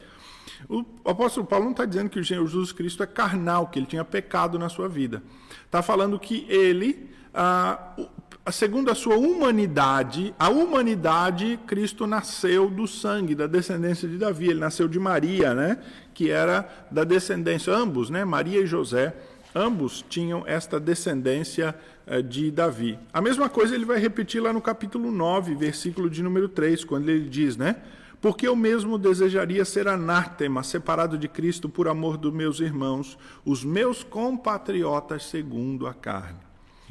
O 0.69 0.85
apóstolo 1.05 1.47
Paulo 1.47 1.65
não 1.65 1.73
está 1.73 1.85
dizendo 1.85 2.11
que 2.11 2.19
o 2.19 2.25
Senhor 2.25 2.47
Jesus 2.47 2.73
Cristo 2.73 3.03
é 3.03 3.07
carnal, 3.07 3.69
que 3.69 3.79
ele 3.79 3.87
tinha 3.87 4.05
pecado 4.05 4.59
na 4.59 4.69
sua 4.69 4.89
vida. 4.89 5.23
Está 5.65 5.83
falando 5.83 6.19
que 6.19 6.47
ele, 6.49 7.11
ah, 7.33 7.95
segundo 8.51 8.91
a 8.91 8.95
sua 8.95 9.17
humanidade, 9.17 10.35
a 10.39 10.49
humanidade, 10.49 11.59
Cristo 11.67 12.07
nasceu 12.07 12.69
do 12.69 12.87
sangue, 12.87 13.35
da 13.35 13.47
descendência 13.47 14.09
de 14.09 14.19
Davi. 14.19 14.49
Ele 14.49 14.61
nasceu 14.61 14.89
de 14.89 14.99
Maria, 14.99 15.55
né? 15.55 15.79
que 16.21 16.31
era 16.31 16.69
da 16.91 17.03
descendência, 17.03 17.75
ambos, 17.75 18.11
né? 18.11 18.27
Maria 18.27 18.61
e 18.61 18.67
José, 18.67 19.15
ambos 19.55 20.05
tinham 20.07 20.45
esta 20.47 20.79
descendência 20.79 21.75
eh, 22.07 22.21
de 22.21 22.51
Davi. 22.51 22.99
A 23.11 23.23
mesma 23.23 23.49
coisa 23.49 23.75
ele 23.75 23.87
vai 23.87 23.99
repetir 23.99 24.39
lá 24.39 24.53
no 24.53 24.61
capítulo 24.61 25.11
9, 25.11 25.55
versículo 25.55 26.11
de 26.11 26.23
número 26.23 26.47
3, 26.47 26.85
quando 26.85 27.09
ele 27.09 27.27
diz, 27.27 27.57
né? 27.57 27.77
Porque 28.21 28.47
eu 28.47 28.55
mesmo 28.55 28.99
desejaria 28.99 29.65
ser 29.65 29.89
anátema, 29.89 30.63
separado 30.63 31.17
de 31.17 31.27
Cristo 31.27 31.69
por 31.69 31.89
amor 31.89 32.19
dos 32.19 32.33
meus 32.33 32.61
irmãos, 32.61 33.19
os 33.45 33.65
meus 33.65 34.05
compatriotas 34.05 35.25
segundo 35.25 35.87
a 35.87 35.95
carne. 35.95 36.39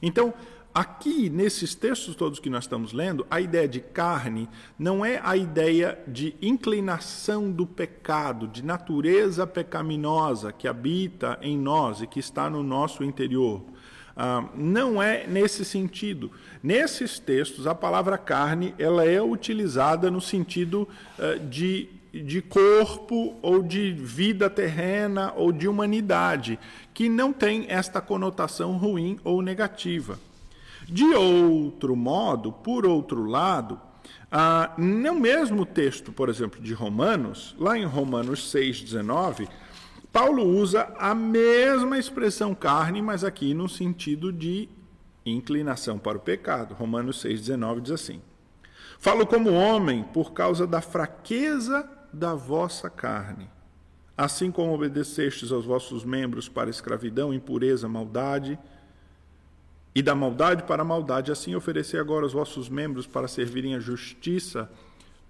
Então, 0.01 0.34
aqui 0.73 1.30
nesses 1.30 1.75
textos 1.75 2.15
todos 2.15 2.39
que 2.39 2.49
nós 2.49 2.63
estamos 2.63 2.93
lendo, 2.93 3.27
a 3.30 3.39
ideia 3.39 3.67
de 3.67 3.80
carne 3.80 4.49
não 4.77 5.05
é 5.05 5.21
a 5.23 5.38
ideia 5.38 5.99
de 6.07 6.36
inclinação 6.41 7.51
do 7.51 7.67
pecado, 7.67 8.47
de 8.47 8.65
natureza 8.65 9.45
pecaminosa 9.45 10.51
que 10.51 10.67
habita 10.67 11.38
em 11.43 11.55
nós 11.55 12.01
e 12.01 12.07
que 12.07 12.19
está 12.19 12.49
no 12.49 12.63
nosso 12.63 13.03
interior. 13.03 13.61
Ah, 14.22 14.43
não 14.53 15.01
é 15.01 15.26
nesse 15.26 15.63
sentido. 15.63 16.30
Nesses 16.61 17.20
textos, 17.20 17.65
a 17.65 17.74
palavra 17.74 18.17
carne 18.17 18.76
ela 18.78 19.05
é 19.05 19.22
utilizada 19.22 20.11
no 20.11 20.20
sentido 20.20 20.86
uh, 21.17 21.39
de, 21.47 21.88
de 22.11 22.41
corpo 22.41 23.38
ou 23.41 23.63
de 23.63 23.93
vida 23.93 24.49
terrena 24.49 25.32
ou 25.38 25.53
de 25.53 25.70
humanidade, 25.70 26.59
que 26.93 27.07
não 27.07 27.32
tem 27.32 27.67
esta 27.70 28.01
conotação 28.01 28.76
ruim 28.76 29.17
ou 29.24 29.41
negativa. 29.41 30.20
De 30.86 31.05
outro 31.05 31.95
modo, 31.95 32.51
por 32.51 32.86
outro 32.86 33.24
lado, 33.24 33.80
ah, 34.30 34.74
no 34.78 35.15
mesmo 35.15 35.65
texto, 35.65 36.11
por 36.11 36.28
exemplo, 36.28 36.61
de 36.61 36.74
Romanos, 36.74 37.55
lá 37.57 37.78
em 37.78 37.86
Romanos 37.86 38.53
6,19, 38.53 39.47
Paulo 40.12 40.43
usa 40.43 40.91
a 40.97 41.14
mesma 41.14 41.97
expressão 41.97 42.55
carne, 42.55 43.01
mas 43.01 43.24
aqui 43.24 43.53
no 43.53 43.70
sentido 43.70 44.34
de 44.34 44.68
inclinação 45.26 45.99
para 45.99 46.18
o 46.18 46.22
pecado. 46.22 46.74
Romanos 46.74 47.24
6,19 47.24 47.82
diz 47.82 47.91
assim: 47.91 48.22
Falo 48.97 49.26
como 49.26 49.51
homem 49.51 50.03
por 50.03 50.34
causa 50.34 50.66
da 50.66 50.82
fraqueza 50.82 51.89
da 52.12 52.34
vossa 52.34 52.89
carne. 52.89 53.49
Assim 54.18 54.51
como 54.51 54.74
obedecestes 54.74 55.51
aos 55.51 55.66
vossos 55.66 56.03
membros 56.03 56.49
para 56.49 56.70
escravidão, 56.70 57.34
impureza, 57.34 57.88
maldade, 57.88 58.60
e 59.95 60.01
da 60.01 60.14
maldade 60.14 60.64
para 60.64 60.82
a 60.82 60.86
maldade, 60.86 61.32
assim 61.32 61.55
oferecer 61.55 61.99
agora 61.99 62.26
os 62.26 62.34
vossos 62.34 62.68
membros 62.68 63.07
para 63.07 63.28
servirem 63.28 63.76
a 63.76 63.80
justiça 63.80 64.70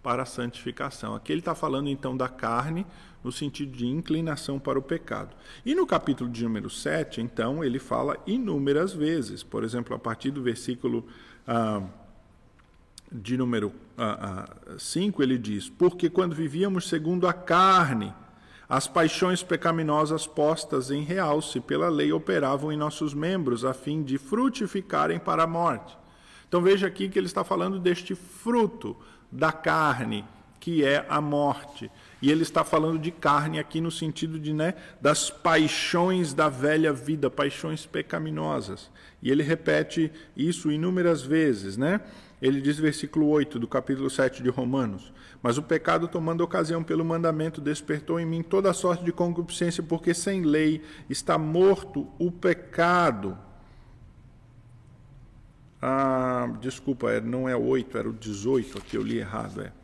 para 0.01 0.23
a 0.23 0.25
santificação. 0.25 1.15
Aqui 1.15 1.31
ele 1.31 1.39
está 1.39 1.53
falando 1.53 1.89
então 1.89 2.15
da 2.15 2.27
carne, 2.27 2.85
no 3.23 3.31
sentido 3.31 3.75
de 3.75 3.85
inclinação 3.85 4.59
para 4.59 4.79
o 4.79 4.81
pecado. 4.81 5.35
E 5.65 5.75
no 5.75 5.85
capítulo 5.85 6.29
de 6.29 6.43
número 6.43 6.69
7, 6.69 7.21
então, 7.21 7.63
ele 7.63 7.79
fala 7.79 8.17
inúmeras 8.25 8.93
vezes. 8.93 9.43
Por 9.43 9.63
exemplo, 9.63 9.95
a 9.95 9.99
partir 9.99 10.31
do 10.31 10.41
versículo 10.41 11.05
ah, 11.47 11.81
de 13.11 13.37
número 13.37 13.69
5, 13.69 13.81
ah, 13.97 14.45
ah, 14.77 15.23
ele 15.23 15.37
diz: 15.37 15.69
Porque 15.69 16.09
quando 16.09 16.35
vivíamos 16.35 16.87
segundo 16.87 17.27
a 17.27 17.33
carne, 17.33 18.13
as 18.69 18.87
paixões 18.87 19.41
pecaminosas 19.41 20.27
postas 20.27 20.91
em 20.91 21.03
realce 21.03 21.59
pela 21.59 21.89
lei 21.89 22.13
operavam 22.13 22.71
em 22.71 22.77
nossos 22.77 23.15
membros, 23.15 23.65
a 23.65 23.73
fim 23.73 24.03
de 24.03 24.19
frutificarem 24.19 25.17
para 25.17 25.43
a 25.43 25.47
morte. 25.47 25.97
Então 26.47 26.61
veja 26.61 26.85
aqui 26.85 27.09
que 27.09 27.17
ele 27.17 27.25
está 27.25 27.43
falando 27.43 27.79
deste 27.79 28.13
fruto 28.13 28.95
da 29.31 29.51
carne, 29.51 30.23
que 30.59 30.83
é 30.83 31.03
a 31.09 31.19
morte. 31.19 31.89
E 32.21 32.29
ele 32.29 32.43
está 32.43 32.63
falando 32.63 32.99
de 32.99 33.11
carne 33.11 33.59
aqui 33.59 33.79
no 33.79 33.89
sentido 33.89 34.39
de, 34.39 34.53
né, 34.53 34.73
das 34.99 35.29
paixões 35.29 36.33
da 36.33 36.49
velha 36.49 36.91
vida, 36.91 37.29
paixões 37.29 37.85
pecaminosas. 37.85 38.89
E 39.21 39.31
ele 39.31 39.43
repete 39.43 40.11
isso 40.35 40.71
inúmeras 40.71 41.21
vezes, 41.21 41.77
né? 41.77 42.01
Ele 42.41 42.61
diz 42.61 42.77
versículo 42.77 43.27
8 43.27 43.59
do 43.59 43.67
capítulo 43.67 44.09
7 44.09 44.41
de 44.41 44.49
Romanos: 44.49 45.11
Mas 45.41 45.57
o 45.57 45.63
pecado, 45.63 46.07
tomando 46.07 46.41
ocasião 46.41 46.83
pelo 46.83 47.03
mandamento, 47.03 47.59
despertou 47.59 48.19
em 48.19 48.25
mim 48.25 48.41
toda 48.41 48.73
sorte 48.73 49.03
de 49.03 49.11
concupiscência, 49.11 49.83
porque 49.83 50.13
sem 50.13 50.43
lei 50.43 50.81
está 51.09 51.37
morto 51.37 52.07
o 52.17 52.31
pecado. 52.31 53.37
Ah, 55.81 56.53
desculpa, 56.59 57.11
é, 57.11 57.21
não 57.21 57.47
é 57.47 57.55
8, 57.55 57.97
era 57.97 58.09
o 58.09 58.13
18 58.13 58.77
aqui, 58.77 58.97
eu 58.97 59.03
li 59.03 59.17
errado. 59.17 59.61
É. 59.61 59.78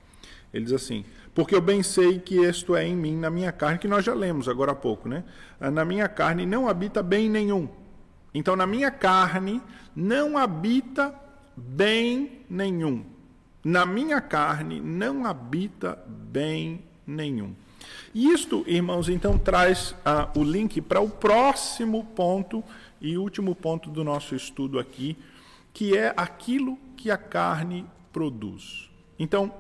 Ele 0.55 0.63
diz 0.63 0.73
assim: 0.73 1.03
porque 1.35 1.53
eu 1.53 1.59
bem 1.59 1.83
sei 1.83 2.17
que 2.17 2.35
isto 2.35 2.77
é 2.77 2.87
em 2.87 2.95
mim, 2.95 3.17
na 3.17 3.29
minha 3.29 3.51
carne, 3.51 3.77
que 3.77 3.89
nós 3.89 4.05
já 4.05 4.13
lemos 4.13 4.47
agora 4.47 4.71
há 4.71 4.75
pouco, 4.75 5.09
né? 5.09 5.25
Ah, 5.59 5.69
na 5.69 5.83
minha 5.83 6.07
carne 6.07 6.45
não 6.45 6.69
habita 6.69 7.03
bem 7.03 7.29
nenhum. 7.29 7.67
Então, 8.33 8.55
na 8.55 8.65
minha 8.65 8.89
carne 8.89 9.61
não 9.93 10.37
habita 10.37 11.13
bem 11.55 12.41
nenhum. 12.49 13.03
Na 13.61 13.85
minha 13.85 14.21
carne 14.21 14.79
não 14.79 15.25
habita 15.25 15.99
bem 16.07 16.81
nenhum. 17.05 17.53
E 18.13 18.31
isto, 18.31 18.63
irmãos, 18.65 19.09
então 19.09 19.37
traz 19.37 19.93
ah, 20.05 20.29
o 20.37 20.43
link 20.43 20.79
para 20.79 21.01
o 21.01 21.09
próximo 21.09 22.05
ponto 22.15 22.63
e 23.01 23.17
último 23.17 23.53
ponto 23.53 23.89
do 23.89 24.05
nosso 24.05 24.35
estudo 24.35 24.79
aqui, 24.79 25.17
que 25.73 25.97
é 25.97 26.13
aquilo 26.15 26.77
que 26.95 27.11
a 27.11 27.17
carne 27.17 27.85
produz. 28.13 28.89
Então, 29.19 29.51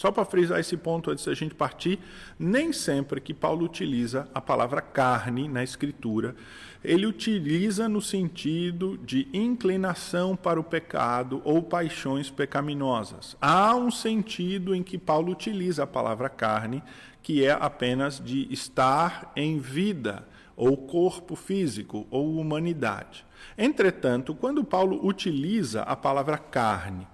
só 0.00 0.10
para 0.10 0.24
frisar 0.24 0.58
esse 0.58 0.78
ponto 0.78 1.10
antes 1.10 1.26
da 1.26 1.34
gente 1.34 1.54
partir, 1.54 1.98
nem 2.38 2.72
sempre 2.72 3.20
que 3.20 3.34
Paulo 3.34 3.66
utiliza 3.66 4.26
a 4.32 4.40
palavra 4.40 4.80
carne 4.80 5.46
na 5.46 5.62
Escritura, 5.62 6.34
ele 6.82 7.04
utiliza 7.04 7.86
no 7.86 8.00
sentido 8.00 8.96
de 8.96 9.28
inclinação 9.30 10.34
para 10.34 10.58
o 10.58 10.64
pecado 10.64 11.42
ou 11.44 11.62
paixões 11.62 12.30
pecaminosas. 12.30 13.36
Há 13.42 13.76
um 13.76 13.90
sentido 13.90 14.74
em 14.74 14.82
que 14.82 14.96
Paulo 14.96 15.32
utiliza 15.32 15.82
a 15.82 15.86
palavra 15.86 16.30
carne, 16.30 16.82
que 17.22 17.44
é 17.44 17.50
apenas 17.50 18.18
de 18.18 18.50
estar 18.50 19.30
em 19.36 19.58
vida, 19.58 20.26
ou 20.56 20.78
corpo 20.78 21.36
físico, 21.36 22.06
ou 22.10 22.38
humanidade. 22.38 23.26
Entretanto, 23.56 24.34
quando 24.34 24.64
Paulo 24.64 25.06
utiliza 25.06 25.82
a 25.82 25.94
palavra 25.94 26.38
carne, 26.38 27.06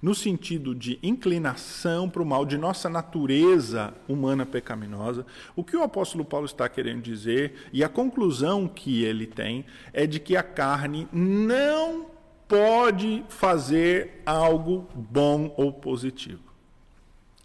no 0.00 0.14
sentido 0.14 0.74
de 0.74 0.98
inclinação 1.02 2.08
para 2.08 2.22
o 2.22 2.26
mal, 2.26 2.44
de 2.44 2.56
nossa 2.58 2.88
natureza 2.88 3.94
humana 4.08 4.46
pecaminosa. 4.46 5.26
O 5.54 5.64
que 5.64 5.76
o 5.76 5.82
apóstolo 5.82 6.24
Paulo 6.24 6.46
está 6.46 6.68
querendo 6.68 7.02
dizer, 7.02 7.68
e 7.72 7.84
a 7.84 7.88
conclusão 7.88 8.66
que 8.66 9.04
ele 9.04 9.26
tem, 9.26 9.64
é 9.92 10.06
de 10.06 10.18
que 10.18 10.36
a 10.36 10.42
carne 10.42 11.08
não 11.12 12.06
pode 12.48 13.24
fazer 13.28 14.22
algo 14.26 14.88
bom 14.94 15.54
ou 15.56 15.72
positivo. 15.72 16.42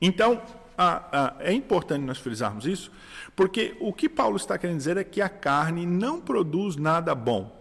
Então, 0.01 0.41
é 1.39 1.53
importante 1.53 2.03
nós 2.03 2.17
frisarmos 2.17 2.65
isso, 2.65 2.91
porque 3.35 3.77
o 3.79 3.93
que 3.93 4.09
Paulo 4.09 4.35
está 4.35 4.57
querendo 4.57 4.77
dizer 4.77 4.97
é 4.97 5.03
que 5.03 5.21
a 5.21 5.29
carne 5.29 5.85
não 5.85 6.19
produz 6.19 6.75
nada 6.75 7.13
bom. 7.13 7.53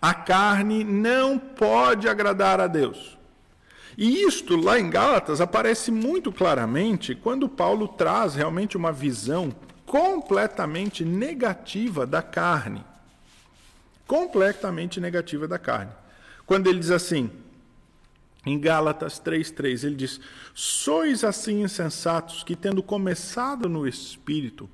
A 0.00 0.14
carne 0.14 0.84
não 0.84 1.38
pode 1.38 2.08
agradar 2.08 2.60
a 2.60 2.66
Deus. 2.66 3.18
E 3.96 4.22
isto 4.22 4.56
lá 4.56 4.78
em 4.78 4.90
Gálatas 4.90 5.40
aparece 5.40 5.90
muito 5.90 6.32
claramente 6.32 7.14
quando 7.14 7.48
Paulo 7.48 7.86
traz 7.86 8.34
realmente 8.34 8.76
uma 8.76 8.92
visão 8.92 9.54
completamente 9.86 11.04
negativa 11.04 12.06
da 12.06 12.20
carne. 12.20 12.84
Completamente 14.06 15.00
negativa 15.00 15.46
da 15.46 15.58
carne. 15.58 15.92
Quando 16.44 16.66
ele 16.66 16.80
diz 16.80 16.90
assim, 16.90 17.30
em 18.44 18.58
Gálatas 18.58 19.20
3,3, 19.20 19.84
ele 19.84 19.94
diz: 19.94 20.20
Sois 20.54 21.24
assim 21.24 21.62
insensatos 21.62 22.42
que, 22.42 22.54
tendo 22.54 22.82
começado 22.82 23.68
no 23.68 23.86
espírito, 23.86 24.68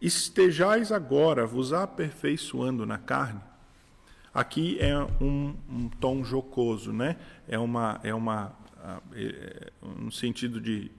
estejais 0.00 0.90
agora 0.90 1.46
vos 1.46 1.72
aperfeiçoando 1.72 2.86
na 2.86 2.96
carne. 2.96 3.40
Aqui 4.34 4.76
é 4.80 4.98
um, 5.20 5.54
um 5.70 5.88
tom 5.88 6.24
jocoso, 6.24 6.92
né? 6.92 7.16
É 7.46 7.56
uma, 7.56 8.00
é 8.02 8.12
uma, 8.12 8.52
é, 9.14 9.70
um 9.80 10.10
sentido 10.10 10.60
de, 10.60 10.90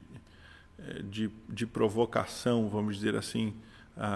é, 0.80 1.02
de, 1.02 1.30
de 1.50 1.68
provocação, 1.68 2.70
vamos 2.70 2.96
dizer 2.96 3.16
assim, 3.16 3.54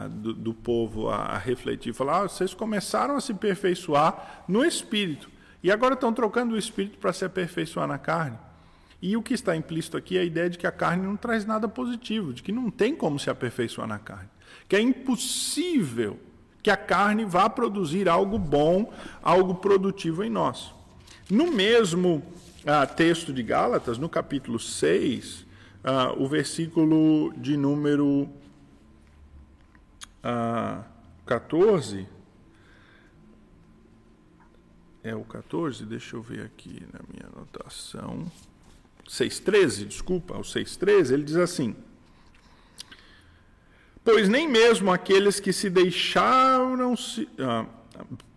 do, 0.10 0.34
do, 0.34 0.54
povo 0.54 1.10
a, 1.10 1.18
a 1.18 1.38
refletir, 1.38 1.94
falar: 1.94 2.20
ah, 2.20 2.30
vocês 2.30 2.54
começaram 2.54 3.16
a 3.16 3.22
se 3.22 3.32
aperfeiçoar 3.32 4.44
no 4.48 4.64
espírito 4.64 5.30
e 5.64 5.72
agora 5.72 5.94
estão 5.94 6.14
trocando 6.14 6.56
o 6.56 6.58
espírito 6.58 6.98
para 6.98 7.14
se 7.14 7.26
aperfeiçoar 7.26 7.88
na 7.88 7.98
carne. 7.98 8.38
E 9.02 9.16
o 9.16 9.24
que 9.24 9.34
está 9.34 9.56
implícito 9.56 9.96
aqui 9.96 10.18
é 10.18 10.22
a 10.22 10.26
ideia 10.26 10.50
de 10.50 10.58
que 10.58 10.68
a 10.68 10.72
carne 10.72 11.06
não 11.06 11.16
traz 11.16 11.46
nada 11.46 11.68
positivo, 11.68 12.34
de 12.34 12.44
que 12.44 12.52
não 12.52 12.70
tem 12.70 12.96
como 12.96 13.18
se 13.18 13.30
aperfeiçoar 13.30 13.88
na 13.88 14.00
carne, 14.00 14.30
que 14.68 14.76
é 14.76 14.82
impossível 14.82 16.20
que 16.62 16.70
a 16.70 16.78
carne 16.78 17.26
vá 17.26 17.50
produzir 17.50 18.10
algo 18.10 18.38
bom, 18.38 18.92
algo 19.22 19.56
produtivo 19.56 20.24
em 20.24 20.30
nós. 20.30 20.74
No 21.30 21.52
mesmo 21.52 22.24
ah, 22.66 22.86
texto 22.86 23.32
de 23.32 23.44
Gálatas, 23.44 23.98
no 23.98 24.10
capítulo 24.10 24.60
6, 24.60 25.46
ah, 25.84 26.14
o 26.18 26.28
versículo 26.28 27.34
de 27.38 27.56
número 27.56 28.30
ah, 30.24 30.84
14. 31.26 32.08
É 35.04 35.16
o 35.16 35.24
14? 35.24 35.86
Deixa 35.86 36.16
eu 36.16 36.22
ver 36.22 36.46
aqui 36.46 36.84
na 36.92 37.00
minha 37.12 37.30
anotação. 37.34 38.26
6,13, 39.08 39.86
desculpa, 39.86 40.38
o 40.38 40.42
6,13, 40.42 41.14
ele 41.14 41.24
diz 41.24 41.38
assim. 41.38 41.76
Pois 44.12 44.28
nem 44.28 44.48
mesmo 44.48 44.92
aqueles 44.92 45.40
que 45.40 45.54
se 45.54 45.70
deixaram 45.70 46.98
se. 46.98 47.30
Ah, 47.38 47.68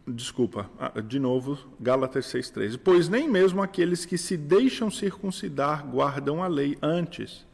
desculpa, 0.07 0.69
ah, 0.79 1.01
de 1.01 1.19
novo, 1.19 1.59
Gálatas 1.81 2.27
6,13. 2.27 2.79
Pois 2.79 3.09
nem 3.09 3.27
mesmo 3.27 3.63
aqueles 3.63 4.05
que 4.05 4.19
se 4.19 4.37
deixam 4.37 4.91
circuncidar 4.91 5.87
guardam 5.87 6.43
a 6.43 6.47
lei, 6.47 6.77
antes 6.83 7.47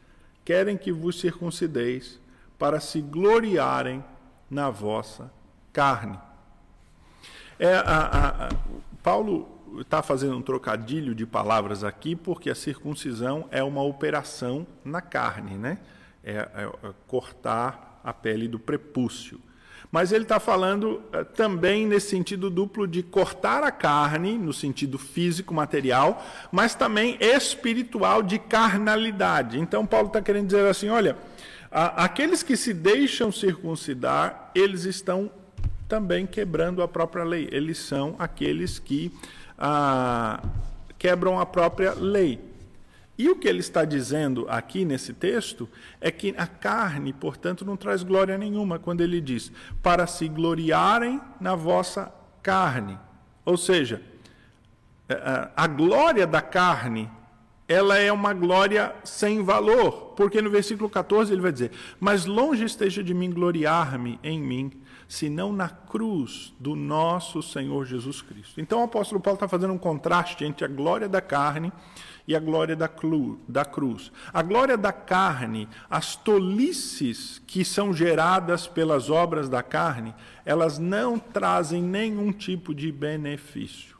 querem 0.43 0.75
que 0.75 0.91
vos 0.91 1.17
circuncideis 1.17 2.19
para 2.57 2.81
se 2.81 2.99
gloriarem 2.99 4.03
na 4.51 4.69
vossa 4.69 5.31
carne. 5.71 6.19
É, 7.57 7.75
a, 7.75 8.47
a, 8.47 8.49
Paulo 9.01 9.47
está 9.79 10.03
fazendo 10.03 10.35
um 10.35 10.41
trocadilho 10.41 11.15
de 11.15 11.25
palavras 11.25 11.85
aqui, 11.85 12.17
porque 12.17 12.49
a 12.49 12.55
circuncisão 12.55 13.47
é 13.49 13.63
uma 13.63 13.81
operação 13.81 14.67
na 14.83 14.99
carne, 15.01 15.57
né? 15.57 15.77
é, 16.23 16.33
é, 16.33 16.87
é 16.87 16.93
cortar 17.07 17.88
a 18.03 18.13
pele 18.13 18.47
do 18.47 18.59
prepúcio. 18.59 19.39
Mas 19.91 20.11
ele 20.11 20.23
está 20.23 20.39
falando 20.39 21.01
uh, 21.13 21.25
também 21.35 21.87
nesse 21.87 22.09
sentido 22.09 22.49
duplo 22.49 22.87
de 22.87 23.01
cortar 23.01 23.63
a 23.63 23.71
carne, 23.71 24.37
no 24.37 24.53
sentido 24.53 24.99
físico, 24.99 25.53
material, 25.53 26.23
mas 26.51 26.75
também 26.75 27.17
espiritual, 27.19 28.21
de 28.21 28.37
carnalidade. 28.37 29.59
Então, 29.59 29.85
Paulo 29.85 30.07
está 30.07 30.21
querendo 30.21 30.45
dizer 30.47 30.67
assim: 30.67 30.89
olha, 30.89 31.17
aqueles 31.71 32.43
que 32.43 32.55
se 32.55 32.73
deixam 32.73 33.31
circuncidar, 33.31 34.51
eles 34.53 34.85
estão 34.85 35.31
também 35.87 36.27
quebrando 36.27 36.83
a 36.83 36.87
própria 36.87 37.23
lei. 37.23 37.49
Eles 37.51 37.79
são 37.79 38.15
aqueles 38.19 38.77
que 38.77 39.11
ah, 39.57 40.41
quebram 40.99 41.39
a 41.39 41.45
própria 41.47 41.93
lei. 41.93 42.48
E 43.19 43.29
o 43.29 43.35
que 43.35 43.49
ele 43.49 43.59
está 43.59 43.83
dizendo 43.83 44.45
aqui 44.47 44.85
nesse 44.85 45.13
texto 45.13 45.67
é 45.99 46.09
que 46.09 46.33
a 46.37 46.47
carne, 46.47 47.11
portanto, 47.11 47.65
não 47.65 47.75
traz 47.75 48.01
glória 48.01 48.37
nenhuma 48.37 48.79
quando 48.79 49.01
ele 49.01 49.19
diz 49.19 49.51
para 49.83 50.07
se 50.07 50.29
gloriarem 50.29 51.19
na 51.37 51.53
vossa 51.53 52.13
carne. 52.41 52.97
Ou 53.43 53.57
seja, 53.57 54.01
é, 55.09 55.15
é, 55.15 55.51
a 55.53 55.67
glória 55.67 56.25
da 56.25 56.41
carne, 56.41 57.11
ela 57.67 57.97
é 57.97 58.09
uma 58.09 58.33
glória 58.33 58.95
sem 59.03 59.43
valor, 59.43 60.13
porque 60.15 60.41
no 60.41 60.49
versículo 60.49 60.89
14 60.89 61.33
ele 61.33 61.41
vai 61.41 61.51
dizer: 61.51 61.71
Mas 61.99 62.25
longe 62.25 62.63
esteja 62.63 63.03
de 63.03 63.13
mim 63.13 63.31
gloriar-me 63.31 64.17
em 64.23 64.39
mim, 64.39 64.71
senão 65.09 65.51
na 65.51 65.67
cruz 65.67 66.53
do 66.57 66.73
nosso 66.73 67.43
Senhor 67.43 67.85
Jesus 67.85 68.21
Cristo. 68.21 68.61
Então 68.61 68.79
o 68.79 68.83
apóstolo 68.83 69.19
Paulo 69.19 69.35
está 69.35 69.47
fazendo 69.49 69.73
um 69.73 69.77
contraste 69.77 70.45
entre 70.45 70.63
a 70.63 70.69
glória 70.69 71.09
da 71.09 71.19
carne 71.19 71.69
e 72.29 72.35
a 72.35 72.39
glória 72.39 72.75
da, 72.75 72.87
clu, 72.87 73.39
da 73.47 73.65
cruz. 73.65 74.11
A 74.31 74.43
glória 74.43 74.77
da 74.77 74.93
carne, 74.93 75.67
as 75.89 76.15
tolices 76.15 77.41
que 77.47 77.65
são 77.65 77.91
geradas 77.91 78.67
pelas 78.67 79.09
obras 79.09 79.49
da 79.49 79.63
carne, 79.63 80.13
elas 80.45 80.77
não 80.77 81.17
trazem 81.17 81.81
nenhum 81.81 82.31
tipo 82.31 82.71
de 82.71 82.91
benefício. 82.91 83.97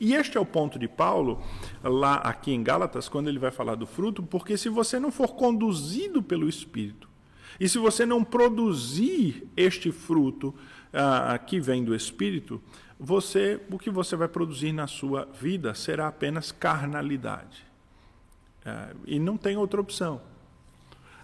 E 0.00 0.14
este 0.14 0.38
é 0.38 0.40
o 0.40 0.46
ponto 0.46 0.78
de 0.78 0.86
Paulo, 0.86 1.42
lá 1.82 2.14
aqui 2.18 2.52
em 2.52 2.62
Gálatas, 2.62 3.08
quando 3.08 3.26
ele 3.26 3.40
vai 3.40 3.50
falar 3.50 3.74
do 3.74 3.88
fruto, 3.88 4.22
porque 4.22 4.56
se 4.56 4.68
você 4.68 5.00
não 5.00 5.10
for 5.10 5.34
conduzido 5.34 6.22
pelo 6.22 6.48
Espírito, 6.48 7.08
e 7.58 7.68
se 7.68 7.78
você 7.78 8.06
não 8.06 8.22
produzir 8.22 9.48
este 9.56 9.90
fruto 9.90 10.54
ah, 10.92 11.36
que 11.38 11.58
vem 11.58 11.82
do 11.82 11.92
Espírito, 11.92 12.62
você, 13.00 13.60
o 13.68 13.80
que 13.80 13.90
você 13.90 14.14
vai 14.14 14.28
produzir 14.28 14.72
na 14.72 14.86
sua 14.86 15.24
vida 15.24 15.74
será 15.74 16.06
apenas 16.06 16.52
carnalidade. 16.52 17.63
É, 18.64 18.94
e 19.06 19.18
não 19.18 19.36
tem 19.36 19.56
outra 19.56 19.80
opção. 19.80 20.20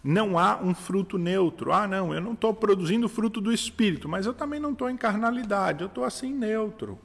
Não 0.03 0.39
há 0.39 0.57
um 0.57 0.75
fruto 0.75 1.19
neutro. 1.19 1.73
Ah, 1.73 1.87
não, 1.87 2.15
eu 2.15 2.21
não 2.21 2.33
estou 2.33 2.55
produzindo 2.55 3.09
fruto 3.09 3.41
do 3.41 3.53
Espírito, 3.53 4.09
mas 4.09 4.27
eu 4.27 4.33
também 4.33 4.59
não 4.59 4.73
estou 4.73 4.89
em 4.89 4.97
carnalidade, 4.97 5.83
eu 5.83 5.89
estou 5.89 6.05
assim 6.05 6.33
neutro. 6.33 6.99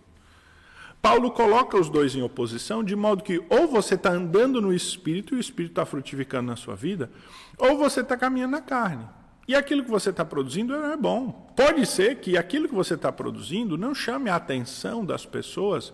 Paulo 1.02 1.30
coloca 1.32 1.78
os 1.78 1.88
dois 1.88 2.16
em 2.16 2.24
oposição, 2.24 2.84
de 2.84 2.96
modo 2.96 3.24
que 3.24 3.44
ou 3.50 3.68
você 3.68 3.94
está 3.94 4.12
andando 4.12 4.60
no 4.60 4.74
Espírito 4.74 5.36
e 5.36 5.38
o 5.38 5.40
Espírito 5.40 5.74
está 5.74 5.86
frutificando 5.86 6.48
na 6.48 6.56
sua 6.56 6.76
vida, 6.76 7.12
ou 7.58 7.78
você 7.78 8.02
está 8.02 8.18
caminhando 8.18 8.54
na 8.54 8.62
carne. 8.62 9.08
E 9.48 9.54
aquilo 9.54 9.84
que 9.84 9.92
você 9.92 10.10
está 10.10 10.26
produzindo 10.26 10.74
é 10.74 10.98
bom. 10.98 11.54
Pode 11.56 11.86
ser 11.86 12.16
que 12.16 12.36
aquilo 12.36 12.68
que 12.68 12.74
você 12.74 12.96
está 12.96 13.12
produzindo 13.12 13.78
não 13.78 13.94
chame 13.94 14.32
a 14.32 14.36
atenção 14.36 15.06
das 15.06 15.26
pessoas 15.26 15.94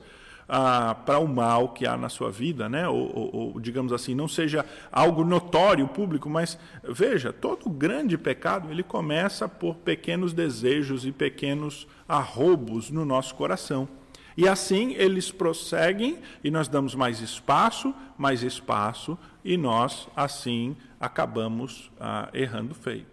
ah, 0.54 0.93
para 0.93 1.18
o 1.18 1.30
mal 1.30 1.70
que 1.70 1.88
há 1.88 1.95
na 1.95 2.10
sua 2.10 2.30
vida, 2.30 2.68
né? 2.68 2.86
Ou, 2.86 3.18
ou, 3.18 3.36
ou, 3.54 3.60
digamos 3.62 3.93
assim, 3.93 4.14
não 4.14 4.28
seja 4.28 4.66
algo 4.91 5.24
notório, 5.24 5.88
público, 5.88 6.30
mas 6.30 6.60
veja, 6.84 7.32
todo 7.32 7.70
grande 7.70 8.18
pecado 8.18 8.70
ele 8.70 8.84
começa 8.84 9.47
por 9.47 9.76
pequenos 9.76 10.34
desejos 10.34 11.06
e 11.06 11.12
pequenos 11.14 11.88
arrobos 12.06 12.91
no 12.91 13.06
nosso 13.06 13.34
coração. 13.36 13.88
E 14.36 14.45
assim 14.45 14.93
eles 14.95 15.32
prosseguem 15.32 16.20
e 16.43 16.52
nós 16.52 16.68
damos 16.68 16.95
mais 16.95 17.22
espaço, 17.22 17.95
mais 18.18 18.43
espaço, 18.43 19.18
e 19.45 19.56
nós 19.56 20.10
assim 20.14 20.76
acabamos 20.99 21.89
ah, 21.97 22.30
errando 22.34 22.76
feio. 22.76 23.06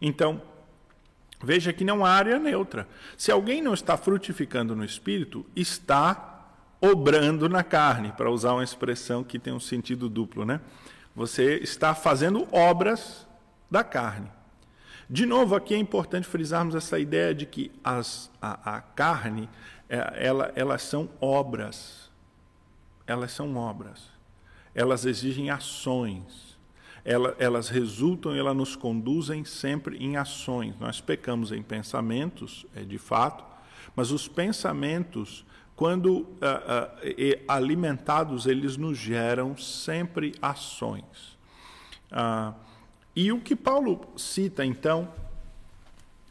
Então, 0.00 0.40
veja 1.44 1.74
que 1.74 1.84
não 1.84 2.06
há 2.06 2.10
área 2.10 2.38
neutra. 2.38 2.88
Se 3.18 3.30
alguém 3.30 3.60
não 3.60 3.74
está 3.74 3.98
frutificando 3.98 4.74
no 4.74 4.84
espírito, 4.84 5.44
está 5.54 6.35
obrando 6.80 7.48
na 7.48 7.62
carne, 7.62 8.12
para 8.12 8.30
usar 8.30 8.52
uma 8.52 8.64
expressão 8.64 9.24
que 9.24 9.38
tem 9.38 9.52
um 9.52 9.60
sentido 9.60 10.08
duplo, 10.08 10.44
né? 10.44 10.60
Você 11.14 11.56
está 11.56 11.94
fazendo 11.94 12.46
obras 12.52 13.26
da 13.70 13.82
carne. 13.82 14.30
De 15.08 15.24
novo, 15.24 15.54
aqui 15.54 15.74
é 15.74 15.78
importante 15.78 16.26
frisarmos 16.26 16.74
essa 16.74 16.98
ideia 16.98 17.34
de 17.34 17.46
que 17.46 17.70
as, 17.82 18.30
a, 18.42 18.76
a 18.76 18.80
carne, 18.80 19.48
é, 19.88 20.26
ela, 20.26 20.52
elas 20.54 20.82
são 20.82 21.08
obras. 21.20 22.10
Elas 23.06 23.32
são 23.32 23.56
obras. 23.56 24.10
Elas 24.74 25.06
exigem 25.06 25.48
ações 25.48 26.56
elas 27.38 27.68
resultam, 27.68 28.34
elas 28.34 28.56
nos 28.56 28.74
conduzem 28.74 29.44
sempre 29.44 29.96
em 29.96 30.16
ações. 30.16 30.74
Nós 30.80 31.00
pecamos 31.00 31.52
em 31.52 31.62
pensamentos, 31.62 32.66
é 32.74 32.82
de 32.82 32.98
fato, 32.98 33.44
mas 33.94 34.10
os 34.10 34.26
pensamentos, 34.26 35.45
quando 35.76 36.20
uh, 36.20 36.22
uh, 36.22 37.42
alimentados, 37.46 38.46
eles 38.46 38.76
nos 38.76 38.96
geram 38.96 39.56
sempre 39.56 40.34
ações. 40.40 41.38
Uh, 42.10 42.54
e 43.14 43.30
o 43.30 43.40
que 43.40 43.54
Paulo 43.54 44.00
cita, 44.16 44.64
então, 44.64 45.12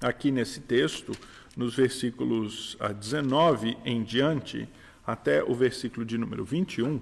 aqui 0.01 0.31
nesse 0.31 0.59
texto, 0.59 1.13
nos 1.55 1.75
versículos 1.75 2.77
19 2.99 3.77
em 3.85 4.03
diante, 4.03 4.67
até 5.05 5.43
o 5.43 5.53
versículo 5.53 6.05
de 6.05 6.17
número 6.17 6.43
21, 6.43 6.99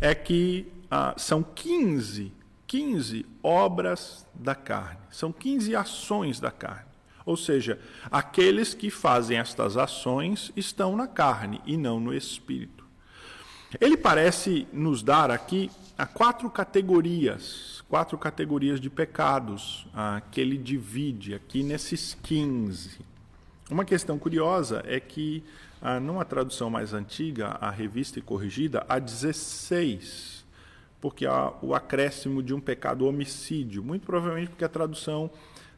é 0.00 0.14
que 0.14 0.66
ah, 0.90 1.14
são 1.16 1.42
15, 1.42 2.32
15 2.66 3.26
obras 3.42 4.26
da 4.34 4.54
carne, 4.54 5.00
são 5.10 5.32
15 5.32 5.76
ações 5.76 6.40
da 6.40 6.50
carne. 6.50 6.91
Ou 7.24 7.36
seja, 7.36 7.78
aqueles 8.10 8.74
que 8.74 8.90
fazem 8.90 9.38
estas 9.38 9.76
ações 9.76 10.52
estão 10.56 10.96
na 10.96 11.06
carne 11.06 11.60
e 11.66 11.76
não 11.76 12.00
no 12.00 12.14
espírito. 12.14 12.84
Ele 13.80 13.96
parece 13.96 14.66
nos 14.72 15.02
dar 15.02 15.30
aqui 15.30 15.70
a 15.96 16.04
quatro 16.04 16.50
categorias, 16.50 17.82
quatro 17.88 18.18
categorias 18.18 18.80
de 18.80 18.90
pecados 18.90 19.86
ah, 19.94 20.20
que 20.30 20.40
ele 20.40 20.58
divide 20.58 21.34
aqui 21.34 21.62
nesses 21.62 22.16
15. 22.22 23.00
Uma 23.70 23.84
questão 23.84 24.18
curiosa 24.18 24.82
é 24.86 25.00
que, 25.00 25.42
ah, 25.80 25.98
numa 25.98 26.24
tradução 26.24 26.68
mais 26.68 26.92
antiga, 26.92 27.56
a 27.60 27.70
revista 27.70 28.18
e 28.18 28.22
corrigida, 28.22 28.84
há 28.88 28.98
16, 28.98 30.44
porque 31.00 31.24
há 31.24 31.52
o 31.62 31.74
acréscimo 31.74 32.42
de 32.42 32.52
um 32.52 32.60
pecado 32.60 33.06
homicídio, 33.06 33.82
muito 33.82 34.04
provavelmente 34.04 34.50
porque 34.50 34.64
a 34.64 34.68
tradução 34.68 35.30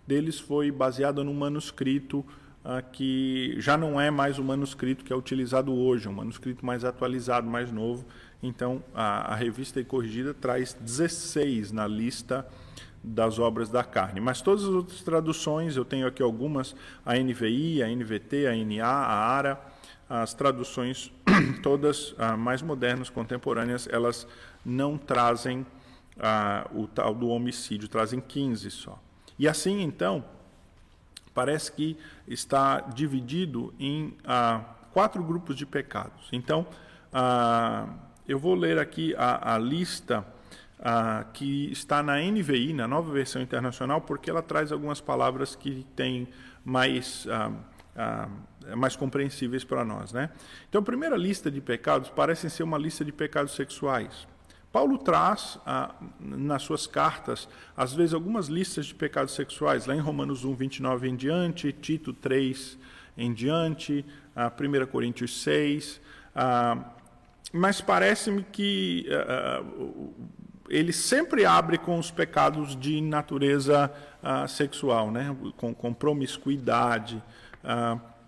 deles 0.07 0.39
foi 0.39 0.71
baseada 0.71 1.23
num 1.23 1.35
manuscrito 1.35 2.25
ah, 2.65 2.81
que 2.81 3.55
já 3.59 3.77
não 3.77 4.01
é 4.01 4.11
mais 4.11 4.39
o 4.39 4.45
manuscrito 4.45 5.05
que 5.05 5.13
é 5.13 5.17
utilizado 5.17 5.75
hoje, 5.75 6.07
é 6.07 6.11
um 6.11 6.15
manuscrito 6.15 6.65
mais 6.65 6.83
atualizado, 6.83 7.47
mais 7.47 7.71
novo. 7.71 8.07
Então, 8.43 8.83
a, 8.95 9.33
a 9.33 9.35
revista 9.35 9.81
e 9.81 9.85
corrigida 9.85 10.33
traz 10.33 10.75
16 10.81 11.73
na 11.73 11.87
lista 11.87 12.47
das 13.03 13.39
obras 13.39 13.69
da 13.69 13.85
carne. 13.85 14.19
Mas 14.19 14.41
todas 14.41 14.65
as 14.65 14.71
outras 14.71 15.03
traduções, 15.03 15.77
eu 15.77 15.85
tenho 15.85 16.07
aqui 16.07 16.23
algumas, 16.23 16.75
a 17.05 17.15
NVI, 17.19 17.83
a 17.83 17.89
NVT, 17.89 18.47
a 18.47 18.57
NA, 18.57 18.87
a 18.87 19.15
ARA, 19.15 19.61
as 20.09 20.33
traduções 20.33 21.13
todas 21.63 22.15
ah, 22.17 22.37
mais 22.37 22.63
modernas, 22.63 23.11
contemporâneas, 23.11 23.87
elas 23.91 24.27
não 24.65 24.97
trazem 24.97 25.67
ah, 26.19 26.67
o 26.75 26.87
tal 26.87 27.15
do 27.15 27.29
homicídio, 27.29 27.89
trazem 27.89 28.21
15 28.21 28.71
só. 28.71 28.99
E 29.39 29.49
assim, 29.49 29.83
então, 29.83 30.25
parece 31.35 31.73
que 31.73 31.97
está 32.27 32.81
dividido 32.81 33.75
em 33.79 34.17
ah, 34.25 34.61
quatro 34.93 35.23
grupos 35.23 35.57
de 35.57 35.67
pecados. 35.67 36.29
Então, 36.33 36.67
ah, 37.13 37.89
eu 38.27 38.39
vou 38.39 38.55
ler 38.55 38.79
aqui 38.79 39.15
a, 39.17 39.55
a 39.55 39.59
lista 39.59 40.25
ah, 40.79 41.25
que 41.33 41.71
está 41.73 42.03
na 42.03 42.19
NVI, 42.19 42.73
na 42.73 42.87
nova 42.87 43.13
versão 43.13 43.41
internacional, 43.41 44.01
porque 44.01 44.31
ela 44.31 44.43
traz 44.43 44.71
algumas 44.71 45.01
palavras 45.01 45.57
que 45.57 45.87
têm 45.97 46.29
mais, 46.65 47.27
ah, 47.31 47.53
ah, 47.97 48.29
mais 48.77 48.97
compreensíveis 48.97 49.65
para 49.65 49.85
nós. 49.85 50.13
Né? 50.13 50.31
Então, 50.69 50.81
a 50.81 50.85
primeira 50.85 51.17
lista 51.17 51.51
de 51.51 51.61
pecados 51.61 52.11
parece 52.11 52.49
ser 52.51 52.63
uma 52.63 52.79
lista 52.79 53.05
de 53.05 53.13
pecados 53.13 53.55
sexuais. 53.55 54.27
Paulo 54.75 54.99
traz 54.99 55.57
ah, 55.65 55.95
nas 56.19 56.63
suas 56.63 56.85
cartas, 56.85 57.49
às 57.77 57.95
vezes, 57.95 58.13
algumas 58.13 58.49
listas 58.49 58.87
de 58.87 58.95
pecados 58.97 59.33
sexuais, 59.33 59.87
lá 59.87 59.95
em 59.95 60.01
Romanos 60.01 60.45
1, 60.45 60.53
29 60.53 61.09
em 61.11 61.15
diante, 61.15 61.73
Tito 61.73 62.13
3 62.13 62.77
em 63.17 63.33
diante, 63.33 64.05
ah, 64.35 64.51
1 64.51 64.87
Coríntios 64.87 65.41
6. 65.43 66.01
Ah, 66.35 66.77
mas 67.53 67.81
parece-me 67.81 68.43
que 68.43 69.07
ah, 69.13 69.63
ah, 69.63 69.65
ele 70.69 70.93
sempre 70.93 71.47
abre 71.47 71.79
com 71.79 71.97
os 71.97 72.11
pecados 72.11 72.75
de 72.75 73.01
natureza 73.01 73.93
ah, 74.21 74.49
sexual, 74.49 75.09
né? 75.13 75.37
com, 75.57 75.73
com 75.73 75.95
promiscuidade. 75.95 77.23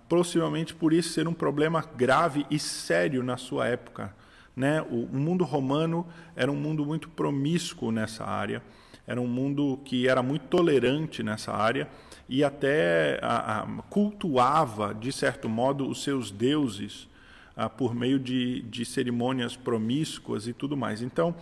possivelmente 0.09 0.73
por 0.73 0.93
isso 0.93 1.09
ser 1.09 1.27
um 1.27 1.35
problema 1.35 1.85
grave 1.97 2.47
e 2.49 2.57
sério 2.57 3.25
na 3.25 3.37
sua 3.37 3.67
época. 3.67 4.15
Né? 4.57 4.81
O, 4.91 5.07
mundo 5.13 5.45
romano 5.45 6.07
era 6.35 6.51
um 6.51 6.57
mundo 6.57 6.85
muito 6.85 7.11
promíscuo 7.11 7.93
nessa 7.93 8.25
área, 8.25 8.63
era 9.07 9.21
um 9.21 9.27
mundo 9.27 9.79
que 9.85 10.09
era 10.09 10.23
muito 10.23 10.47
tolerante 10.47 11.23
nessa 11.23 11.53
área 11.53 11.87
e 12.27 12.43
até 12.43 13.21
a, 13.23 13.61
a, 13.61 13.67
cultuava, 13.91 14.95
de 14.95 15.13
certo 15.13 15.47
modo, 15.47 15.87
os 15.87 16.03
seus 16.03 16.31
deuses 16.31 17.07
a, 17.55 17.69
por 17.69 17.95
meio 17.95 18.19
de, 18.19 18.63
de 18.63 18.85
cerimônias 18.87 19.55
promíscuas 19.55 20.49
e 20.49 20.55
tudo 20.55 20.77
mais. 20.77 21.03
Então, 21.03 21.35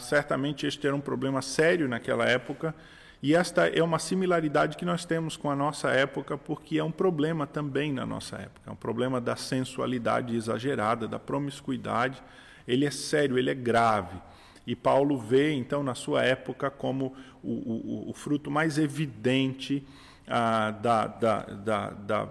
certamente 0.00 0.66
este 0.66 0.86
era 0.86 0.96
um 0.96 1.00
problema 1.00 1.40
sério 1.42 1.86
naquela 1.86 2.24
época 2.24 2.74
e 3.22 3.34
esta 3.34 3.68
é 3.68 3.82
uma 3.82 4.00
similaridade 4.00 4.76
que 4.76 4.84
nós 4.84 5.04
temos 5.04 5.36
com 5.36 5.48
a 5.48 5.54
nossa 5.54 5.90
época, 5.90 6.36
porque 6.36 6.78
é 6.78 6.84
um 6.84 6.90
problema 6.90 7.46
também 7.46 7.92
na 7.92 8.04
nossa 8.04 8.36
época. 8.36 8.68
É 8.68 8.72
um 8.72 8.76
problema 8.76 9.20
da 9.20 9.36
sensualidade 9.36 10.34
exagerada, 10.34 11.06
da 11.06 11.20
promiscuidade. 11.20 12.20
Ele 12.66 12.84
é 12.84 12.90
sério, 12.90 13.38
ele 13.38 13.50
é 13.50 13.54
grave. 13.54 14.20
E 14.66 14.74
Paulo 14.74 15.18
vê, 15.18 15.52
então, 15.52 15.84
na 15.84 15.94
sua 15.94 16.24
época, 16.24 16.68
como 16.68 17.14
o, 17.42 17.52
o, 17.52 18.10
o 18.10 18.12
fruto 18.12 18.50
mais 18.50 18.76
evidente 18.76 19.86
ah, 20.26 20.70
da, 20.70 21.06
da, 21.06 21.42
da, 21.42 22.28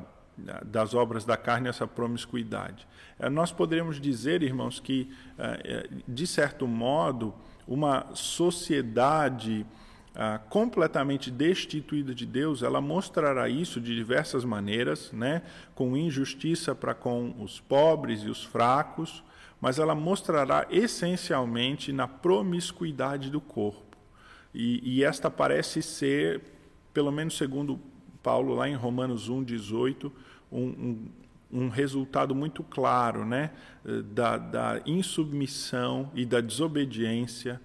das 0.65 0.93
obras 0.93 1.25
da 1.25 1.37
carne, 1.37 1.69
essa 1.69 1.87
promiscuidade. 1.87 2.87
Eh, 3.19 3.29
nós 3.29 3.51
poderíamos 3.51 3.99
dizer, 3.99 4.41
irmãos, 4.41 4.79
que, 4.79 5.09
eh, 5.37 5.61
eh, 5.63 5.89
de 6.07 6.25
certo 6.25 6.67
modo, 6.67 7.33
uma 7.67 8.07
sociedade 8.13 9.65
ah, 10.13 10.39
completamente 10.49 11.31
destituída 11.31 12.13
de 12.13 12.25
Deus, 12.25 12.61
ela 12.61 12.81
mostrará 12.81 13.47
isso 13.47 13.79
de 13.79 13.95
diversas 13.95 14.43
maneiras, 14.43 15.09
né? 15.13 15.41
com 15.73 15.95
injustiça 15.95 16.75
para 16.75 16.93
com 16.93 17.33
os 17.39 17.61
pobres 17.61 18.23
e 18.23 18.29
os 18.29 18.43
fracos, 18.43 19.23
mas 19.61 19.79
ela 19.79 19.95
mostrará 19.95 20.67
essencialmente 20.69 21.93
na 21.93 22.09
promiscuidade 22.09 23.29
do 23.29 23.39
corpo. 23.39 23.97
E, 24.53 24.97
e 24.97 25.03
esta 25.03 25.31
parece 25.31 25.81
ser, 25.81 26.41
pelo 26.93 27.11
menos 27.11 27.37
segundo 27.37 27.79
Paulo, 28.21 28.53
lá 28.53 28.67
em 28.67 28.75
Romanos 28.75 29.29
1, 29.29 29.43
18, 29.43 30.11
um, 30.51 30.59
um, 30.59 31.09
um 31.53 31.69
resultado 31.69 32.35
muito 32.35 32.63
claro 32.63 33.25
né? 33.25 33.51
da, 34.13 34.37
da 34.37 34.81
insubmissão 34.85 36.11
e 36.13 36.25
da 36.25 36.41
desobediência 36.41 37.61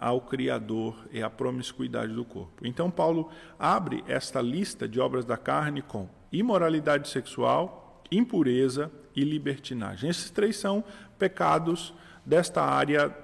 ao 0.00 0.20
Criador 0.20 0.96
e 1.10 1.22
à 1.22 1.28
promiscuidade 1.28 2.12
do 2.12 2.24
corpo. 2.24 2.66
Então, 2.66 2.90
Paulo 2.90 3.30
abre 3.58 4.04
esta 4.06 4.40
lista 4.40 4.88
de 4.88 5.00
obras 5.00 5.24
da 5.24 5.36
carne 5.36 5.82
com 5.82 6.08
imoralidade 6.30 7.08
sexual, 7.08 8.02
impureza 8.10 8.90
e 9.14 9.24
libertinagem. 9.24 10.10
Esses 10.10 10.30
três 10.30 10.56
são 10.56 10.84
pecados 11.18 11.94
desta 12.24 12.62
área 12.62 13.14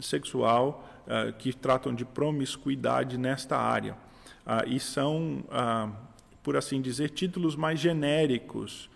sexual 0.00 0.88
uh, 1.06 1.32
que 1.34 1.52
tratam 1.52 1.94
de 1.94 2.04
promiscuidade 2.04 3.18
nesta 3.18 3.56
área. 3.56 3.94
Uh, 4.46 4.68
e 4.68 4.80
são, 4.80 5.44
uh, 5.48 5.92
por 6.42 6.56
assim 6.56 6.80
dizer, 6.80 7.10
títulos 7.10 7.56
mais 7.56 7.80
genéricos 7.80 8.90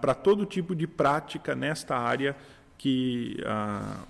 para 0.00 0.12
todo 0.12 0.44
tipo 0.44 0.74
de 0.74 0.88
prática 0.88 1.54
nesta 1.54 1.96
área 1.96 2.36
que 2.76 3.36
ah, 3.46 4.02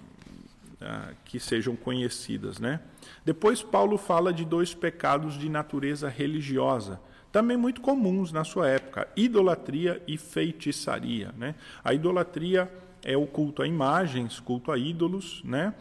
que 1.24 1.38
sejam 1.40 1.76
conhecidas. 1.76 2.58
Né? 2.58 2.80
Depois, 3.24 3.62
Paulo 3.62 3.96
fala 3.96 4.32
de 4.32 4.44
dois 4.44 4.74
pecados 4.74 5.38
de 5.38 5.48
natureza 5.48 6.08
religiosa, 6.08 7.00
também 7.30 7.56
muito 7.56 7.80
comuns 7.80 8.32
na 8.32 8.44
sua 8.44 8.68
época: 8.68 9.08
idolatria 9.16 10.02
e 10.06 10.18
feitiçaria. 10.18 11.32
Né? 11.36 11.54
A 11.82 11.94
idolatria 11.94 12.70
é 13.02 13.16
o 13.16 13.26
culto 13.26 13.62
a 13.62 13.66
imagens, 13.66 14.38
culto 14.38 14.70
a 14.70 14.78
ídolos, 14.78 15.42
né? 15.44 15.74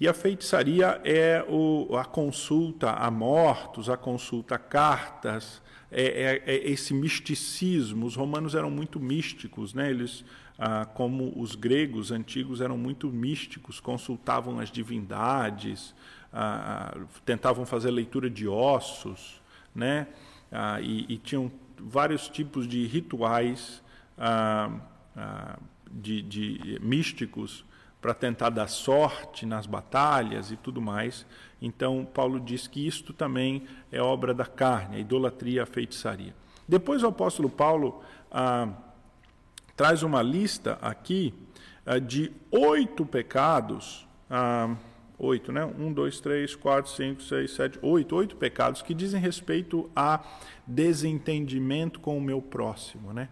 E 0.00 0.08
a 0.08 0.12
feitiçaria 0.12 1.00
é 1.04 1.44
o, 1.48 1.96
a 1.96 2.04
consulta 2.04 2.90
a 2.90 3.10
mortos, 3.10 3.88
a 3.88 3.96
consulta 3.96 4.56
a 4.56 4.58
cartas, 4.58 5.62
é, 5.90 6.42
é, 6.46 6.54
é 6.54 6.70
esse 6.70 6.92
misticismo. 6.92 8.04
Os 8.04 8.16
romanos 8.16 8.56
eram 8.56 8.70
muito 8.70 8.98
místicos, 8.98 9.72
né? 9.72 9.88
eles 9.88 10.24
ah, 10.58 10.84
como 10.84 11.32
os 11.36 11.54
gregos 11.54 12.10
antigos 12.10 12.60
eram 12.60 12.78
muito 12.78 13.08
místicos, 13.08 13.80
consultavam 13.80 14.58
as 14.60 14.70
divindades, 14.70 15.94
ah, 16.32 16.96
tentavam 17.24 17.64
fazer 17.64 17.90
leitura 17.90 18.30
de 18.30 18.46
ossos, 18.46 19.40
né? 19.74 20.06
Ah, 20.50 20.80
e, 20.80 21.06
e, 21.08 21.18
tinham 21.18 21.50
vários 21.78 22.28
tipos 22.28 22.68
de 22.68 22.86
rituais 22.86 23.82
ah, 24.16 24.70
ah, 25.16 25.58
de, 25.90 26.22
de 26.22 26.78
místicos 26.80 27.64
para 28.00 28.14
tentar 28.14 28.50
dar 28.50 28.68
sorte 28.68 29.46
nas 29.46 29.66
batalhas 29.66 30.50
e 30.50 30.56
tudo 30.56 30.80
mais. 30.80 31.26
Então, 31.60 32.04
Paulo 32.04 32.38
diz 32.38 32.66
que 32.68 32.86
isto 32.86 33.12
também 33.12 33.64
é 33.90 34.00
obra 34.00 34.34
da 34.34 34.44
carne, 34.44 34.96
a 34.96 34.98
idolatria, 34.98 35.62
a 35.62 35.66
feitiçaria. 35.66 36.34
Depois, 36.68 37.02
o 37.02 37.06
apóstolo 37.06 37.48
Paulo 37.48 38.02
ah, 38.30 38.68
traz 39.76 40.02
uma 40.02 40.22
lista 40.22 40.78
aqui 40.80 41.34
uh, 41.86 42.00
de 42.00 42.32
oito 42.50 43.04
pecados 43.04 44.06
uh, 44.30 44.76
oito, 45.18 45.52
né? 45.52 45.64
Um, 45.64 45.92
dois, 45.92 46.20
três, 46.20 46.54
quatro, 46.54 46.90
cinco, 46.90 47.22
seis, 47.22 47.52
sete, 47.52 47.78
oito, 47.82 48.14
oito 48.16 48.36
pecados 48.36 48.82
que 48.82 48.92
dizem 48.92 49.20
respeito 49.20 49.90
a 49.94 50.20
desentendimento 50.66 52.00
com 52.00 52.18
o 52.18 52.20
meu 52.20 52.42
próximo, 52.42 53.12
né? 53.12 53.28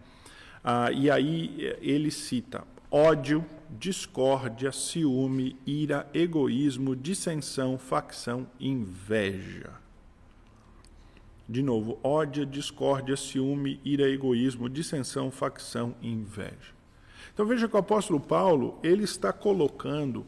Ah, 0.63 0.91
e 0.91 1.11
aí 1.11 1.75
ele 1.81 2.09
cita 2.09 2.63
ódio, 2.89 3.43
discórdia, 3.71 4.71
ciúme, 4.71 5.57
ira, 5.65 6.07
egoísmo, 6.13 6.95
dissensão, 6.95 7.77
facção, 7.77 8.47
inveja. 8.59 9.82
De 11.47 11.61
novo, 11.61 11.99
ódio, 12.03 12.45
discórdia, 12.45 13.17
ciúme, 13.17 13.79
ira, 13.83 14.09
egoísmo, 14.09 14.69
dissensão, 14.69 15.29
facção, 15.29 15.93
inveja. 16.01 16.73
Então 17.33 17.45
veja 17.45 17.67
que 17.67 17.75
o 17.75 17.79
apóstolo 17.79 18.19
Paulo 18.19 18.79
ele 18.83 19.03
está 19.03 19.33
colocando 19.33 20.25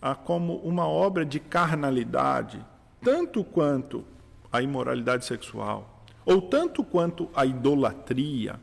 ah, 0.00 0.14
como 0.14 0.56
uma 0.58 0.86
obra 0.86 1.24
de 1.24 1.40
carnalidade, 1.40 2.64
tanto 3.02 3.42
quanto 3.42 4.04
a 4.52 4.62
imoralidade 4.62 5.24
sexual, 5.24 6.04
ou 6.24 6.40
tanto 6.40 6.84
quanto 6.84 7.28
a 7.34 7.44
idolatria. 7.44 8.60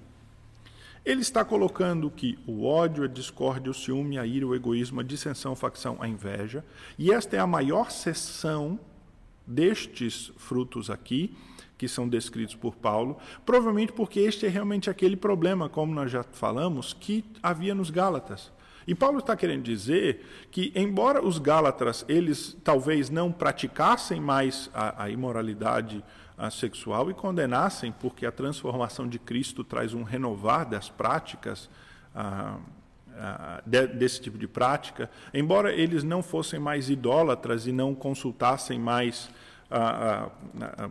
Ele 1.03 1.21
está 1.21 1.43
colocando 1.43 2.11
que 2.11 2.37
o 2.45 2.63
ódio, 2.63 3.03
a 3.03 3.07
discórdia, 3.07 3.71
o 3.71 3.73
ciúme, 3.73 4.19
a 4.19 4.25
ira, 4.25 4.45
o 4.45 4.55
egoísmo, 4.55 4.99
a 4.99 5.03
dissensão, 5.03 5.53
a 5.53 5.55
facção, 5.55 5.97
a 5.99 6.07
inveja, 6.07 6.63
e 6.97 7.11
esta 7.11 7.35
é 7.35 7.39
a 7.39 7.47
maior 7.47 7.89
seção 7.89 8.79
destes 9.45 10.31
frutos 10.37 10.91
aqui, 10.91 11.35
que 11.81 11.87
são 11.87 12.07
descritos 12.07 12.53
por 12.53 12.75
Paulo, 12.75 13.17
provavelmente 13.43 13.91
porque 13.91 14.19
este 14.19 14.45
é 14.45 14.49
realmente 14.49 14.87
aquele 14.87 15.15
problema, 15.15 15.67
como 15.67 15.95
nós 15.95 16.11
já 16.11 16.21
falamos, 16.21 16.93
que 16.93 17.25
havia 17.41 17.73
nos 17.73 17.89
Gálatas. 17.89 18.51
E 18.85 18.93
Paulo 18.93 19.17
está 19.17 19.35
querendo 19.35 19.63
dizer 19.63 20.23
que, 20.51 20.71
embora 20.75 21.25
os 21.25 21.39
Gálatas 21.39 22.05
eles 22.07 22.55
talvez 22.63 23.09
não 23.09 23.31
praticassem 23.31 24.21
mais 24.21 24.69
a, 24.75 25.05
a 25.05 25.09
imoralidade 25.09 26.03
a 26.37 26.51
sexual 26.51 27.09
e 27.09 27.15
condenassem, 27.15 27.91
porque 27.91 28.27
a 28.27 28.31
transformação 28.31 29.07
de 29.07 29.17
Cristo 29.17 29.63
traz 29.63 29.95
um 29.95 30.03
renovar 30.03 30.69
das 30.69 30.87
práticas, 30.87 31.67
a, 32.13 32.59
a, 33.17 33.63
de, 33.65 33.87
desse 33.87 34.21
tipo 34.21 34.37
de 34.37 34.47
prática, 34.47 35.09
embora 35.33 35.73
eles 35.73 36.03
não 36.03 36.21
fossem 36.21 36.59
mais 36.59 36.91
idólatras 36.91 37.65
e 37.65 37.71
não 37.71 37.95
consultassem 37.95 38.77
mais 38.77 39.31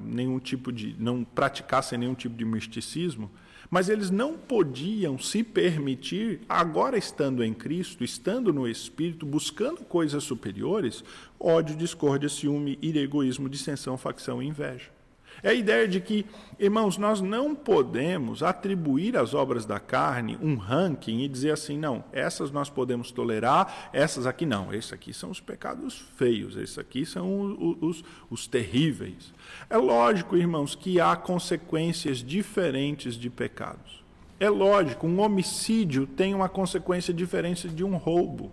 nenhum 0.04 0.38
tipo 0.38 0.72
de. 0.72 0.94
não 0.98 1.24
praticassem 1.24 1.98
nenhum 1.98 2.14
tipo 2.14 2.36
de 2.36 2.44
misticismo, 2.44 3.30
mas 3.70 3.88
eles 3.88 4.10
não 4.10 4.36
podiam 4.36 5.18
se 5.18 5.44
permitir, 5.44 6.40
agora 6.48 6.98
estando 6.98 7.44
em 7.44 7.54
Cristo, 7.54 8.02
estando 8.02 8.52
no 8.52 8.66
Espírito, 8.66 9.24
buscando 9.24 9.84
coisas 9.84 10.24
superiores, 10.24 11.04
ódio, 11.38 11.76
discórdia, 11.76 12.28
ciúme, 12.28 12.78
egoísmo, 12.82 13.48
dissensão, 13.48 13.96
facção 13.96 14.42
e 14.42 14.46
inveja. 14.46 14.99
É 15.42 15.50
a 15.50 15.54
ideia 15.54 15.88
de 15.88 16.00
que, 16.00 16.26
irmãos, 16.58 16.96
nós 16.98 17.20
não 17.20 17.54
podemos 17.54 18.42
atribuir 18.42 19.16
às 19.16 19.32
obras 19.32 19.64
da 19.64 19.80
carne 19.80 20.38
um 20.42 20.56
ranking 20.56 21.20
e 21.20 21.28
dizer 21.28 21.52
assim, 21.52 21.78
não, 21.78 22.04
essas 22.12 22.50
nós 22.50 22.68
podemos 22.68 23.10
tolerar, 23.10 23.90
essas 23.92 24.26
aqui 24.26 24.44
não. 24.44 24.72
Esses 24.72 24.92
aqui 24.92 25.12
são 25.14 25.30
os 25.30 25.40
pecados 25.40 25.98
feios, 26.16 26.56
esses 26.56 26.78
aqui 26.78 27.06
são 27.06 27.40
os, 27.40 27.76
os, 27.80 28.04
os 28.28 28.46
terríveis. 28.46 29.32
É 29.68 29.76
lógico, 29.76 30.36
irmãos, 30.36 30.74
que 30.74 31.00
há 31.00 31.16
consequências 31.16 32.18
diferentes 32.18 33.14
de 33.14 33.30
pecados. 33.30 34.04
É 34.38 34.48
lógico, 34.48 35.06
um 35.06 35.20
homicídio 35.20 36.06
tem 36.06 36.34
uma 36.34 36.48
consequência 36.48 37.12
diferente 37.12 37.68
de 37.68 37.84
um 37.84 37.96
roubo. 37.96 38.50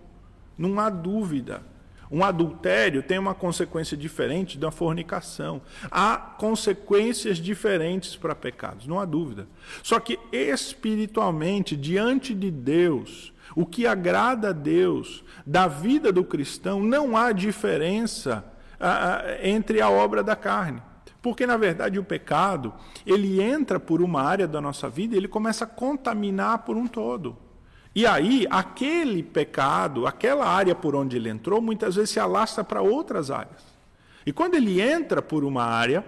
Não 0.56 0.78
há 0.78 0.90
dúvida. 0.90 1.62
Um 2.10 2.24
adultério 2.24 3.02
tem 3.02 3.18
uma 3.18 3.34
consequência 3.34 3.96
diferente 3.96 4.58
da 4.58 4.70
fornicação. 4.70 5.60
Há 5.90 6.16
consequências 6.16 7.38
diferentes 7.38 8.16
para 8.16 8.34
pecados, 8.34 8.86
não 8.86 8.98
há 8.98 9.04
dúvida. 9.04 9.46
Só 9.82 10.00
que 10.00 10.18
espiritualmente, 10.32 11.76
diante 11.76 12.34
de 12.34 12.50
Deus, 12.50 13.32
o 13.54 13.66
que 13.66 13.86
agrada 13.86 14.50
a 14.50 14.52
Deus 14.52 15.24
da 15.46 15.68
vida 15.68 16.12
do 16.12 16.24
cristão, 16.24 16.82
não 16.82 17.16
há 17.16 17.32
diferença 17.32 18.44
ah, 18.80 19.22
ah 19.24 19.46
entre 19.46 19.80
a 19.80 19.90
obra 19.90 20.22
da 20.22 20.36
carne. 20.36 20.82
Porque, 21.20 21.46
na 21.46 21.56
verdade, 21.56 21.98
o 21.98 22.04
pecado, 22.04 22.72
ele 23.04 23.42
entra 23.42 23.80
por 23.80 24.00
uma 24.00 24.22
área 24.22 24.46
da 24.46 24.60
nossa 24.60 24.88
vida 24.88 25.14
e 25.14 25.18
ele 25.18 25.28
começa 25.28 25.64
a 25.64 25.66
contaminar 25.66 26.58
por 26.60 26.76
um 26.76 26.86
todo. 26.86 27.36
E 27.98 28.06
aí, 28.06 28.46
aquele 28.48 29.24
pecado, 29.24 30.06
aquela 30.06 30.46
área 30.46 30.72
por 30.72 30.94
onde 30.94 31.16
ele 31.16 31.28
entrou, 31.28 31.60
muitas 31.60 31.96
vezes 31.96 32.10
se 32.10 32.20
alastra 32.20 32.62
para 32.62 32.80
outras 32.80 33.28
áreas. 33.28 33.60
E 34.24 34.32
quando 34.32 34.54
ele 34.54 34.80
entra 34.80 35.20
por 35.20 35.42
uma 35.42 35.64
área 35.64 36.04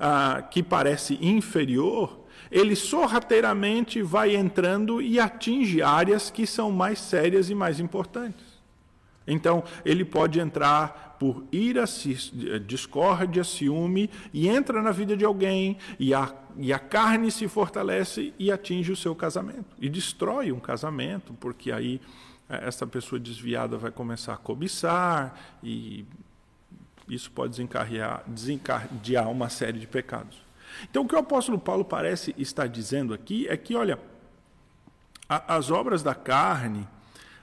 ah, 0.00 0.48
que 0.50 0.62
parece 0.62 1.18
inferior, 1.20 2.20
ele 2.50 2.74
sorrateiramente 2.74 4.00
vai 4.00 4.34
entrando 4.34 5.02
e 5.02 5.20
atinge 5.20 5.82
áreas 5.82 6.30
que 6.30 6.46
são 6.46 6.72
mais 6.72 6.98
sérias 6.98 7.50
e 7.50 7.54
mais 7.54 7.80
importantes. 7.80 8.46
Então, 9.26 9.62
ele 9.84 10.06
pode 10.06 10.40
entrar 10.40 11.05
por 11.18 11.44
ira, 11.50 11.84
discórdia, 12.66 13.44
ciúme, 13.44 14.10
e 14.32 14.48
entra 14.48 14.82
na 14.82 14.90
vida 14.90 15.16
de 15.16 15.24
alguém, 15.24 15.76
e 15.98 16.12
a, 16.14 16.34
e 16.56 16.72
a 16.72 16.78
carne 16.78 17.30
se 17.30 17.48
fortalece 17.48 18.32
e 18.38 18.50
atinge 18.50 18.92
o 18.92 18.96
seu 18.96 19.14
casamento. 19.14 19.76
E 19.80 19.88
destrói 19.88 20.52
um 20.52 20.60
casamento, 20.60 21.34
porque 21.34 21.72
aí 21.72 22.00
eh, 22.48 22.68
essa 22.68 22.86
pessoa 22.86 23.18
desviada 23.18 23.76
vai 23.76 23.90
começar 23.90 24.34
a 24.34 24.36
cobiçar, 24.36 25.38
e 25.62 26.04
isso 27.08 27.30
pode 27.30 27.52
desencadear 28.28 29.30
uma 29.30 29.48
série 29.48 29.78
de 29.78 29.86
pecados. 29.86 30.44
Então, 30.90 31.04
o 31.04 31.08
que 31.08 31.14
o 31.14 31.18
apóstolo 31.18 31.58
Paulo 31.58 31.84
parece 31.84 32.34
estar 32.36 32.66
dizendo 32.66 33.14
aqui 33.14 33.46
é 33.48 33.56
que, 33.56 33.74
olha, 33.74 33.98
a, 35.28 35.56
as 35.56 35.70
obras 35.70 36.02
da 36.02 36.14
carne. 36.14 36.86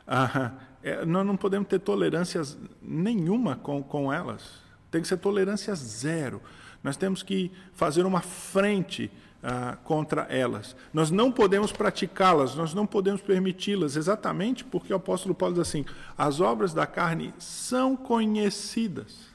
Ah, 0.07 0.51
é, 0.83 1.05
nós 1.05 1.25
não 1.25 1.37
podemos 1.37 1.67
ter 1.67 1.79
tolerância 1.79 2.41
nenhuma 2.81 3.55
com, 3.55 3.81
com 3.81 4.11
elas. 4.11 4.61
Tem 4.91 5.01
que 5.01 5.07
ser 5.07 5.17
tolerância 5.17 5.73
zero. 5.73 6.41
Nós 6.83 6.97
temos 6.97 7.23
que 7.23 7.51
fazer 7.73 8.05
uma 8.05 8.21
frente 8.21 9.09
ah, 9.41 9.77
contra 9.83 10.21
elas. 10.23 10.75
Nós 10.93 11.09
não 11.09 11.31
podemos 11.31 11.71
praticá-las, 11.71 12.55
nós 12.55 12.73
não 12.73 12.85
podemos 12.85 13.21
permiti-las, 13.21 13.95
exatamente 13.95 14.63
porque 14.63 14.93
o 14.93 14.95
apóstolo 14.95 15.33
Paulo 15.33 15.55
diz 15.55 15.67
assim: 15.67 15.85
as 16.17 16.39
obras 16.39 16.73
da 16.73 16.85
carne 16.85 17.33
são 17.37 17.95
conhecidas. 17.95 19.31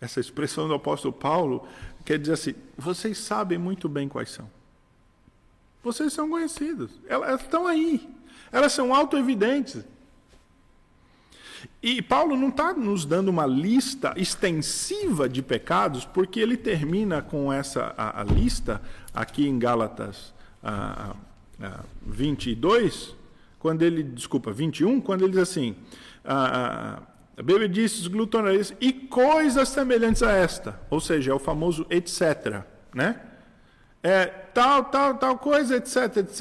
Essa 0.00 0.20
expressão 0.20 0.66
do 0.66 0.74
apóstolo 0.74 1.12
Paulo 1.12 1.66
quer 2.04 2.18
dizer 2.18 2.34
assim: 2.34 2.54
vocês 2.76 3.18
sabem 3.18 3.58
muito 3.58 3.88
bem 3.88 4.08
quais 4.08 4.30
são. 4.30 4.50
Vocês 5.82 6.12
são 6.12 6.28
conhecidos, 6.28 6.90
elas 7.08 7.40
estão 7.40 7.66
aí, 7.66 8.08
elas 8.52 8.72
são 8.72 8.94
autoevidentes. 8.94 9.84
E 11.82 12.02
Paulo 12.02 12.36
não 12.36 12.48
está 12.48 12.72
nos 12.72 13.04
dando 13.04 13.28
uma 13.28 13.46
lista 13.46 14.12
extensiva 14.16 15.28
de 15.28 15.42
pecados, 15.42 16.04
porque 16.04 16.40
ele 16.40 16.56
termina 16.56 17.22
com 17.22 17.52
essa 17.52 17.94
a, 17.96 18.20
a 18.20 18.24
lista 18.24 18.80
aqui 19.14 19.46
em 19.46 19.58
Gálatas 19.58 20.34
a, 20.62 21.14
a, 21.62 21.80
22, 22.06 23.14
quando 23.58 23.82
ele, 23.82 24.02
desculpa, 24.02 24.52
21, 24.52 25.00
quando 25.00 25.22
ele 25.22 25.32
diz 25.32 25.40
assim: 25.40 25.74
a, 26.24 27.02
bebedices, 27.42 28.06
glutonarias 28.06 28.74
e 28.80 28.92
coisas 28.92 29.68
semelhantes 29.68 30.22
a 30.22 30.32
esta, 30.32 30.80
ou 30.90 31.00
seja, 31.00 31.30
é 31.30 31.34
o 31.34 31.38
famoso 31.38 31.86
etc, 31.90 32.62
né? 32.94 33.20
É, 34.02 34.26
tal, 34.26 34.84
tal, 34.84 35.14
tal 35.16 35.38
coisa, 35.38 35.76
etc, 35.76 36.16
etc. 36.18 36.40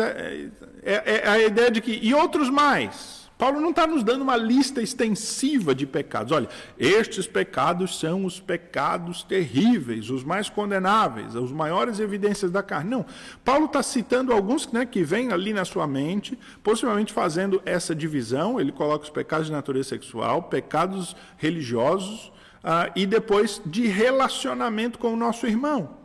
É, 0.82 1.22
é 1.24 1.28
a 1.28 1.39
ideia 1.39 1.70
de 1.70 1.82
que 1.82 1.91
e 1.91 2.13
outros 2.13 2.49
mais. 2.49 3.18
Paulo 3.39 3.61
não 3.61 3.69
está 3.69 3.87
nos 3.87 4.03
dando 4.03 4.21
uma 4.21 4.35
lista 4.35 4.81
extensiva 4.81 5.73
de 5.73 5.87
pecados. 5.87 6.33
Olha, 6.33 6.49
estes 6.77 7.25
pecados 7.25 7.97
são 7.97 8.25
os 8.25 8.37
pecados 8.37 9.23
terríveis, 9.23 10.09
os 10.09 10.25
mais 10.25 10.49
condenáveis, 10.49 11.37
as 11.37 11.49
maiores 11.49 12.01
evidências 12.01 12.51
da 12.51 12.61
carne. 12.61 12.89
Não. 12.89 13.05
Paulo 13.45 13.67
está 13.67 13.81
citando 13.81 14.33
alguns 14.33 14.69
né, 14.73 14.85
que 14.85 15.03
vêm 15.03 15.31
ali 15.31 15.53
na 15.53 15.63
sua 15.63 15.87
mente, 15.87 16.37
possivelmente 16.61 17.13
fazendo 17.13 17.61
essa 17.65 17.95
divisão. 17.95 18.59
Ele 18.59 18.73
coloca 18.73 19.05
os 19.05 19.09
pecados 19.09 19.45
de 19.45 19.53
natureza 19.53 19.87
sexual, 19.87 20.43
pecados 20.43 21.15
religiosos 21.37 22.33
ah, 22.61 22.91
e 22.93 23.05
depois 23.05 23.61
de 23.65 23.87
relacionamento 23.87 24.99
com 24.99 25.13
o 25.13 25.15
nosso 25.15 25.47
irmão. 25.47 25.95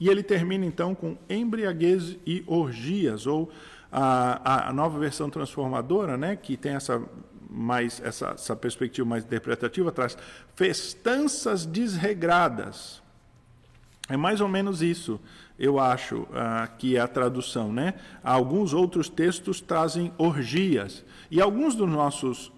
E 0.00 0.08
ele 0.08 0.22
termina 0.22 0.64
então 0.64 0.94
com 0.94 1.18
embriaguez 1.28 2.16
e 2.26 2.42
orgias, 2.46 3.26
ou 3.26 3.52
a, 3.92 4.68
a 4.68 4.72
nova 4.72 4.98
versão 4.98 5.28
transformadora, 5.28 6.16
né, 6.16 6.36
que 6.36 6.56
tem 6.56 6.74
essa 6.74 7.02
mais 7.52 8.00
essa, 8.04 8.28
essa 8.28 8.54
perspectiva 8.54 9.08
mais 9.08 9.24
interpretativa, 9.24 9.90
traz 9.90 10.16
festanças 10.54 11.66
desregradas. 11.66 13.02
É 14.08 14.16
mais 14.16 14.40
ou 14.40 14.48
menos 14.48 14.82
isso, 14.82 15.20
eu 15.58 15.78
acho, 15.78 16.26
que 16.78 16.96
é 16.96 17.00
a 17.00 17.06
tradução, 17.06 17.72
né? 17.72 17.94
Alguns 18.24 18.72
outros 18.72 19.08
textos 19.08 19.60
trazem 19.60 20.12
orgias. 20.18 21.04
E 21.30 21.40
alguns 21.40 21.76
dos 21.76 21.88
nossos 21.88 22.50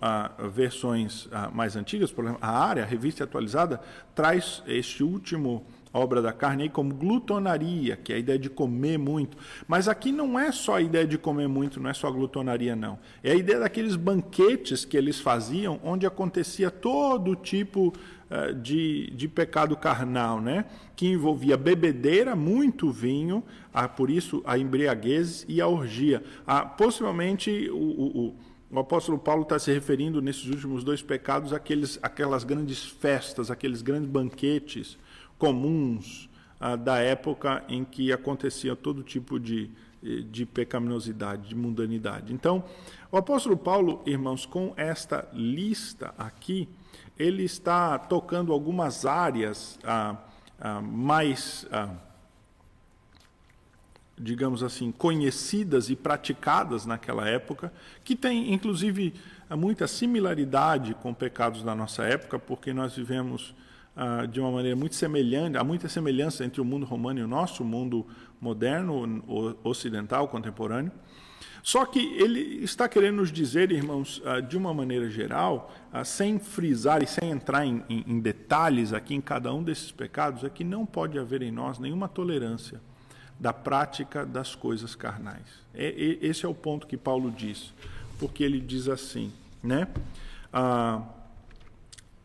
versões 0.50 1.28
mais 1.52 1.76
antigas, 1.76 2.10
por 2.10 2.24
exemplo, 2.24 2.40
a 2.42 2.50
área, 2.50 2.84
a 2.84 2.86
revista 2.86 3.24
atualizada, 3.24 3.80
traz 4.14 4.62
este 4.66 5.02
último 5.02 5.66
obra 5.92 6.22
da 6.22 6.32
carne 6.32 6.64
aí 6.64 6.68
como 6.68 6.94
glutonaria, 6.94 7.96
que 7.96 8.12
é 8.12 8.16
a 8.16 8.18
ideia 8.18 8.38
de 8.38 8.48
comer 8.48 8.98
muito. 8.98 9.36
Mas 9.68 9.88
aqui 9.88 10.10
não 10.10 10.38
é 10.38 10.50
só 10.50 10.76
a 10.76 10.82
ideia 10.82 11.06
de 11.06 11.18
comer 11.18 11.48
muito, 11.48 11.78
não 11.78 11.90
é 11.90 11.94
só 11.94 12.08
a 12.08 12.10
glutonaria, 12.10 12.74
não. 12.74 12.98
É 13.22 13.32
a 13.32 13.34
ideia 13.34 13.60
daqueles 13.60 13.96
banquetes 13.96 14.84
que 14.84 14.96
eles 14.96 15.20
faziam, 15.20 15.78
onde 15.82 16.06
acontecia 16.06 16.70
todo 16.70 17.36
tipo 17.36 17.92
uh, 18.30 18.54
de, 18.54 19.10
de 19.10 19.28
pecado 19.28 19.76
carnal, 19.76 20.40
né? 20.40 20.64
que 20.96 21.08
envolvia 21.08 21.56
bebedeira, 21.56 22.36
muito 22.36 22.90
vinho, 22.90 23.42
ah, 23.74 23.88
por 23.88 24.08
isso 24.08 24.42
a 24.46 24.56
embriaguez 24.56 25.44
e 25.48 25.60
a 25.60 25.66
orgia. 25.66 26.22
Ah, 26.46 26.64
possivelmente 26.64 27.68
o, 27.70 27.76
o, 27.76 28.36
o 28.70 28.78
apóstolo 28.78 29.18
Paulo 29.18 29.42
está 29.42 29.58
se 29.58 29.72
referindo 29.72 30.22
nesses 30.22 30.46
últimos 30.46 30.84
dois 30.84 31.02
pecados 31.02 31.52
àqueles, 31.52 31.98
àquelas 32.02 32.44
grandes 32.44 32.84
festas, 32.84 33.50
aqueles 33.50 33.82
grandes 33.82 34.08
banquetes 34.08 34.96
comuns 35.42 36.30
ah, 36.60 36.76
da 36.76 36.98
época 36.98 37.64
em 37.68 37.84
que 37.84 38.12
acontecia 38.12 38.76
todo 38.76 39.02
tipo 39.02 39.40
de, 39.40 39.68
de 40.30 40.46
pecaminosidade, 40.46 41.48
de 41.48 41.56
mundanidade. 41.56 42.32
Então, 42.32 42.62
o 43.10 43.16
apóstolo 43.16 43.56
Paulo, 43.56 44.04
irmãos, 44.06 44.46
com 44.46 44.72
esta 44.76 45.28
lista 45.32 46.14
aqui, 46.16 46.68
ele 47.18 47.42
está 47.42 47.98
tocando 47.98 48.52
algumas 48.52 49.04
áreas 49.04 49.80
ah, 49.82 50.16
ah, 50.60 50.80
mais, 50.80 51.66
ah, 51.72 51.92
digamos 54.16 54.62
assim, 54.62 54.92
conhecidas 54.92 55.90
e 55.90 55.96
praticadas 55.96 56.86
naquela 56.86 57.28
época, 57.28 57.72
que 58.04 58.14
tem, 58.14 58.54
inclusive, 58.54 59.12
muita 59.50 59.88
similaridade 59.88 60.94
com 60.94 61.12
pecados 61.12 61.64
da 61.64 61.74
nossa 61.74 62.04
época, 62.04 62.38
porque 62.38 62.72
nós 62.72 62.94
vivemos 62.94 63.52
ah, 63.94 64.26
de 64.26 64.40
uma 64.40 64.50
maneira 64.50 64.76
muito 64.76 64.94
semelhante, 64.94 65.56
há 65.56 65.64
muita 65.64 65.88
semelhança 65.88 66.44
entre 66.44 66.60
o 66.60 66.64
mundo 66.64 66.86
romano 66.86 67.20
e 67.20 67.22
o 67.22 67.28
nosso 67.28 67.64
mundo 67.64 68.06
moderno, 68.40 69.22
ocidental, 69.62 70.28
contemporâneo. 70.28 70.90
Só 71.62 71.86
que 71.86 72.00
ele 72.16 72.64
está 72.64 72.88
querendo 72.88 73.16
nos 73.18 73.30
dizer, 73.30 73.70
irmãos, 73.70 74.20
ah, 74.24 74.40
de 74.40 74.56
uma 74.56 74.74
maneira 74.74 75.08
geral, 75.08 75.72
ah, 75.92 76.04
sem 76.04 76.38
frisar 76.38 77.02
e 77.02 77.06
sem 77.06 77.30
entrar 77.30 77.64
em, 77.64 77.84
em, 77.88 78.04
em, 78.06 78.20
detalhes 78.20 78.92
aqui 78.92 79.14
em 79.14 79.20
cada 79.20 79.54
um 79.54 79.62
desses 79.62 79.92
pecados, 79.92 80.42
é 80.42 80.50
que 80.50 80.64
não 80.64 80.84
pode 80.84 81.18
haver 81.18 81.40
em 81.40 81.52
nós 81.52 81.78
nenhuma 81.78 82.08
tolerância 82.08 82.80
da 83.38 83.52
prática 83.52 84.26
das 84.26 84.56
coisas 84.56 84.96
carnais. 84.96 85.46
É, 85.72 85.86
é, 85.86 86.26
esse 86.26 86.44
é 86.44 86.48
o 86.48 86.54
ponto 86.54 86.86
que 86.86 86.96
Paulo 86.96 87.30
diz, 87.30 87.72
porque 88.18 88.42
ele 88.42 88.60
diz 88.60 88.88
assim, 88.88 89.32
né? 89.62 89.86
Ah, 90.52 91.00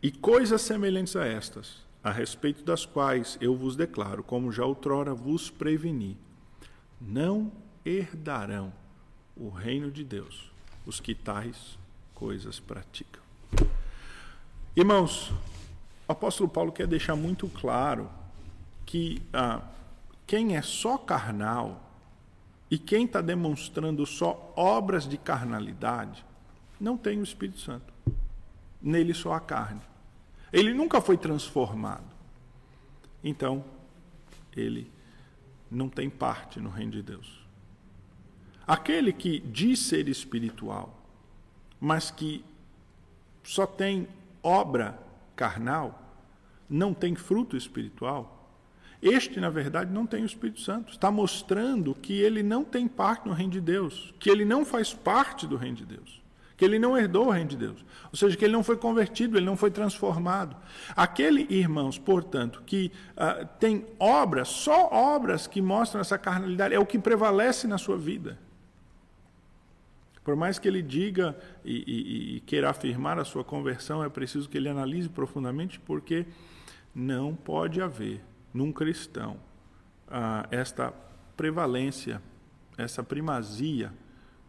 e 0.02 0.10
coisas 0.10 0.62
semelhantes 0.62 1.16
a 1.16 1.26
estas, 1.26 1.84
a 2.02 2.10
respeito 2.10 2.62
das 2.62 2.86
quais 2.86 3.36
eu 3.40 3.56
vos 3.56 3.76
declaro, 3.76 4.22
como 4.22 4.52
já 4.52 4.64
outrora 4.64 5.14
vos 5.14 5.50
preveni, 5.50 6.16
não 7.00 7.50
herdarão 7.84 8.72
o 9.36 9.48
reino 9.48 9.90
de 9.90 10.04
Deus 10.04 10.50
os 10.86 11.00
que 11.00 11.14
tais 11.14 11.78
coisas 12.14 12.58
praticam. 12.58 13.22
Irmãos, 14.74 15.30
o 16.06 16.12
apóstolo 16.12 16.48
Paulo 16.48 16.72
quer 16.72 16.86
deixar 16.86 17.14
muito 17.14 17.48
claro 17.48 18.10
que 18.86 19.20
ah, 19.32 19.62
quem 20.26 20.56
é 20.56 20.62
só 20.62 20.96
carnal 20.96 21.92
e 22.70 22.78
quem 22.78 23.04
está 23.04 23.20
demonstrando 23.20 24.06
só 24.06 24.52
obras 24.56 25.08
de 25.08 25.18
carnalidade 25.18 26.24
não 26.80 26.96
tem 26.96 27.18
o 27.18 27.24
Espírito 27.24 27.60
Santo. 27.60 27.92
Nele 28.80 29.12
só 29.12 29.32
a 29.32 29.40
carne. 29.40 29.80
Ele 30.52 30.72
nunca 30.72 31.00
foi 31.00 31.16
transformado. 31.16 32.04
Então, 33.22 33.64
ele 34.56 34.90
não 35.70 35.88
tem 35.88 36.08
parte 36.08 36.60
no 36.60 36.70
reino 36.70 36.92
de 36.92 37.02
Deus. 37.02 37.46
Aquele 38.66 39.12
que 39.12 39.40
diz 39.40 39.80
ser 39.80 40.08
espiritual, 40.08 41.02
mas 41.80 42.10
que 42.10 42.44
só 43.42 43.66
tem 43.66 44.08
obra 44.42 44.98
carnal, 45.34 46.02
não 46.68 46.92
tem 46.92 47.14
fruto 47.14 47.56
espiritual, 47.56 48.34
este, 49.00 49.38
na 49.38 49.48
verdade, 49.48 49.92
não 49.92 50.06
tem 50.06 50.22
o 50.22 50.26
Espírito 50.26 50.60
Santo. 50.60 50.92
Está 50.92 51.08
mostrando 51.08 51.94
que 51.94 52.14
ele 52.14 52.42
não 52.42 52.64
tem 52.64 52.88
parte 52.88 53.28
no 53.28 53.32
reino 53.32 53.52
de 53.52 53.60
Deus, 53.60 54.12
que 54.18 54.28
ele 54.28 54.44
não 54.44 54.64
faz 54.64 54.92
parte 54.92 55.46
do 55.46 55.56
reino 55.56 55.76
de 55.76 55.86
Deus 55.86 56.20
que 56.58 56.64
ele 56.64 56.76
não 56.76 56.98
herdou 56.98 57.28
o 57.28 57.30
reino 57.30 57.50
de 57.50 57.56
Deus. 57.56 57.86
Ou 58.10 58.16
seja, 58.16 58.36
que 58.36 58.44
ele 58.44 58.52
não 58.52 58.64
foi 58.64 58.76
convertido, 58.76 59.38
ele 59.38 59.46
não 59.46 59.56
foi 59.56 59.70
transformado. 59.70 60.56
Aquele, 60.96 61.46
irmãos, 61.48 61.98
portanto, 61.98 62.64
que 62.66 62.90
uh, 63.12 63.46
tem 63.60 63.86
obras, 63.96 64.48
só 64.48 64.92
obras 64.92 65.46
que 65.46 65.62
mostram 65.62 66.00
essa 66.00 66.18
carnalidade, 66.18 66.74
é 66.74 66.78
o 66.78 66.84
que 66.84 66.98
prevalece 66.98 67.68
na 67.68 67.78
sua 67.78 67.96
vida. 67.96 68.36
Por 70.24 70.34
mais 70.34 70.58
que 70.58 70.66
ele 70.66 70.82
diga 70.82 71.38
e, 71.64 71.84
e, 71.86 72.36
e 72.36 72.40
queira 72.40 72.68
afirmar 72.70 73.20
a 73.20 73.24
sua 73.24 73.44
conversão, 73.44 74.02
é 74.02 74.08
preciso 74.08 74.48
que 74.48 74.58
ele 74.58 74.68
analise 74.68 75.08
profundamente, 75.08 75.78
porque 75.78 76.26
não 76.92 77.36
pode 77.36 77.80
haver 77.80 78.20
num 78.52 78.72
cristão 78.72 79.36
uh, 80.08 80.44
esta 80.50 80.92
prevalência, 81.36 82.20
essa 82.76 83.04
primazia 83.04 83.92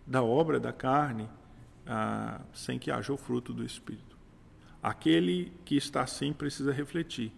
da 0.07 0.23
obra 0.23 0.59
da 0.59 0.73
carne 0.73 1.29
ah, 1.91 2.39
sem 2.53 2.77
que 2.77 2.91
haja 2.91 3.11
o 3.11 3.17
fruto 3.17 3.51
do 3.51 3.65
Espírito. 3.65 4.15
Aquele 4.81 5.51
que 5.65 5.75
está 5.75 6.03
assim 6.03 6.31
precisa 6.31 6.71
refletir, 6.71 7.33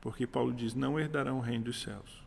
porque 0.00 0.26
Paulo 0.26 0.52
diz: 0.52 0.74
não 0.74 0.98
herdarão 0.98 1.38
o 1.38 1.40
reino 1.40 1.66
dos 1.66 1.80
céus. 1.80 2.24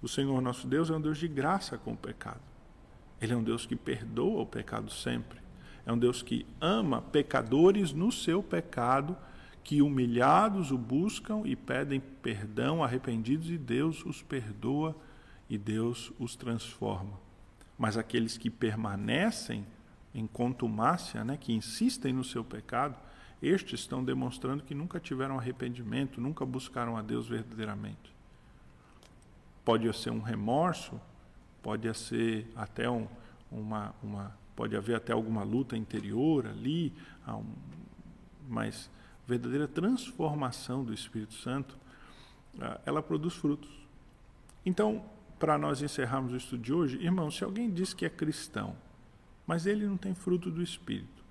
O 0.00 0.06
Senhor 0.06 0.40
nosso 0.40 0.68
Deus 0.68 0.88
é 0.88 0.94
um 0.94 1.00
Deus 1.00 1.18
de 1.18 1.26
graça 1.26 1.76
com 1.76 1.92
o 1.92 1.96
pecado. 1.96 2.40
Ele 3.20 3.32
é 3.32 3.36
um 3.36 3.42
Deus 3.42 3.66
que 3.66 3.74
perdoa 3.74 4.42
o 4.42 4.46
pecado 4.46 4.88
sempre. 4.90 5.40
É 5.84 5.92
um 5.92 5.98
Deus 5.98 6.22
que 6.22 6.46
ama 6.60 7.02
pecadores 7.02 7.92
no 7.92 8.12
seu 8.12 8.42
pecado, 8.42 9.16
que 9.64 9.82
humilhados 9.82 10.70
o 10.70 10.78
buscam 10.78 11.42
e 11.44 11.56
pedem 11.56 11.98
perdão, 11.98 12.84
arrependidos, 12.84 13.50
e 13.50 13.58
Deus 13.58 14.04
os 14.04 14.22
perdoa 14.22 14.96
e 15.50 15.58
Deus 15.58 16.12
os 16.18 16.36
transforma. 16.36 17.18
Mas 17.76 17.96
aqueles 17.96 18.38
que 18.38 18.48
permanecem 18.48 19.66
em 20.16 20.26
contumácia, 20.26 21.22
né, 21.22 21.36
que 21.36 21.52
insistem 21.52 22.10
no 22.10 22.24
seu 22.24 22.42
pecado, 22.42 22.96
estes 23.42 23.80
estão 23.80 24.02
demonstrando 24.02 24.62
que 24.62 24.74
nunca 24.74 24.98
tiveram 24.98 25.38
arrependimento, 25.38 26.22
nunca 26.22 26.44
buscaram 26.46 26.96
a 26.96 27.02
Deus 27.02 27.28
verdadeiramente. 27.28 28.16
Pode 29.62 29.92
ser 29.94 30.10
um 30.10 30.22
remorso, 30.22 30.98
pode 31.62 31.92
ser 31.94 32.50
até 32.56 32.88
um, 32.88 33.06
uma, 33.52 33.94
uma, 34.02 34.34
pode 34.56 34.74
haver 34.74 34.96
até 34.96 35.12
alguma 35.12 35.42
luta 35.44 35.76
interior 35.76 36.46
ali, 36.46 36.94
mas 38.48 38.90
verdadeira 39.26 39.68
transformação 39.68 40.82
do 40.82 40.94
Espírito 40.94 41.34
Santo, 41.34 41.76
ah, 42.58 42.80
ela 42.86 43.02
produz 43.02 43.34
frutos. 43.34 43.70
Então, 44.64 45.04
para 45.38 45.58
nós 45.58 45.82
encerrarmos 45.82 46.32
o 46.32 46.36
estudo 46.36 46.62
de 46.62 46.72
hoje, 46.72 46.96
irmão, 47.02 47.30
se 47.30 47.44
alguém 47.44 47.70
diz 47.70 47.92
que 47.92 48.06
é 48.06 48.08
cristão, 48.08 48.74
mas 49.46 49.66
ele 49.66 49.86
não 49.86 49.96
tem 49.96 50.14
fruto 50.14 50.50
do 50.50 50.62
Espírito. 50.62 51.24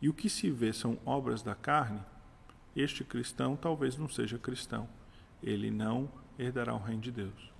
E 0.00 0.08
o 0.08 0.12
que 0.12 0.28
se 0.28 0.50
vê 0.50 0.72
são 0.72 0.98
obras 1.04 1.42
da 1.42 1.54
carne, 1.54 2.00
este 2.76 3.04
cristão 3.04 3.56
talvez 3.56 3.96
não 3.96 4.08
seja 4.08 4.38
cristão. 4.38 4.88
Ele 5.42 5.70
não 5.70 6.10
herdará 6.38 6.74
o 6.74 6.82
reino 6.82 7.00
de 7.00 7.10
Deus. 7.10 7.52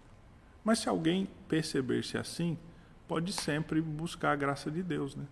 Mas 0.64 0.80
se 0.80 0.88
alguém 0.88 1.28
perceber-se 1.48 2.18
assim, 2.18 2.58
pode 3.06 3.32
sempre 3.32 3.80
buscar 3.80 4.32
a 4.32 4.36
graça 4.36 4.70
de 4.70 4.82
Deus, 4.82 5.14
né? 5.14 5.26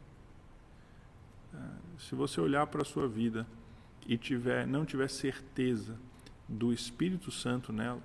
Ah, 1.54 1.76
se 1.98 2.14
você 2.14 2.40
olhar 2.40 2.66
para 2.66 2.82
a 2.82 2.84
sua 2.84 3.08
vida 3.08 3.46
e 4.06 4.16
tiver, 4.16 4.66
não 4.66 4.84
tiver 4.84 5.08
certeza 5.08 5.98
do 6.48 6.72
Espírito 6.72 7.30
Santo 7.30 7.72
nela, 7.72 8.02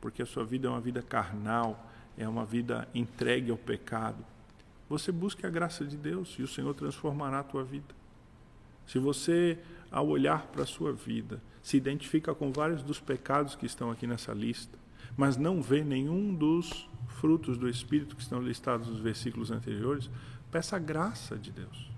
porque 0.00 0.22
a 0.22 0.26
sua 0.26 0.44
vida 0.44 0.68
é 0.68 0.70
uma 0.70 0.80
vida 0.80 1.02
carnal, 1.02 1.90
é 2.16 2.26
uma 2.26 2.44
vida 2.44 2.88
entregue 2.94 3.50
ao 3.50 3.56
pecado, 3.56 4.24
você 4.92 5.10
busque 5.10 5.46
a 5.46 5.48
graça 5.48 5.86
de 5.86 5.96
Deus 5.96 6.36
e 6.38 6.42
o 6.42 6.46
Senhor 6.46 6.74
transformará 6.74 7.38
a 7.38 7.42
tua 7.42 7.64
vida. 7.64 7.94
Se 8.86 8.98
você, 8.98 9.58
ao 9.90 10.06
olhar 10.06 10.48
para 10.48 10.64
a 10.64 10.66
sua 10.66 10.92
vida, 10.92 11.42
se 11.62 11.78
identifica 11.78 12.34
com 12.34 12.52
vários 12.52 12.82
dos 12.82 13.00
pecados 13.00 13.54
que 13.54 13.64
estão 13.64 13.90
aqui 13.90 14.06
nessa 14.06 14.34
lista, 14.34 14.78
mas 15.16 15.38
não 15.38 15.62
vê 15.62 15.82
nenhum 15.82 16.34
dos 16.34 16.86
frutos 17.08 17.56
do 17.56 17.70
Espírito 17.70 18.14
que 18.14 18.20
estão 18.20 18.42
listados 18.42 18.86
nos 18.86 19.00
versículos 19.00 19.50
anteriores, 19.50 20.10
peça 20.50 20.76
a 20.76 20.78
graça 20.78 21.38
de 21.38 21.50
Deus. 21.50 21.90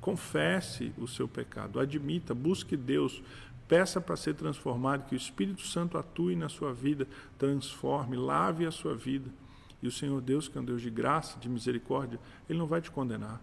Confesse 0.00 0.94
o 0.96 1.06
seu 1.06 1.28
pecado, 1.28 1.78
admita, 1.78 2.34
busque 2.34 2.74
Deus, 2.74 3.22
peça 3.68 4.00
para 4.00 4.16
ser 4.16 4.32
transformado, 4.32 5.06
que 5.06 5.14
o 5.14 5.16
Espírito 5.16 5.60
Santo 5.60 5.98
atue 5.98 6.36
na 6.36 6.48
sua 6.48 6.72
vida, 6.72 7.06
transforme, 7.36 8.16
lave 8.16 8.64
a 8.64 8.70
sua 8.70 8.94
vida. 8.94 9.28
E 9.82 9.88
o 9.88 9.90
Senhor 9.90 10.20
Deus, 10.20 10.46
que 10.46 10.56
é 10.56 10.60
um 10.60 10.64
Deus 10.64 10.80
de 10.80 10.88
graça, 10.88 11.38
de 11.40 11.48
misericórdia, 11.48 12.20
Ele 12.48 12.58
não 12.58 12.66
vai 12.66 12.80
te 12.80 12.90
condenar. 12.90 13.40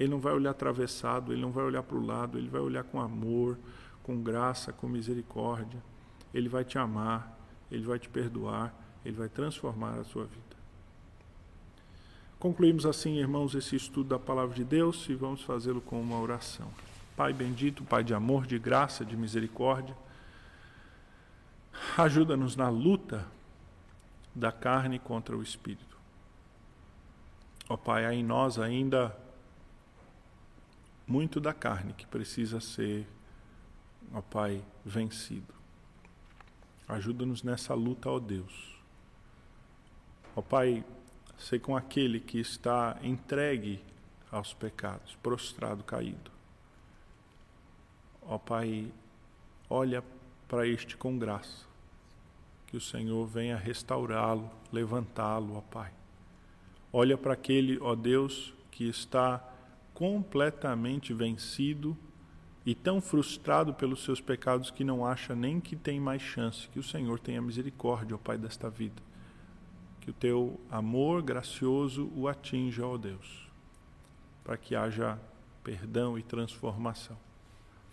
Ele 0.00 0.10
não 0.10 0.18
vai 0.18 0.32
olhar 0.32 0.50
atravessado, 0.50 1.32
Ele 1.32 1.42
não 1.42 1.52
vai 1.52 1.64
olhar 1.64 1.82
para 1.82 1.96
o 1.96 2.04
lado, 2.04 2.38
Ele 2.38 2.48
vai 2.48 2.60
olhar 2.60 2.82
com 2.84 3.00
amor, 3.00 3.58
com 4.02 4.20
graça, 4.22 4.72
com 4.72 4.88
misericórdia. 4.88 5.82
Ele 6.32 6.48
vai 6.48 6.64
te 6.64 6.78
amar, 6.78 7.38
Ele 7.70 7.84
vai 7.84 7.98
te 7.98 8.08
perdoar, 8.08 8.74
Ele 9.04 9.16
vai 9.16 9.28
transformar 9.28 9.98
a 9.98 10.04
sua 10.04 10.24
vida. 10.24 10.42
Concluímos 12.38 12.84
assim, 12.84 13.18
irmãos, 13.18 13.54
esse 13.54 13.76
estudo 13.76 14.10
da 14.10 14.18
palavra 14.18 14.54
de 14.54 14.64
Deus 14.64 15.08
e 15.08 15.14
vamos 15.14 15.42
fazê-lo 15.42 15.80
com 15.80 16.00
uma 16.00 16.18
oração. 16.18 16.68
Pai 17.16 17.32
bendito, 17.32 17.84
Pai 17.84 18.02
de 18.02 18.12
amor, 18.12 18.46
de 18.46 18.58
graça, 18.58 19.04
de 19.04 19.16
misericórdia, 19.16 19.96
ajuda-nos 21.96 22.56
na 22.56 22.68
luta 22.68 23.26
da 24.34 24.50
carne 24.50 24.98
contra 24.98 25.36
o 25.36 25.42
espírito. 25.42 25.96
Ó 27.68 27.76
Pai, 27.76 28.04
há 28.04 28.12
em 28.12 28.22
nós 28.22 28.58
ainda 28.58 29.16
muito 31.06 31.40
da 31.40 31.52
carne 31.52 31.92
que 31.92 32.06
precisa 32.06 32.60
ser, 32.60 33.06
ó 34.12 34.20
Pai, 34.20 34.62
vencido. 34.84 35.54
Ajuda-nos 36.88 37.42
nessa 37.42 37.74
luta, 37.74 38.10
ó 38.10 38.18
Deus. 38.18 38.78
Ó 40.36 40.42
Pai, 40.42 40.84
sei 41.38 41.58
com 41.58 41.76
aquele 41.76 42.20
que 42.20 42.38
está 42.38 42.98
entregue 43.02 43.82
aos 44.30 44.52
pecados, 44.52 45.16
prostrado, 45.22 45.84
caído. 45.84 46.30
Ó 48.22 48.38
Pai, 48.38 48.92
olha 49.70 50.02
para 50.48 50.66
este 50.66 50.96
com 50.96 51.18
graça. 51.18 51.73
Que 52.74 52.78
o 52.78 52.80
Senhor 52.80 53.24
venha 53.24 53.56
restaurá-lo, 53.56 54.50
levantá-lo, 54.72 55.54
ó 55.54 55.60
Pai. 55.60 55.92
Olha 56.92 57.16
para 57.16 57.34
aquele, 57.34 57.78
ó 57.80 57.94
Deus, 57.94 58.52
que 58.68 58.88
está 58.88 59.40
completamente 59.94 61.14
vencido 61.14 61.96
e 62.66 62.74
tão 62.74 63.00
frustrado 63.00 63.72
pelos 63.72 64.02
seus 64.02 64.20
pecados 64.20 64.72
que 64.72 64.82
não 64.82 65.06
acha 65.06 65.36
nem 65.36 65.60
que 65.60 65.76
tem 65.76 66.00
mais 66.00 66.20
chance. 66.20 66.68
Que 66.70 66.80
o 66.80 66.82
Senhor 66.82 67.20
tenha 67.20 67.40
misericórdia, 67.40 68.16
ó 68.16 68.18
Pai, 68.18 68.36
desta 68.36 68.68
vida. 68.68 69.00
Que 70.00 70.10
o 70.10 70.12
teu 70.12 70.60
amor 70.68 71.22
gracioso 71.22 72.10
o 72.12 72.26
atinja, 72.26 72.84
ó 72.84 72.98
Deus, 72.98 73.48
para 74.42 74.56
que 74.56 74.74
haja 74.74 75.16
perdão 75.62 76.18
e 76.18 76.24
transformação. 76.24 77.16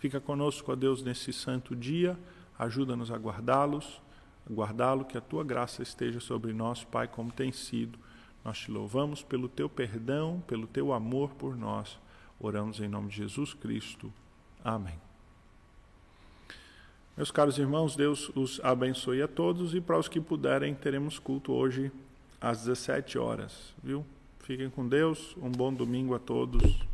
Fica 0.00 0.20
conosco, 0.20 0.72
ó 0.72 0.74
Deus, 0.74 1.04
nesse 1.04 1.32
santo 1.32 1.76
dia, 1.76 2.18
ajuda-nos 2.58 3.12
a 3.12 3.16
guardá-los, 3.16 4.02
guardá-lo, 4.50 5.04
que 5.04 5.16
a 5.16 5.20
tua 5.20 5.44
graça 5.44 5.82
esteja 5.82 6.20
sobre 6.20 6.52
nós, 6.52 6.84
Pai, 6.84 7.06
como 7.08 7.30
tem 7.30 7.52
sido. 7.52 7.98
Nós 8.44 8.58
te 8.58 8.70
louvamos 8.70 9.22
pelo 9.22 9.48
teu 9.48 9.68
perdão, 9.68 10.42
pelo 10.46 10.66
teu 10.66 10.92
amor 10.92 11.30
por 11.34 11.56
nós. 11.56 11.98
Oramos 12.40 12.80
em 12.80 12.88
nome 12.88 13.08
de 13.08 13.16
Jesus 13.16 13.54
Cristo. 13.54 14.12
Amém. 14.64 14.98
Meus 17.16 17.30
caros 17.30 17.58
irmãos, 17.58 17.94
Deus 17.94 18.30
os 18.34 18.58
abençoe 18.64 19.22
a 19.22 19.28
todos 19.28 19.74
e 19.74 19.80
para 19.80 19.98
os 19.98 20.08
que 20.08 20.20
puderem, 20.20 20.74
teremos 20.74 21.18
culto 21.18 21.52
hoje 21.52 21.92
às 22.40 22.64
17 22.64 23.18
horas, 23.18 23.74
viu? 23.82 24.04
Fiquem 24.40 24.70
com 24.70 24.88
Deus, 24.88 25.36
um 25.40 25.50
bom 25.50 25.72
domingo 25.72 26.14
a 26.14 26.18
todos. 26.18 26.91